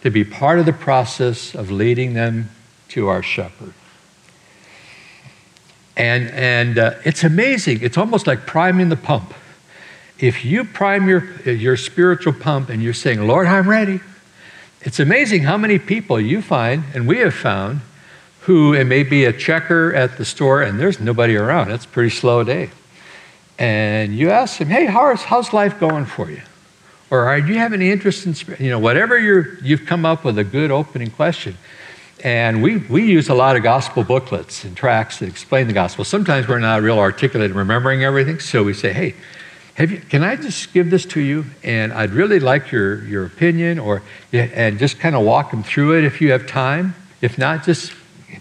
to 0.01 0.11
be 0.11 0.23
part 0.23 0.59
of 0.59 0.65
the 0.65 0.73
process 0.73 1.55
of 1.55 1.71
leading 1.71 2.13
them 2.13 2.49
to 2.89 3.07
our 3.07 3.23
shepherd? 3.23 3.73
And, 5.95 6.29
and 6.29 6.77
uh, 6.77 6.93
it's 7.03 7.23
amazing. 7.23 7.79
It's 7.81 7.97
almost 7.97 8.27
like 8.27 8.45
priming 8.45 8.89
the 8.89 8.95
pump. 8.95 9.33
If 10.19 10.45
you 10.45 10.63
prime 10.63 11.09
your, 11.09 11.23
your 11.43 11.77
spiritual 11.77 12.33
pump 12.33 12.69
and 12.69 12.83
you're 12.83 12.93
saying, 12.93 13.25
Lord, 13.25 13.47
I'm 13.47 13.67
ready, 13.67 14.01
it's 14.81 14.99
amazing 14.99 15.43
how 15.43 15.57
many 15.57 15.79
people 15.79 16.21
you 16.21 16.43
find, 16.43 16.83
and 16.93 17.07
we 17.07 17.17
have 17.17 17.33
found, 17.33 17.81
who 18.47 18.73
it 18.73 18.85
may 18.85 19.03
be 19.03 19.25
a 19.25 19.33
checker 19.33 19.93
at 19.93 20.17
the 20.17 20.23
store 20.23 20.61
and 20.61 20.79
there's 20.79 21.01
nobody 21.01 21.35
around. 21.35 21.69
It's 21.69 21.83
a 21.83 21.89
pretty 21.89 22.11
slow 22.11 22.45
day. 22.45 22.69
And 23.59 24.15
you 24.15 24.29
ask 24.29 24.57
them, 24.57 24.69
hey, 24.69 24.85
how's, 24.85 25.21
how's 25.21 25.51
life 25.51 25.81
going 25.81 26.05
for 26.05 26.31
you? 26.31 26.41
Or 27.09 27.41
do 27.41 27.51
you 27.51 27.59
have 27.59 27.73
any 27.73 27.91
interest 27.91 28.25
in, 28.25 28.63
you 28.63 28.69
know, 28.69 28.79
whatever 28.79 29.19
you're, 29.19 29.59
you've 29.59 29.85
come 29.85 30.05
up 30.05 30.23
with 30.23 30.37
a 30.37 30.45
good 30.45 30.71
opening 30.71 31.11
question. 31.11 31.57
And 32.23 32.63
we, 32.63 32.77
we 32.77 33.03
use 33.05 33.27
a 33.27 33.33
lot 33.33 33.57
of 33.57 33.63
gospel 33.63 34.05
booklets 34.05 34.63
and 34.63 34.77
tracts 34.77 35.19
that 35.19 35.27
explain 35.27 35.67
the 35.67 35.73
gospel. 35.73 36.05
Sometimes 36.05 36.47
we're 36.47 36.59
not 36.59 36.81
real 36.81 36.99
articulate 36.99 37.51
in 37.51 37.57
remembering 37.57 38.05
everything, 38.05 38.39
so 38.39 38.63
we 38.63 38.73
say, 38.73 38.93
hey, 38.93 39.13
you, 39.77 39.99
can 39.99 40.23
I 40.23 40.37
just 40.37 40.71
give 40.71 40.89
this 40.89 41.05
to 41.07 41.19
you? 41.19 41.43
And 41.63 41.91
I'd 41.91 42.11
really 42.11 42.39
like 42.39 42.71
your, 42.71 43.03
your 43.03 43.25
opinion, 43.25 43.77
or 43.77 44.03
and 44.31 44.79
just 44.79 44.99
kind 44.99 45.17
of 45.17 45.25
walk 45.25 45.51
them 45.51 45.63
through 45.63 45.97
it 45.97 46.05
if 46.05 46.21
you 46.21 46.31
have 46.31 46.47
time. 46.47 46.95
If 47.21 47.37
not, 47.37 47.65
just 47.65 47.91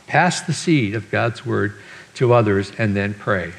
pass 0.06 0.40
the 0.42 0.52
seed 0.52 0.94
of 0.94 1.10
God's 1.10 1.44
word 1.44 1.74
to 2.14 2.32
others 2.32 2.72
and 2.78 2.96
then 2.96 3.14
pray. 3.14 3.52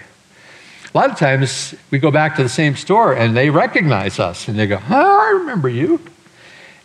A 0.94 0.98
lot 0.98 1.10
of 1.12 1.18
times 1.18 1.76
we 1.92 2.00
go 2.00 2.12
back 2.12 2.36
to 2.38 2.44
the 2.44 2.50
same 2.50 2.76
store 2.76 3.14
and 3.14 3.36
they 3.36 3.50
recognize 3.50 4.20
us 4.20 4.48
and 4.48 4.58
they 4.58 4.68
go, 4.68 4.80
Oh, 4.90 5.20
I 5.20 5.38
remember 5.40 5.70
you. 5.70 6.02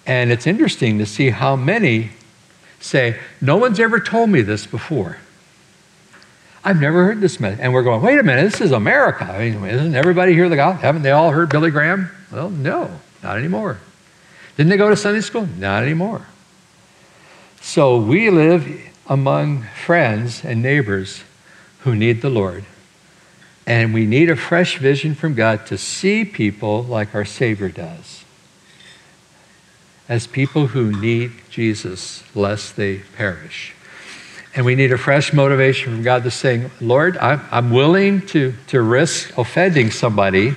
And 0.06 0.30
it's 0.32 0.46
interesting 0.46 0.98
to 0.98 1.06
see 1.06 1.30
how 1.30 1.56
many 1.56 2.10
say, 2.80 3.18
No 3.40 3.56
one's 3.56 3.80
ever 3.80 4.00
told 4.00 4.30
me 4.30 4.42
this 4.42 4.66
before. 4.66 5.18
I've 6.64 6.80
never 6.80 7.04
heard 7.04 7.20
this 7.20 7.40
message. 7.40 7.60
And 7.60 7.72
we're 7.72 7.82
going, 7.82 8.02
Wait 8.02 8.18
a 8.18 8.22
minute, 8.22 8.42
this 8.50 8.60
is 8.60 8.72
America. 8.72 9.24
I 9.24 9.50
mean, 9.50 9.64
isn't 9.64 9.94
everybody 9.94 10.34
hear 10.34 10.48
the 10.48 10.56
gospel? 10.56 10.82
Haven't 10.82 11.02
they 11.02 11.12
all 11.12 11.30
heard 11.30 11.48
Billy 11.48 11.70
Graham? 11.70 12.10
Well, 12.30 12.50
no, 12.50 12.90
not 13.22 13.38
anymore. 13.38 13.78
Didn't 14.56 14.70
they 14.70 14.76
go 14.76 14.90
to 14.90 14.96
Sunday 14.96 15.20
school? 15.20 15.46
Not 15.58 15.82
anymore. 15.82 16.26
So 17.60 17.98
we 17.98 18.28
live 18.28 18.91
among 19.06 19.64
friends 19.84 20.44
and 20.44 20.62
neighbors 20.62 21.22
who 21.80 21.94
need 21.94 22.22
the 22.22 22.30
Lord. 22.30 22.64
And 23.66 23.94
we 23.94 24.06
need 24.06 24.30
a 24.30 24.36
fresh 24.36 24.78
vision 24.78 25.14
from 25.14 25.34
God 25.34 25.66
to 25.66 25.78
see 25.78 26.24
people 26.24 26.82
like 26.82 27.14
our 27.14 27.24
Savior 27.24 27.68
does 27.68 28.24
as 30.08 30.26
people 30.26 30.68
who 30.68 30.92
need 31.00 31.32
Jesus 31.48 32.22
lest 32.34 32.76
they 32.76 32.98
perish. 33.16 33.74
And 34.54 34.66
we 34.66 34.74
need 34.74 34.92
a 34.92 34.98
fresh 34.98 35.32
motivation 35.32 35.94
from 35.94 36.02
God 36.02 36.24
to 36.24 36.30
say, 36.30 36.68
Lord, 36.80 37.16
I'm, 37.16 37.40
I'm 37.50 37.70
willing 37.70 38.26
to, 38.26 38.52
to 38.66 38.82
risk 38.82 39.36
offending 39.38 39.90
somebody. 39.90 40.56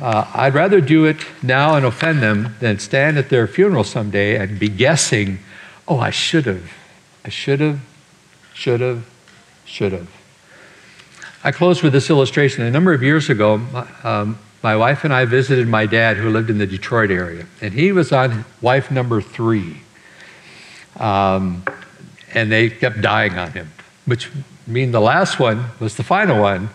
Uh, 0.00 0.30
I'd 0.32 0.54
rather 0.54 0.80
do 0.80 1.04
it 1.04 1.18
now 1.42 1.76
and 1.76 1.84
offend 1.84 2.22
them 2.22 2.56
than 2.60 2.78
stand 2.78 3.18
at 3.18 3.28
their 3.28 3.46
funeral 3.46 3.84
someday 3.84 4.36
and 4.36 4.58
be 4.58 4.68
guessing, 4.68 5.40
oh, 5.86 5.98
I 5.98 6.10
should 6.10 6.46
have, 6.46 6.72
I 7.24 7.30
should 7.30 7.60
have, 7.60 7.80
should 8.52 8.80
have, 8.80 9.06
should 9.64 9.92
have. 9.92 10.08
I 11.42 11.52
close 11.52 11.82
with 11.82 11.92
this 11.92 12.10
illustration. 12.10 12.64
A 12.64 12.70
number 12.70 12.92
of 12.92 13.02
years 13.02 13.30
ago, 13.30 13.60
um, 14.02 14.38
my 14.62 14.76
wife 14.76 15.04
and 15.04 15.12
I 15.12 15.24
visited 15.24 15.66
my 15.66 15.86
dad 15.86 16.18
who 16.18 16.28
lived 16.30 16.50
in 16.50 16.58
the 16.58 16.66
Detroit 16.66 17.10
area, 17.10 17.46
and 17.60 17.72
he 17.72 17.92
was 17.92 18.12
on 18.12 18.44
wife 18.60 18.90
number 18.90 19.20
three. 19.20 19.80
Um, 20.98 21.64
and 22.34 22.52
they 22.52 22.68
kept 22.70 23.00
dying 23.00 23.38
on 23.38 23.52
him, 23.52 23.72
which 24.04 24.30
mean 24.66 24.92
the 24.92 25.00
last 25.00 25.38
one 25.38 25.66
was 25.80 25.96
the 25.96 26.02
final 26.02 26.40
one, 26.40 26.70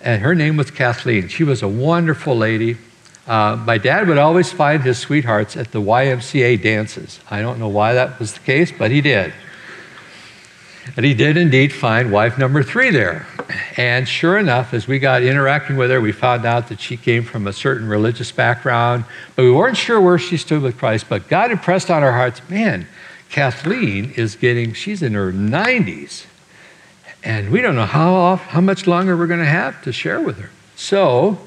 and 0.00 0.22
her 0.22 0.34
name 0.34 0.56
was 0.56 0.70
Kathleen. 0.70 1.28
She 1.28 1.44
was 1.44 1.62
a 1.62 1.68
wonderful 1.68 2.36
lady. 2.36 2.76
Uh, 3.26 3.56
my 3.66 3.78
dad 3.78 4.08
would 4.08 4.18
always 4.18 4.52
find 4.52 4.82
his 4.82 4.98
sweethearts 4.98 5.56
at 5.56 5.72
the 5.72 5.80
YMCA 5.80 6.62
dances. 6.62 7.20
I 7.30 7.40
don't 7.40 7.58
know 7.58 7.68
why 7.68 7.94
that 7.94 8.18
was 8.18 8.34
the 8.34 8.40
case, 8.40 8.72
but 8.72 8.90
he 8.90 9.00
did. 9.00 9.32
And 10.96 11.04
he 11.04 11.14
did 11.14 11.36
indeed 11.36 11.72
find 11.72 12.10
wife 12.10 12.38
number 12.38 12.62
three 12.62 12.90
there. 12.90 13.26
And 13.76 14.08
sure 14.08 14.38
enough, 14.38 14.74
as 14.74 14.88
we 14.88 14.98
got 14.98 15.22
interacting 15.22 15.76
with 15.76 15.90
her, 15.90 16.00
we 16.00 16.12
found 16.12 16.44
out 16.44 16.68
that 16.68 16.80
she 16.80 16.96
came 16.96 17.22
from 17.22 17.46
a 17.46 17.52
certain 17.52 17.88
religious 17.88 18.32
background, 18.32 19.04
but 19.36 19.44
we 19.44 19.52
weren't 19.52 19.76
sure 19.76 20.00
where 20.00 20.18
she 20.18 20.36
stood 20.36 20.62
with 20.62 20.76
Christ. 20.78 21.06
But 21.08 21.28
God 21.28 21.50
impressed 21.50 21.90
on 21.90 22.02
our 22.02 22.12
hearts, 22.12 22.40
man, 22.48 22.86
Kathleen 23.30 24.12
is 24.16 24.36
getting, 24.36 24.72
she's 24.72 25.02
in 25.02 25.14
her 25.14 25.32
90s. 25.32 26.26
And 27.22 27.50
we 27.50 27.60
don't 27.60 27.74
know 27.74 27.86
how, 27.86 28.14
off, 28.14 28.42
how 28.46 28.60
much 28.60 28.86
longer 28.86 29.16
we're 29.16 29.26
going 29.26 29.40
to 29.40 29.46
have 29.46 29.82
to 29.82 29.92
share 29.92 30.20
with 30.20 30.38
her. 30.38 30.50
So 30.76 31.38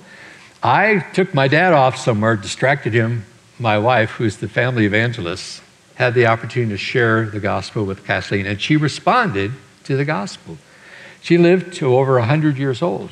I 0.61 0.99
took 1.13 1.33
my 1.33 1.47
dad 1.47 1.73
off 1.73 1.97
somewhere, 1.97 2.35
distracted 2.35 2.93
him, 2.93 3.25
my 3.57 3.77
wife, 3.77 4.11
who's 4.11 4.37
the 4.37 4.47
family 4.47 4.85
evangelist, 4.85 5.61
had 6.01 6.15
the 6.15 6.25
opportunity 6.25 6.71
to 6.71 6.77
share 6.77 7.25
the 7.25 7.39
gospel 7.39 7.85
with 7.85 8.03
Kathleen, 8.03 8.47
and 8.47 8.59
she 8.59 8.75
responded 8.75 9.51
to 9.83 9.95
the 9.95 10.03
gospel. 10.03 10.57
She 11.21 11.37
lived 11.37 11.75
to 11.75 11.95
over 11.95 12.17
100 12.17 12.57
years 12.57 12.81
old. 12.81 13.11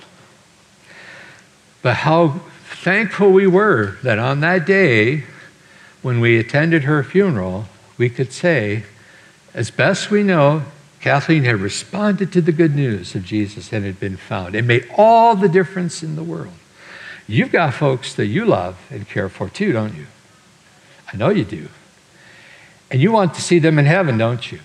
But 1.83 1.97
how 1.97 2.39
thankful 2.63 3.29
we 3.29 3.45
were 3.45 3.97
that 4.01 4.17
on 4.17 4.39
that 4.39 4.65
day, 4.65 5.25
when 6.01 6.19
we 6.19 6.39
attended 6.39 6.85
her 6.85 7.03
funeral, 7.03 7.65
we 7.99 8.09
could 8.09 8.33
say, 8.33 8.85
as 9.53 9.69
best 9.69 10.09
we 10.09 10.23
know, 10.23 10.63
Kathleen 10.99 11.43
had 11.43 11.57
responded 11.57 12.33
to 12.33 12.41
the 12.41 12.51
good 12.51 12.75
news 12.75 13.13
of 13.13 13.23
Jesus 13.23 13.71
and 13.71 13.85
had 13.85 13.99
been 13.99 14.17
found. 14.17 14.55
It 14.55 14.63
made 14.63 14.89
all 14.97 15.35
the 15.35 15.47
difference 15.47 16.01
in 16.01 16.15
the 16.15 16.23
world. 16.23 16.53
You've 17.27 17.51
got 17.51 17.75
folks 17.75 18.15
that 18.15 18.25
you 18.25 18.45
love 18.45 18.79
and 18.89 19.07
care 19.07 19.29
for 19.29 19.47
too, 19.47 19.73
don't 19.73 19.93
you? 19.93 20.07
I 21.13 21.17
know 21.17 21.29
you 21.29 21.45
do. 21.45 21.69
And 22.91 23.01
you 23.01 23.11
want 23.11 23.33
to 23.35 23.41
see 23.41 23.59
them 23.59 23.77
in 23.77 23.85
heaven, 23.85 24.17
don't 24.17 24.51
you? 24.51 24.59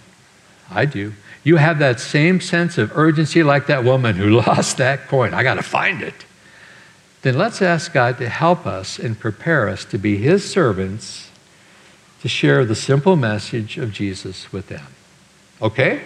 I 0.70 0.86
do. 0.86 1.12
You 1.42 1.56
have 1.56 1.78
that 1.78 2.00
same 2.00 2.40
sense 2.40 2.78
of 2.78 2.96
urgency 2.96 3.42
like 3.42 3.66
that 3.66 3.84
woman 3.84 4.16
who 4.16 4.30
lost 4.40 4.78
that 4.78 5.08
coin. 5.08 5.34
I 5.34 5.42
got 5.42 5.54
to 5.54 5.62
find 5.62 6.02
it. 6.02 6.14
Then 7.22 7.38
let's 7.38 7.62
ask 7.62 7.92
God 7.92 8.18
to 8.18 8.28
help 8.28 8.66
us 8.66 8.98
and 8.98 9.18
prepare 9.18 9.68
us 9.68 9.84
to 9.86 9.98
be 9.98 10.16
His 10.16 10.50
servants 10.50 11.30
to 12.20 12.28
share 12.28 12.64
the 12.64 12.74
simple 12.74 13.16
message 13.16 13.76
of 13.76 13.92
Jesus 13.92 14.50
with 14.50 14.68
them. 14.68 14.86
Okay? 15.60 16.02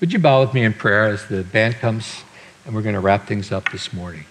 Would 0.00 0.12
you 0.12 0.18
bow 0.18 0.42
with 0.42 0.52
me 0.52 0.64
in 0.64 0.74
prayer 0.74 1.06
as 1.06 1.26
the 1.28 1.42
band 1.42 1.76
comes 1.76 2.24
and 2.66 2.74
we're 2.74 2.82
going 2.82 2.94
to 2.94 3.00
wrap 3.00 3.26
things 3.26 3.50
up 3.50 3.70
this 3.72 3.92
morning? 3.92 4.24